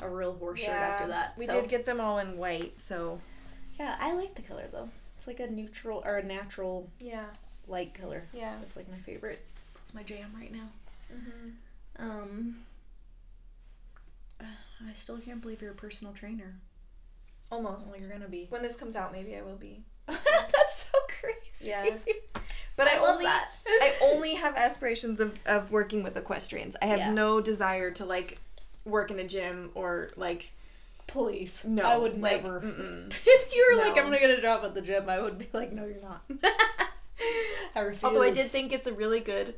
a 0.00 0.08
real 0.08 0.34
horse 0.34 0.60
shirt 0.60 0.70
after 0.70 1.08
that. 1.08 1.34
We 1.36 1.46
so, 1.46 1.60
did 1.60 1.68
get 1.68 1.84
them 1.86 2.00
all 2.00 2.18
in 2.18 2.36
white, 2.38 2.80
so 2.80 3.20
yeah, 3.78 3.96
I 3.98 4.12
like 4.14 4.34
the 4.34 4.42
color 4.42 4.68
though. 4.70 4.88
It's 5.16 5.26
like 5.26 5.40
a 5.40 5.46
neutral 5.50 6.02
or 6.06 6.18
a 6.18 6.22
natural 6.22 6.88
yeah, 7.00 7.24
light 7.66 7.92
color. 7.94 8.28
yeah. 8.32 8.54
It's 8.62 8.76
like 8.76 8.88
my 8.90 8.98
favorite. 8.98 9.44
It's 9.82 9.92
my 9.94 10.02
jam 10.02 10.32
right 10.38 10.52
now. 10.52 10.68
Mm-hmm. 11.12 11.48
Um, 11.98 12.56
I 14.40 14.92
still 14.94 15.18
can't 15.18 15.40
believe 15.42 15.60
you're 15.60 15.72
a 15.72 15.74
personal 15.74 16.12
trainer. 16.12 16.56
Almost. 17.52 17.88
Well, 17.90 18.00
you're 18.00 18.08
gonna 18.10 18.28
be. 18.28 18.46
When 18.48 18.62
this 18.62 18.76
comes 18.76 18.96
out, 18.96 19.12
maybe 19.12 19.36
I 19.36 19.42
will 19.42 19.56
be. 19.56 19.82
That's 20.06 20.90
so 20.90 20.98
crazy. 21.20 21.70
Yeah. 21.70 21.90
But 22.76 22.86
I, 22.88 22.94
I 22.96 22.98
only. 23.10 23.26
I 23.26 23.94
only 24.02 24.34
have 24.36 24.56
aspirations 24.56 25.20
of, 25.20 25.38
of 25.44 25.70
working 25.70 26.02
with 26.02 26.16
equestrians. 26.16 26.76
I 26.80 26.86
have 26.86 26.98
Yeah. 27.00 27.10
no 27.12 27.42
desire 27.42 27.90
to 27.90 28.06
like 28.06 28.38
work 28.86 29.10
in 29.10 29.18
a 29.18 29.24
gym 29.24 29.70
or 29.74 30.10
like 30.16 30.52
police. 31.06 31.62
no. 31.66 31.82
I 31.82 31.98
would 31.98 32.18
like, 32.22 32.42
never. 32.42 32.60
If 33.26 33.54
you 33.54 33.68
were 33.70 33.82
like, 33.82 33.98
I'm 33.98 34.04
gonna 34.04 34.18
get 34.18 34.30
a 34.30 34.40
job 34.40 34.64
at 34.64 34.74
the 34.74 34.80
gym, 34.80 35.10
I 35.10 35.20
would 35.20 35.36
be 35.36 35.48
like, 35.52 35.72
no, 35.72 35.84
you're 35.84 36.00
not. 36.00 36.22
I 37.74 37.80
refuse. 37.80 38.02
Although 38.04 38.22
I 38.22 38.30
did 38.30 38.46
think 38.46 38.72
it's 38.72 38.86
a 38.86 38.94
really 38.94 39.20
good 39.20 39.54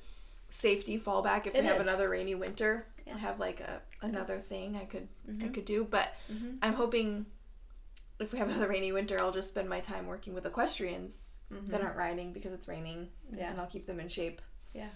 safety 0.56 0.98
fallback 1.00 1.46
if 1.46 1.54
It 1.54 1.62
we 1.62 1.66
have 1.66 1.80
is. 1.80 1.86
another 1.86 2.10
rainy 2.10 2.34
winter. 2.34 2.86
Yeah. 3.06 3.14
I 3.14 3.18
have 3.18 3.40
like 3.40 3.60
a 3.60 3.80
another 4.02 4.36
thing 4.36 4.76
I 4.76 4.84
could 4.84 5.08
I 5.26 5.32
Mhm. 5.32 5.54
could 5.54 5.64
do, 5.64 5.84
but 5.84 6.12
Mhm. 6.30 6.58
I'm 6.60 6.74
hoping 6.74 7.24
if 8.20 8.32
we 8.32 8.38
have 8.38 8.48
another 8.50 8.68
rainy 8.68 8.92
winter, 8.92 9.18
I'll 9.18 9.32
just 9.32 9.48
spend 9.48 9.68
my 9.68 9.80
time 9.80 10.06
working 10.06 10.34
with 10.34 10.44
equestrians 10.44 11.30
Mhm. 11.50 11.68
that 11.68 11.80
aren't 11.80 11.96
riding 11.96 12.32
because 12.34 12.52
it's 12.52 12.68
raining, 12.68 13.10
Yeah. 13.32 13.50
and 13.50 13.58
I'll 13.60 13.66
keep 13.66 13.86
them 13.86 13.98
in 14.00 14.08
shape. 14.08 14.40
Yeah. 14.74 14.90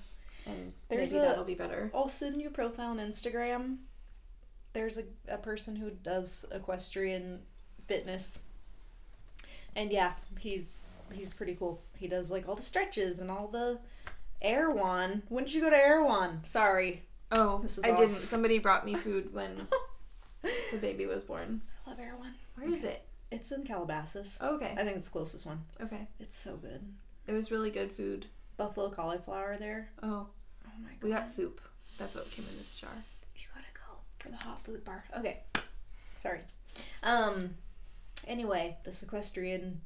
and 0.49 0.73
There's 0.89 1.13
maybe 1.13 1.25
a- 1.25 1.29
that'll 1.29 1.45
be 1.45 1.57
better. 1.57 1.91
I'll 1.93 2.09
send 2.09 2.41
you 2.41 2.51
profile 2.51 2.91
on 2.91 2.99
Instagram. 2.99 3.79
There's 4.75 4.97
a, 4.97 5.05
a 5.27 5.39
person 5.39 5.75
who 5.75 5.91
does 5.91 6.45
equestrian 6.53 7.45
fitness. 7.89 8.39
And 9.75 9.91
yeah, 9.91 10.15
he's 10.39 11.03
he's 11.13 11.35
pretty 11.35 11.57
cool. 11.57 11.83
He 11.97 12.07
does 12.07 12.31
like 12.31 12.47
all 12.49 12.55
the 12.55 12.63
stretches 12.63 13.19
and 13.19 13.29
all 13.31 13.49
the 13.49 13.81
Erewhon. 14.43 15.23
When 15.29 15.45
did 15.45 15.55
you 15.55 15.61
go 15.63 15.71
to 15.71 15.77
Erewhon? 15.77 16.41
Sorry. 16.45 17.03
Oh, 17.33 17.59
This 17.63 17.79
is 17.79 17.85
I 17.85 17.91
off. 17.91 17.99
didn't. 17.99 18.17
Somebody 18.23 18.59
brought 18.59 18.85
me 18.87 18.95
food 18.95 19.33
when 19.35 19.67
the 20.43 20.79
baby 20.79 21.07
was 21.07 21.23
born. 21.25 21.63
I 21.87 21.91
love 21.91 21.99
Erewhon. 22.01 22.35
Where 22.57 22.69
is 22.71 22.85
it? 22.85 23.03
It's 23.31 23.51
in 23.51 23.65
Calabasas. 23.65 24.39
Oh, 24.41 24.55
okay. 24.57 24.73
I 24.79 24.85
think 24.85 24.97
it's 24.97 25.09
the 25.09 25.13
closest 25.13 25.47
one. 25.47 25.65
Okay. 25.81 26.07
It's 26.21 26.37
so 26.37 26.57
good. 26.57 26.81
It 27.27 27.33
was 27.33 27.51
really 27.51 27.71
good 27.71 27.91
food. 27.91 28.27
Buffalo 28.57 28.89
cauliflower 28.91 29.57
there. 29.59 29.89
Oh, 30.03 30.29
Oh 30.65 30.71
my 30.83 30.91
god. 30.91 31.03
we 31.03 31.11
got 31.11 31.29
soup. 31.31 31.61
That's 31.99 32.15
what 32.15 32.31
came 32.31 32.45
in 32.51 32.57
this 32.59 32.73
jar. 32.75 32.91
You 33.37 33.43
gotta 33.55 33.67
go 33.75 33.99
for 34.19 34.29
the 34.29 34.37
hot 34.37 34.63
food 34.63 34.85
bar. 34.85 35.05
Okay. 35.19 35.41
Sorry. 36.17 36.41
Um 37.03 37.55
anyway, 38.27 38.77
the 38.85 38.93
sequestrian 38.93 39.81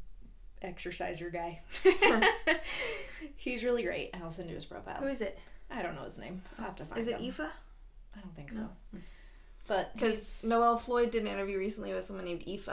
exerciser 0.63 1.31
guy. 1.31 1.61
He's 3.37 3.65
really 3.65 3.83
great. 3.83 4.11
I'll 4.23 4.31
send 4.31 4.49
you 4.49 4.55
his 4.55 4.65
profile. 4.65 4.97
Who 5.01 5.07
is 5.07 5.21
it? 5.21 5.39
I 5.71 5.83
don't 5.83 5.95
know 5.95 6.05
his 6.05 6.19
name. 6.19 6.43
I'll 6.59 6.65
have 6.67 6.77
to 6.77 6.85
find 6.85 7.01
Is 7.01 7.07
it 7.07 7.17
him. 7.21 7.23
Aoife? 7.27 7.41
I 7.41 8.21
don't 8.21 8.35
think 8.35 8.53
so. 8.53 8.61
No. 8.93 9.01
But 9.67 9.93
Because 9.95 10.45
Noelle 10.49 10.79
Floyd 10.79 11.11
did 11.13 11.23
an 11.23 11.29
interview 11.29 11.59
recently 11.59 11.95
with 11.95 12.07
someone 12.07 12.25
named 12.25 12.43
Aoife 12.47 12.67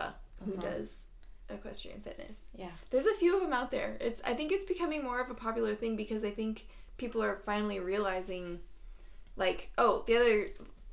who 0.45 0.53
Uh-huh. 0.53 0.61
does 0.61 1.07
equestrian 1.49 2.01
fitness. 2.01 2.49
Yeah. 2.57 2.71
There's 2.89 3.05
a 3.05 3.13
few 3.15 3.35
of 3.35 3.41
them 3.41 3.53
out 3.53 3.71
there. 3.71 3.97
It's 4.01 4.21
I 4.25 4.33
think 4.33 4.51
it's 4.51 4.65
becoming 4.65 5.03
more 5.03 5.19
of 5.21 5.29
a 5.29 5.33
popular 5.35 5.75
thing 5.75 5.95
because 5.95 6.23
I 6.23 6.31
think 6.31 6.67
people 6.97 7.21
are 7.23 7.41
finally 7.45 7.79
realizing 7.79 8.59
like 9.35 9.69
oh 9.77 10.03
the 10.07 10.15
other 10.17 10.47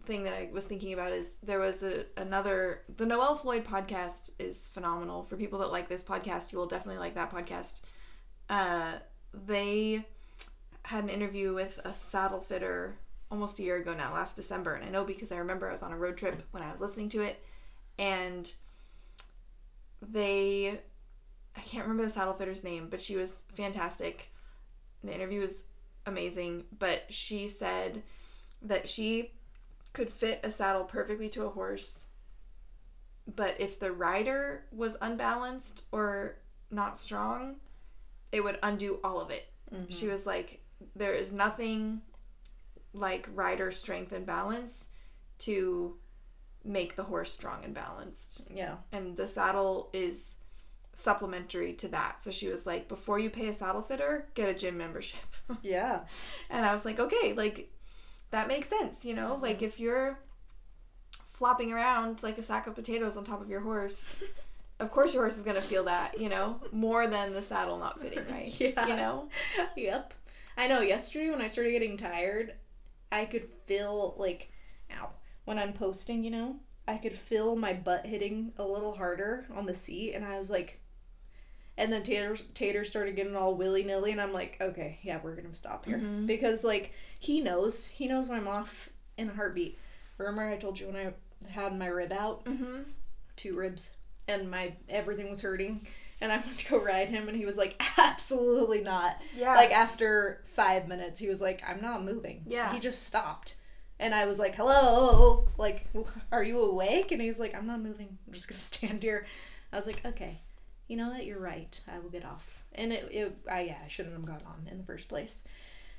thing 0.07 0.24
that 0.24 0.34
I 0.34 0.48
was 0.52 0.66
thinking 0.66 0.92
about 0.92 1.12
is 1.12 1.38
there 1.42 1.59
was 1.59 1.82
a 1.82 2.05
another 2.16 2.82
the 2.96 3.07
Noelle 3.07 3.36
Floyd 3.36 3.64
podcast 3.64 4.32
is 4.38 4.68
phenomenal 4.68 5.22
for 5.22 5.36
people 5.36 5.59
that 5.61 5.72
like 5.72 5.88
this 5.88 6.02
podcast 6.02 6.52
you 6.52 6.59
will 6.59 6.66
definitely 6.66 6.98
like 7.00 7.14
that 7.14 7.30
podcast. 7.30 7.82
Uh, 8.48 8.94
they 9.32 10.05
had 10.82 11.05
an 11.05 11.11
interview 11.11 11.55
with 11.55 11.80
a 11.84 11.94
saddle 11.94 12.40
fitter 12.40 12.96
almost 13.30 13.59
a 13.59 13.62
year 13.62 13.76
ago 13.76 13.94
now 13.94 14.12
last 14.12 14.36
December 14.36 14.74
and 14.74 14.84
I 14.84 14.90
know 14.90 15.05
because 15.05 15.32
I 15.32 15.38
remember 15.38 15.68
I 15.68 15.72
was 15.72 15.82
on 15.82 15.92
a 15.92 15.96
road 15.96 16.16
trip 16.16 16.42
when 16.50 16.62
I 16.62 16.70
was 16.70 16.80
listening 16.80 17.09
to 17.11 17.22
it 17.22 17.42
and 17.98 18.52
they 20.02 20.80
I 21.57 21.61
can't 21.61 21.84
remember 21.84 22.05
the 22.05 22.11
saddle 22.11 22.34
fitter's 22.34 22.64
name, 22.64 22.88
but 22.90 23.00
she 23.00 23.16
was 23.16 23.44
fantastic. 23.55 24.30
The 25.02 25.14
interview 25.14 25.40
was 25.40 25.66
amazing, 26.07 26.64
but 26.78 27.05
she 27.09 27.48
said 27.48 28.02
that 28.62 28.88
she 28.88 29.32
could 29.95 30.12
fit 30.12 30.40
a 30.45 30.51
saddle 30.51 30.84
perfectly 30.84 31.30
to 31.30 31.47
a 31.47 31.51
horse, 31.51 32.09
but 33.26 33.59
if 33.59 33.80
the 33.80 33.90
rider 33.92 34.66
was 34.70 34.99
unbalanced 35.01 35.84
or 35.92 36.36
not 36.70 36.99
strong, 36.99 37.57
it 38.32 38.45
would 38.45 38.59
undo 38.62 39.01
all 39.03 39.20
of 39.20 39.30
it. 39.30 39.51
Mhm. 39.72 39.86
She 39.88 40.09
was 40.09 40.26
like, 40.26 40.62
there 40.95 41.14
is 41.14 41.32
nothing 41.32 42.03
like 42.92 43.28
rider 43.32 43.70
strength 43.70 44.12
and 44.12 44.26
balance 44.26 44.90
to 45.38 45.97
make 46.64 46.97
the 46.97 47.03
horse 47.05 47.32
strong 47.32 47.64
and 47.64 47.74
balanced 47.74 48.47
Yeah. 48.51 48.76
and 48.92 49.16
the 49.16 49.26
saddle 49.26 49.90
is 49.92 50.36
supplementary 50.95 51.72
to 51.74 51.88
that. 51.88 52.22
So 52.22 52.30
she 52.30 52.49
was 52.49 52.66
like, 52.66 52.88
before 52.88 53.18
you 53.18 53.30
pay 53.30 53.49
a 53.49 53.53
saddle 53.53 53.82
fitter, 53.82 54.28
get 54.34 54.49
a 54.49 54.55
gym 54.55 54.76
membership. 54.78 55.20
Yeah. 55.62 56.05
and 56.51 56.64
I 56.64 56.72
was 56.72 56.84
like, 56.84 56.99
okay, 57.01 57.32
like 57.34 57.70
that 58.35 58.49
makes 58.49 58.68
sense, 58.68 59.05
you 59.05 59.14
know? 59.14 59.39
Like 59.41 59.59
mm-hmm. 59.59 59.66
if 59.66 59.80
you're 59.80 60.18
flopping 61.32 61.72
around 61.72 62.22
like 62.22 62.37
a 62.37 62.43
sack 62.43 62.66
of 62.66 62.74
potatoes 62.74 63.16
on 63.16 63.24
top 63.24 63.41
of 63.41 63.49
your 63.49 63.61
horse, 63.61 64.16
of 64.80 64.91
course 64.91 65.14
your 65.14 65.22
horse 65.22 65.39
is 65.39 65.45
going 65.45 65.57
to 65.57 65.62
feel 65.62 65.85
that, 65.85 66.20
you 66.20 66.28
know, 66.28 66.61
more 66.72 67.07
than 67.07 67.32
the 67.32 67.43
saddle 67.43 67.78
not 67.78 68.01
fitting 68.01 68.24
right. 68.30 68.61
Yeah. 68.61 68.87
You 68.87 68.97
know? 68.97 69.28
yep. 69.76 70.12
I 70.57 70.66
know 70.66 70.80
yesterday 70.80 71.30
when 71.30 71.41
I 71.41 71.47
started 71.47 71.70
getting 71.70 71.97
tired, 71.97 72.55
I 73.11 73.24
could 73.24 73.49
feel 73.66 74.14
like 74.18 74.51
ow. 74.91 75.11
When 75.45 75.59
I'm 75.59 75.72
posting, 75.72 76.24
you 76.24 76.30
know, 76.30 76.57
I 76.89 76.97
could 76.97 77.16
feel 77.16 77.55
my 77.55 77.72
butt 77.72 78.05
hitting 78.05 78.53
a 78.57 78.64
little 78.64 78.97
harder 78.97 79.47
on 79.55 79.66
the 79.66 79.74
seat 79.74 80.14
and 80.14 80.24
I 80.24 80.39
was 80.39 80.51
like 80.51 80.80
and 81.77 81.93
then 81.93 82.03
Tater 82.03 82.37
Tater 82.55 82.85
started 82.85 83.16
getting 83.16 83.37
all 83.37 83.55
willy 83.55 83.83
nilly 83.83 84.12
and 84.12 84.20
I'm 84.20 84.33
like, 84.33 84.57
okay, 84.61 84.99
yeah, 85.03 85.18
we're 85.22 85.35
gonna 85.37 85.55
stop 85.55 85.87
here. 85.87 85.99
Mhm. 85.99 86.27
Because 86.27 86.64
like 86.64 86.93
he 87.18 87.41
knows. 87.41 87.87
He 87.87 88.07
knows 88.09 88.29
when 88.29 88.39
I'm 88.39 88.49
off 88.49 88.89
in 89.16 89.29
a 89.31 89.35
heartbeat. 89.35 89.79
Remember 90.18 90.43
I 90.49 90.57
told 90.57 90.79
you 90.79 90.87
when 90.89 90.97
I 90.97 91.49
had 91.51 91.77
my 91.79 91.87
rib 91.87 92.12
out? 92.12 92.45
Mm-hmm. 92.45 92.83
two 93.37 93.57
ribs 93.57 93.91
and 94.29 94.51
my 94.51 94.72
everything 94.89 95.29
was 95.29 95.43
hurting 95.43 95.87
and 96.20 96.31
I 96.33 96.37
went 96.47 96.59
to 96.59 96.70
go 96.70 96.79
ride 96.83 97.11
him 97.11 97.29
and 97.29 97.37
he 97.37 97.45
was 97.45 97.59
like 97.59 97.83
absolutely 97.99 98.81
not 98.81 99.20
Yeah. 99.37 99.55
like 99.57 99.70
after 99.72 100.43
five 100.47 100.87
minutes 100.89 101.18
he 101.20 101.29
was 101.29 101.41
like 101.43 101.62
I'm 101.68 101.83
not 101.83 102.05
moving 102.05 102.45
Yeah. 102.47 102.72
he 102.72 102.79
just 102.79 103.03
stopped 103.03 103.57
and 103.99 104.14
I 104.14 104.25
was 104.27 104.39
like 104.39 104.55
hello 104.55 105.49
like 105.59 105.87
are 106.33 106.43
you 106.45 106.61
awake 106.62 107.11
and 107.12 107.20
he's 107.20 107.39
like 107.41 107.55
I'm 107.55 107.66
not 107.66 107.81
moving 107.83 108.16
I'm 108.27 108.33
just 108.33 108.49
gonna 108.49 108.61
stand 108.72 109.03
here 109.03 109.27
I 109.72 109.77
was 109.77 109.87
like 109.87 110.01
okay 110.07 110.41
you 110.89 110.97
know 110.97 111.09
what? 111.11 111.24
You're 111.24 111.39
right. 111.41 111.80
I 111.93 111.99
will 111.99 112.11
get 112.11 112.24
off. 112.24 112.62
And 112.74 112.93
it, 112.93 113.09
it 113.11 113.37
I 113.51 113.62
yeah 113.62 113.78
I 113.85 113.89
shouldn't 113.89 114.14
have 114.14 114.26
got 114.26 114.43
on 114.47 114.68
in 114.70 114.78
the 114.78 114.85
first 114.85 115.09
place. 115.09 115.45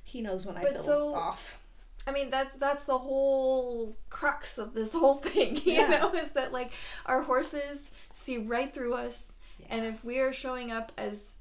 He 0.04 0.22
knows 0.22 0.46
when 0.46 0.58
I 0.58 0.62
But 0.64 0.74
feel 0.74 0.84
so- 0.84 1.16
off. 1.16 1.60
I 2.08 2.12
mean 2.12 2.30
that's 2.30 2.56
that's 2.58 2.84
the 2.84 3.00
whole 3.00 3.96
crux 4.10 4.58
of 4.60 4.74
this 4.76 4.94
whole 4.94 5.16
thing, 5.16 5.56
you 5.64 5.74
Yeah. 5.74 5.88
know, 5.88 6.14
is 6.14 6.32
that 6.32 6.54
like 6.54 6.72
our 7.08 7.24
horses 7.24 7.92
see 8.14 8.38
right 8.38 8.72
through 8.72 8.94
us 8.94 9.32
and 9.70 9.86
if 9.86 10.04
we 10.06 10.20
are 10.20 10.32
showing 10.34 10.72
up 10.72 10.92
as 10.98 11.38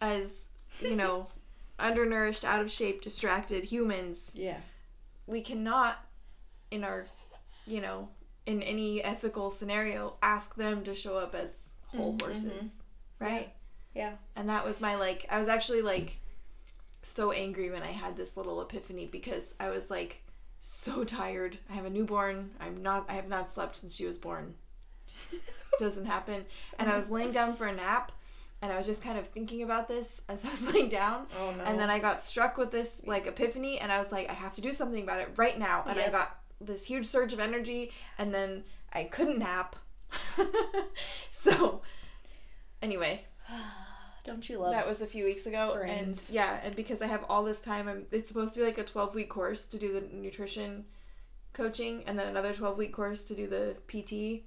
as, 0.00 0.48
you 0.80 0.96
know, 0.96 1.28
undernourished, 1.78 2.44
out 2.44 2.60
of 2.60 2.70
shape, 2.70 3.02
distracted 3.02 3.64
humans, 3.64 4.32
yeah. 4.34 4.58
we 5.26 5.40
cannot 5.40 6.04
in 6.70 6.84
our, 6.84 7.06
you 7.66 7.80
know, 7.80 8.08
in 8.46 8.62
any 8.62 9.02
ethical 9.04 9.50
scenario 9.50 10.14
ask 10.22 10.54
them 10.56 10.82
to 10.84 10.94
show 10.94 11.18
up 11.18 11.34
as 11.34 11.69
whole 11.96 12.14
Mhm, 12.14 12.22
horses, 12.22 12.82
right? 13.18 13.52
yeah 13.94 14.12
And 14.36 14.48
that 14.48 14.64
was 14.64 14.80
my 14.80 14.94
like 14.96 15.26
I 15.30 15.38
was 15.38 15.48
actually 15.48 15.82
like 15.82 16.18
so 17.02 17.32
angry 17.32 17.70
when 17.70 17.82
I 17.82 17.90
had 17.92 18.16
this 18.16 18.36
little 18.36 18.60
epiphany 18.62 19.06
because 19.06 19.54
I 19.58 19.70
was 19.70 19.90
like 19.90 20.22
so 20.60 21.04
tired. 21.04 21.58
I 21.70 21.72
have 21.74 21.86
a 21.86 21.90
newborn. 21.90 22.50
I'm 22.60 22.82
not 22.82 23.06
I 23.10 23.14
have 23.14 23.28
not 23.28 23.48
slept 23.50 23.76
since 23.76 23.94
she 23.94 24.06
was 24.06 24.18
born. 24.18 24.54
Doesn't 25.78 26.06
happen. 26.06 26.44
And 26.78 26.90
I 26.90 26.96
was 26.96 27.10
laying 27.10 27.32
down 27.32 27.54
for 27.56 27.66
a 27.66 27.72
nap 27.72 28.12
and 28.62 28.70
I 28.70 28.76
was 28.76 28.86
just 28.86 29.02
kind 29.02 29.18
of 29.18 29.26
thinking 29.26 29.62
about 29.62 29.88
this 29.88 30.22
as 30.28 30.44
I 30.44 30.50
was 30.50 30.72
laying 30.72 30.88
down. 30.90 31.26
oh 31.40 31.52
no 31.52 31.64
And 31.64 31.78
then 31.78 31.88
I 31.90 31.98
got 31.98 32.22
struck 32.22 32.58
with 32.58 32.70
this 32.70 33.02
like 33.06 33.26
epiphany 33.26 33.78
and 33.78 33.90
I 33.90 33.98
was 33.98 34.12
like 34.12 34.28
I 34.30 34.34
have 34.34 34.54
to 34.56 34.62
do 34.62 34.72
something 34.72 35.02
about 35.02 35.20
it 35.20 35.30
right 35.36 35.58
now. 35.58 35.84
And 35.88 35.98
I 35.98 36.08
got 36.10 36.38
this 36.60 36.84
huge 36.84 37.06
surge 37.06 37.32
of 37.32 37.40
energy 37.40 37.90
and 38.18 38.32
then 38.34 38.64
I 38.92 39.04
couldn't 39.04 39.38
nap. 39.38 39.76
so 41.30 41.82
anyway, 42.82 43.24
don't 44.24 44.48
you 44.48 44.58
love 44.58 44.72
that 44.72 44.86
was 44.88 45.00
a 45.00 45.06
few 45.06 45.24
weeks 45.24 45.46
ago, 45.46 45.72
and 45.82 46.20
yeah, 46.30 46.60
and 46.62 46.74
because 46.76 47.02
I 47.02 47.06
have 47.06 47.24
all 47.28 47.44
this 47.44 47.60
time, 47.60 47.88
I'm, 47.88 48.06
it's 48.12 48.28
supposed 48.28 48.54
to 48.54 48.60
be 48.60 48.66
like 48.66 48.78
a 48.78 48.84
twelve 48.84 49.14
week 49.14 49.28
course 49.28 49.66
to 49.66 49.78
do 49.78 49.92
the 49.92 50.02
nutrition 50.14 50.84
coaching, 51.52 52.02
and 52.06 52.18
then 52.18 52.28
another 52.28 52.52
twelve 52.54 52.76
week 52.78 52.92
course 52.92 53.24
to 53.24 53.34
do 53.34 53.46
the 53.46 53.76
PT. 53.88 54.44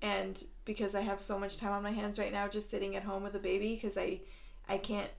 And 0.00 0.42
because 0.64 0.94
I 0.94 1.00
have 1.00 1.20
so 1.20 1.38
much 1.40 1.56
time 1.56 1.72
on 1.72 1.82
my 1.82 1.90
hands 1.90 2.20
right 2.20 2.32
now, 2.32 2.46
just 2.46 2.70
sitting 2.70 2.94
at 2.94 3.02
home 3.02 3.24
with 3.24 3.34
a 3.34 3.40
baby, 3.40 3.74
because 3.74 3.98
I, 3.98 4.20
I 4.68 4.78
can't 4.78 5.10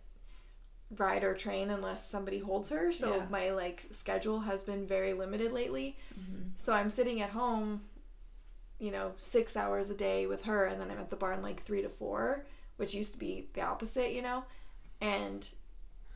ride 0.97 1.22
or 1.26 1.34
train 1.36 1.70
unless 1.70 2.10
somebody 2.10 2.39
holds 2.39 2.70
her. 2.70 2.91
So 2.93 3.18
Yeah. 3.18 3.26
my 3.30 3.52
like 3.52 3.84
schedule 3.91 4.39
has 4.39 4.64
been 4.64 4.88
very 4.88 5.12
limited 5.14 5.52
lately. 5.52 5.97
Mhm. 6.18 6.52
So 6.56 6.72
I'm 6.74 6.89
sitting 6.89 7.22
at 7.22 7.32
home 7.32 7.82
you 8.80 8.92
know, 8.92 9.12
six 9.18 9.56
hours 9.58 9.90
a 9.90 9.96
day 9.96 10.26
with 10.26 10.44
her, 10.46 10.66
and 10.66 10.80
then 10.80 10.90
I'm 10.90 11.00
at 11.00 11.10
the 11.10 11.16
barn 11.16 11.42
like 11.42 11.64
three 11.64 11.82
to 11.82 11.90
four, 11.90 12.46
which 12.78 12.94
used 12.94 13.12
to 13.14 13.20
be 13.20 13.50
the 13.54 13.62
opposite, 13.62 14.12
you 14.14 14.22
know? 14.22 14.44
And 15.02 15.48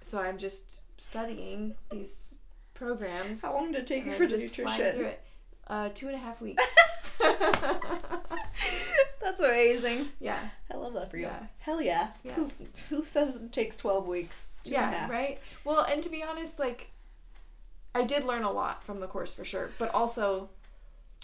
so 0.02 0.20
I'm 0.20 0.38
just 0.38 0.82
studying 0.98 1.76
these 1.92 2.36
programs. 2.74 3.42
How 3.42 3.54
long 3.54 3.72
did 3.72 3.82
it 3.82 3.88
take 3.88 4.06
you 4.06 4.14
for 4.14 4.28
the 4.28 4.38
nutrition? 4.38 4.92
through 4.94 5.06
it. 5.06 5.24
Uh, 5.68 5.90
two 5.94 6.08
and 6.08 6.16
a 6.16 6.20
half 6.20 6.42
weeks. 6.42 6.62
That's 9.22 9.40
amazing. 9.40 10.10
yeah. 10.20 10.50
I 10.72 10.76
love 10.76 10.94
that 10.94 11.10
for 11.10 11.18
you. 11.18 11.24
Yeah. 11.28 11.44
Hell 11.60 11.82
yeah. 11.82 12.10
Yeah. 12.24 12.34
Who, 12.34 12.52
who 12.90 13.06
says 13.06 13.38
it 13.38 13.52
takes 13.54 13.78
12 13.78 14.06
weeks? 14.08 14.62
Two 14.66 14.76
and 14.76 14.86
a 14.86 14.90
yeah, 14.92 15.00
half. 15.02 15.10
right? 15.10 15.40
Well, 15.64 15.86
and 15.90 16.04
to 16.04 16.10
be 16.10 16.22
honest, 16.22 16.60
like, 16.60 16.92
I 17.96 18.04
did 18.04 18.26
learn 18.26 18.44
a 18.44 18.52
lot 18.52 18.84
from 18.84 19.00
the 19.00 19.08
course 19.08 19.34
for 19.34 19.46
sure, 19.46 19.70
but 19.80 19.94
also, 19.94 20.50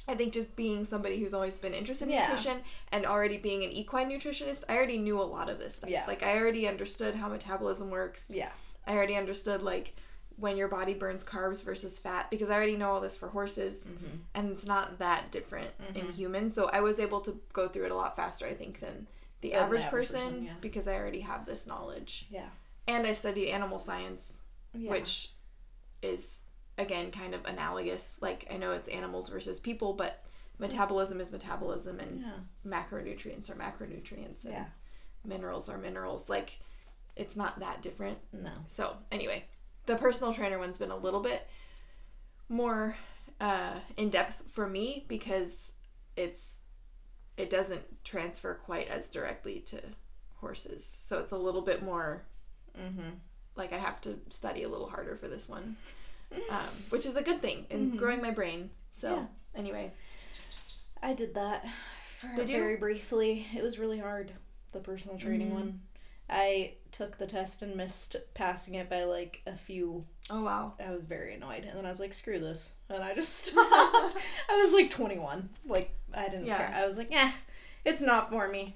I 0.09 0.15
think 0.15 0.33
just 0.33 0.55
being 0.55 0.83
somebody 0.85 1.19
who's 1.19 1.33
always 1.33 1.57
been 1.57 1.73
interested 1.73 2.05
in 2.07 2.13
Yeah. 2.15 2.23
nutrition 2.27 2.61
and 2.91 3.05
already 3.05 3.37
being 3.37 3.63
an 3.63 3.71
equine 3.71 4.09
nutritionist, 4.09 4.63
I 4.67 4.75
already 4.75 4.97
knew 4.97 5.21
a 5.21 5.23
lot 5.23 5.49
of 5.49 5.59
this 5.59 5.75
stuff. 5.75 5.89
Yeah. 5.89 6.05
Like, 6.07 6.23
I 6.23 6.37
already 6.39 6.67
understood 6.67 7.15
how 7.15 7.29
metabolism 7.29 7.89
works. 7.91 8.31
Yeah. 8.33 8.49
I 8.87 8.93
already 8.95 9.15
understood, 9.15 9.61
like, 9.61 9.95
when 10.37 10.55
your 10.57 10.67
body 10.69 10.93
burns 10.93 11.23
carbs 11.23 11.61
versus 11.63 11.99
fat 11.99 12.29
because 12.31 12.49
I 12.49 12.55
already 12.55 12.77
know 12.77 12.91
all 12.93 13.01
this 13.01 13.17
for 13.17 13.27
horses 13.27 13.87
Mm-hmm. 13.87 14.15
and 14.35 14.51
it's 14.53 14.65
not 14.65 14.97
that 14.99 15.31
different 15.31 15.69
in 15.93 16.11
humans. 16.13 16.53
So 16.55 16.69
I 16.71 16.79
was 16.79 16.99
able 16.99 17.19
to 17.21 17.39
go 17.53 17.67
through 17.67 17.85
it 17.85 17.91
a 17.91 17.95
lot 17.95 18.15
faster, 18.15 18.45
I 18.47 18.53
think, 18.53 18.79
than 18.79 19.07
the 19.41 19.49
Than 19.49 19.57
the 19.59 19.63
average, 19.65 19.83
average 19.83 19.91
person, 19.91 20.21
person, 20.21 20.43
yeah. 20.45 20.53
because 20.61 20.87
I 20.87 20.95
already 20.95 21.19
have 21.21 21.45
this 21.45 21.67
knowledge. 21.67 22.25
Yeah. 22.29 22.47
And 22.87 23.05
I 23.05 23.13
studied 23.13 23.49
animal 23.49 23.79
science 23.79 24.43
Yeah. 24.73 24.91
which 24.91 25.33
is 26.01 26.43
again 26.79 27.11
kind 27.11 27.35
of 27.35 27.45
analogous. 27.45 28.17
Like 28.21 28.47
I 28.51 28.57
know 28.57 28.71
it's 28.71 28.87
animals 28.87 29.29
versus 29.29 29.59
people, 29.59 29.93
but 29.93 30.23
metabolism 30.57 31.21
is 31.21 31.31
metabolism, 31.31 31.99
and 31.99 32.21
Yeah. 32.21 32.39
macronutrients 32.65 33.49
are 33.51 33.55
macronutrients, 33.55 34.43
and 34.45 34.53
Yeah. 34.53 34.65
minerals 35.23 35.69
are 35.69 35.77
minerals. 35.77 36.27
Like 36.29 36.59
it's 37.15 37.35
not 37.35 37.59
that 37.59 37.81
different. 37.83 38.17
No. 38.33 38.51
So 38.67 38.97
anyway, 39.11 39.45
the 39.85 39.95
personal 39.97 40.33
trainer 40.33 40.57
one's 40.57 40.77
been 40.79 40.91
a 40.91 40.97
little 40.97 41.19
bit 41.21 41.47
more 42.47 42.95
uh, 43.41 43.79
in 43.97 44.09
depth 44.09 44.41
for 44.51 44.67
me 44.67 45.05
because 45.07 45.75
it's 46.15 46.61
it 47.37 47.49
doesn't 47.49 48.03
transfer 48.03 48.53
quite 48.55 48.87
as 48.89 49.09
directly 49.09 49.59
to 49.61 49.81
horses. 50.37 50.85
So 51.01 51.19
it's 51.19 51.31
a 51.31 51.37
little 51.37 51.61
bit 51.61 51.83
more 51.83 52.23
Mm-hmm. 52.77 53.09
like 53.55 53.73
I 53.73 53.77
have 53.77 53.99
to 54.01 54.19
study 54.29 54.63
a 54.63 54.69
little 54.69 54.89
harder 54.89 55.15
for 55.17 55.27
this 55.27 55.49
one, 55.49 55.75
um, 56.49 56.59
which 56.89 57.05
is 57.05 57.15
a 57.15 57.21
good 57.23 57.41
thing 57.41 57.65
in 57.69 57.95
growing 57.97 58.21
my 58.21 58.31
brain. 58.31 58.69
So 58.91 59.15
Yeah. 59.15 59.25
anyway, 59.55 59.91
I 61.01 61.13
did 61.13 61.33
that 61.35 61.65
Did 62.35 62.49
you? 62.49 62.57
very 62.57 62.75
briefly. 62.75 63.47
It 63.55 63.63
was 63.63 63.79
really 63.79 63.99
hard, 63.99 64.33
the 64.71 64.79
personal 64.79 65.17
training 65.17 65.49
Mhm. 65.51 65.53
one. 65.53 65.81
I 66.31 66.75
took 66.91 67.17
the 67.17 67.25
test 67.25 67.63
and 67.63 67.75
missed 67.75 68.15
passing 68.35 68.75
it 68.75 68.87
by 68.89 69.03
like 69.05 69.41
a 69.47 69.55
few. 69.55 70.05
oh 70.29 70.43
wow, 70.43 70.73
I 70.79 70.91
was 70.91 71.01
very 71.03 71.33
annoyed. 71.33 71.63
And 71.65 71.75
then 71.77 71.85
I 71.85 71.89
was 71.89 71.99
like, 71.99 72.13
screw 72.13 72.37
this. 72.39 72.73
And 72.89 73.03
I 73.03 73.15
just 73.15 73.33
stopped. 73.45 74.15
I 74.49 74.61
was 74.61 74.71
like 74.73 74.91
21. 74.91 75.49
Like, 75.65 75.91
I 76.13 76.29
didn't 76.29 76.45
Yeah. 76.45 76.57
care. 76.57 76.71
I 76.75 76.85
was 76.85 76.97
like, 76.99 77.11
eh, 77.11 77.31
it's 77.85 78.01
not 78.01 78.29
for 78.29 78.47
me. 78.47 78.75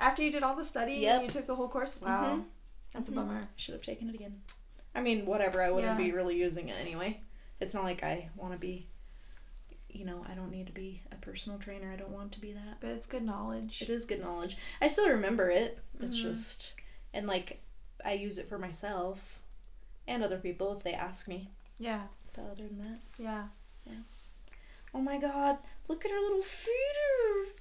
after 0.00 0.22
you 0.24 0.32
did 0.32 0.42
all 0.42 0.56
the 0.56 0.64
study 0.64 0.94
Yep. 0.94 1.14
and 1.14 1.22
you 1.22 1.28
took 1.30 1.46
the 1.46 1.54
whole 1.54 1.68
course, 1.68 2.00
wow, 2.00 2.38
Mhm. 2.38 2.44
that's 2.92 3.08
a 3.08 3.12
bummer. 3.12 3.48
Should 3.54 3.74
have 3.74 3.82
taken 3.82 4.08
it 4.08 4.14
again. 4.16 4.42
I 4.94 5.00
mean, 5.00 5.26
whatever. 5.26 5.60
I 5.62 5.70
wouldn't 5.70 5.98
Yeah. 5.98 6.04
be 6.06 6.12
really 6.12 6.36
using 6.38 6.68
it 6.68 6.76
anyway. 6.80 7.20
It's 7.60 7.74
not 7.74 7.84
like 7.84 8.02
I 8.02 8.28
want 8.36 8.52
to 8.52 8.58
be, 8.58 8.86
you 9.88 10.04
know, 10.04 10.24
I 10.28 10.34
don't 10.34 10.50
need 10.50 10.66
to 10.66 10.72
be 10.72 11.02
a 11.12 11.16
personal 11.16 11.58
trainer. 11.58 11.90
I 11.92 11.96
don't 11.96 12.10
want 12.12 12.32
to 12.32 12.40
be 12.40 12.52
that. 12.52 12.78
But 12.80 12.90
it's 12.90 13.06
good 13.06 13.24
knowledge. 13.24 13.82
It 13.82 13.90
is 13.90 14.06
good 14.06 14.20
knowledge. 14.20 14.56
I 14.80 14.88
still 14.88 15.08
remember 15.08 15.50
it. 15.50 15.78
It's 16.00 16.18
Mhm. 16.18 16.22
just, 16.22 16.74
and 17.12 17.26
like, 17.26 17.60
I 18.04 18.12
use 18.12 18.38
it 18.38 18.48
for 18.48 18.58
myself 18.58 19.40
and 20.06 20.22
other 20.22 20.38
people 20.38 20.76
if 20.76 20.82
they 20.82 20.92
ask 20.92 21.26
me. 21.28 21.50
Yeah, 21.78 22.06
But 22.34 22.42
other 22.52 22.66
than 22.68 22.78
that, 22.78 23.00
yeah, 23.18 23.48
Yeah. 23.86 24.02
oh 24.92 25.00
my 25.00 25.18
god, 25.18 25.58
look 25.88 26.04
at 26.04 26.10
her 26.10 26.20
little 26.20 26.42
feeder. 26.42 27.52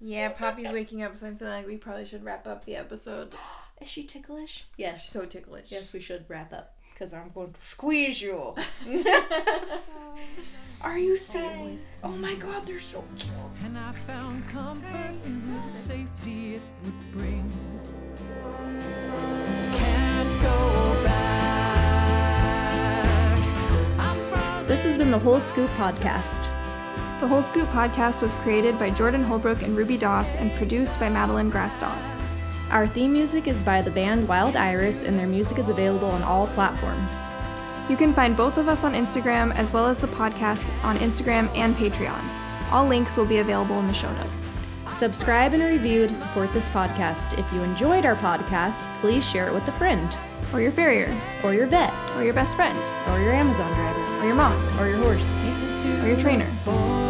yeah. 0.00 0.28
Poppy's 0.30 0.70
waking 0.72 1.02
up, 1.02 1.16
so 1.16 1.28
I 1.28 1.34
feel 1.34 1.48
like 1.48 1.66
we 1.66 1.76
probably 1.78 2.04
should 2.06 2.24
wrap 2.24 2.46
up 2.46 2.64
the 2.64 2.76
episode. 2.76 3.34
Is 3.80 3.88
she 3.88 4.04
ticklish? 4.04 4.64
Yes. 4.76 5.02
She's 5.02 5.04
Yes. 5.04 5.12
so 5.12 5.24
ticklish. 5.26 5.70
Yes, 5.72 5.92
we 5.92 6.00
should 6.00 6.24
wrap 6.28 6.52
up 6.52 6.74
because 6.92 7.12
I'm 7.12 7.30
going 7.34 7.52
to 7.52 7.60
squeeze 7.62 8.22
you. 8.22 8.54
Are 10.82 10.98
you 10.98 11.16
safe? 11.16 11.82
Oh 12.02 12.08
my 12.08 12.34
god, 12.36 12.66
they're 12.66 12.80
so 12.80 13.04
cute. 13.18 13.32
And 13.64 13.76
I 13.78 13.92
found 14.06 14.46
comfort 14.48 15.14
in 15.24 15.54
the 15.54 15.62
safety 15.62 16.54
it 16.56 16.62
would 16.84 17.12
bring. 17.12 17.50
Can't 19.74 20.42
go 20.42 21.04
back. 21.04 21.26
This 24.66 24.82
has 24.84 24.96
been 24.96 25.10
the 25.10 25.18
Whole 25.18 25.40
Scoop 25.40 25.70
Podcast. 25.70 26.42
The 27.20 27.28
Whole 27.28 27.42
Scoop 27.42 27.68
podcast 27.68 28.20
was 28.20 28.34
created 28.34 28.78
by 28.78 28.90
Jordan 28.90 29.22
Holbrook 29.22 29.62
and 29.62 29.76
Ruby 29.76 29.96
Doss 29.96 30.28
and 30.34 30.52
produced 30.54 30.98
by 31.00 31.08
Madeline 31.08 31.48
Grass 31.50 31.78
Doss. 31.78 32.06
Our 32.70 32.88
theme 32.88 33.12
music 33.12 33.46
is 33.46 33.62
by 33.62 33.80
the 33.80 33.92
band 33.92 34.26
Wild 34.26 34.56
Iris, 34.56 35.04
and 35.04 35.16
their 35.16 35.28
music 35.28 35.58
is 35.58 35.68
available 35.68 36.10
on 36.10 36.22
all 36.24 36.48
platforms. 36.48 37.30
You 37.88 37.96
can 37.96 38.12
find 38.12 38.36
both 38.36 38.58
of 38.58 38.66
us 38.66 38.82
on 38.82 38.92
Instagram 38.92 39.54
as 39.54 39.72
well 39.72 39.86
as 39.86 39.98
the 39.98 40.08
podcast 40.08 40.72
on 40.82 40.96
Instagram 40.98 41.48
and 41.56 41.76
Patreon. 41.76 42.20
All 42.72 42.84
links 42.84 43.16
will 43.16 43.24
be 43.24 43.38
available 43.38 43.78
in 43.78 43.86
the 43.86 43.94
show 43.94 44.12
notes. 44.14 44.52
Subscribe 44.90 45.52
and 45.54 45.62
review 45.62 46.08
to 46.08 46.14
support 46.14 46.52
this 46.52 46.68
podcast. 46.70 47.38
If 47.38 47.52
you 47.52 47.62
enjoyed 47.62 48.04
our 48.04 48.16
podcast, 48.16 48.84
please 49.00 49.24
share 49.24 49.46
it 49.46 49.54
with 49.54 49.66
a 49.68 49.72
friend, 49.72 50.16
Or 50.52 50.60
your 50.60 50.72
farrier, 50.72 51.14
or 51.44 51.54
your 51.54 51.66
vet, 51.66 51.92
or 52.16 52.24
your 52.24 52.34
best 52.34 52.56
friend, 52.56 52.78
or 53.10 53.20
your 53.20 53.32
Amazon 53.32 53.72
driver, 53.74 54.20
or 54.20 54.26
your 54.26 54.34
mom, 54.34 54.80
or 54.80 54.88
your 54.88 54.98
horse, 54.98 55.36
or 56.02 56.08
your 56.08 56.18
trainer. 56.18 57.05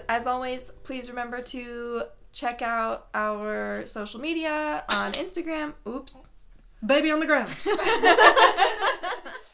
And 0.00 0.10
as 0.10 0.26
always, 0.26 0.70
please 0.82 1.08
remember 1.08 1.42
to 1.42 2.04
check 2.32 2.62
out 2.62 3.08
our 3.14 3.84
social 3.86 4.20
media 4.20 4.84
on 4.88 5.12
Instagram. 5.12 5.74
Oops. 5.86 6.14
Baby 6.84 7.10
on 7.10 7.20
the 7.20 7.26
ground. 7.26 7.50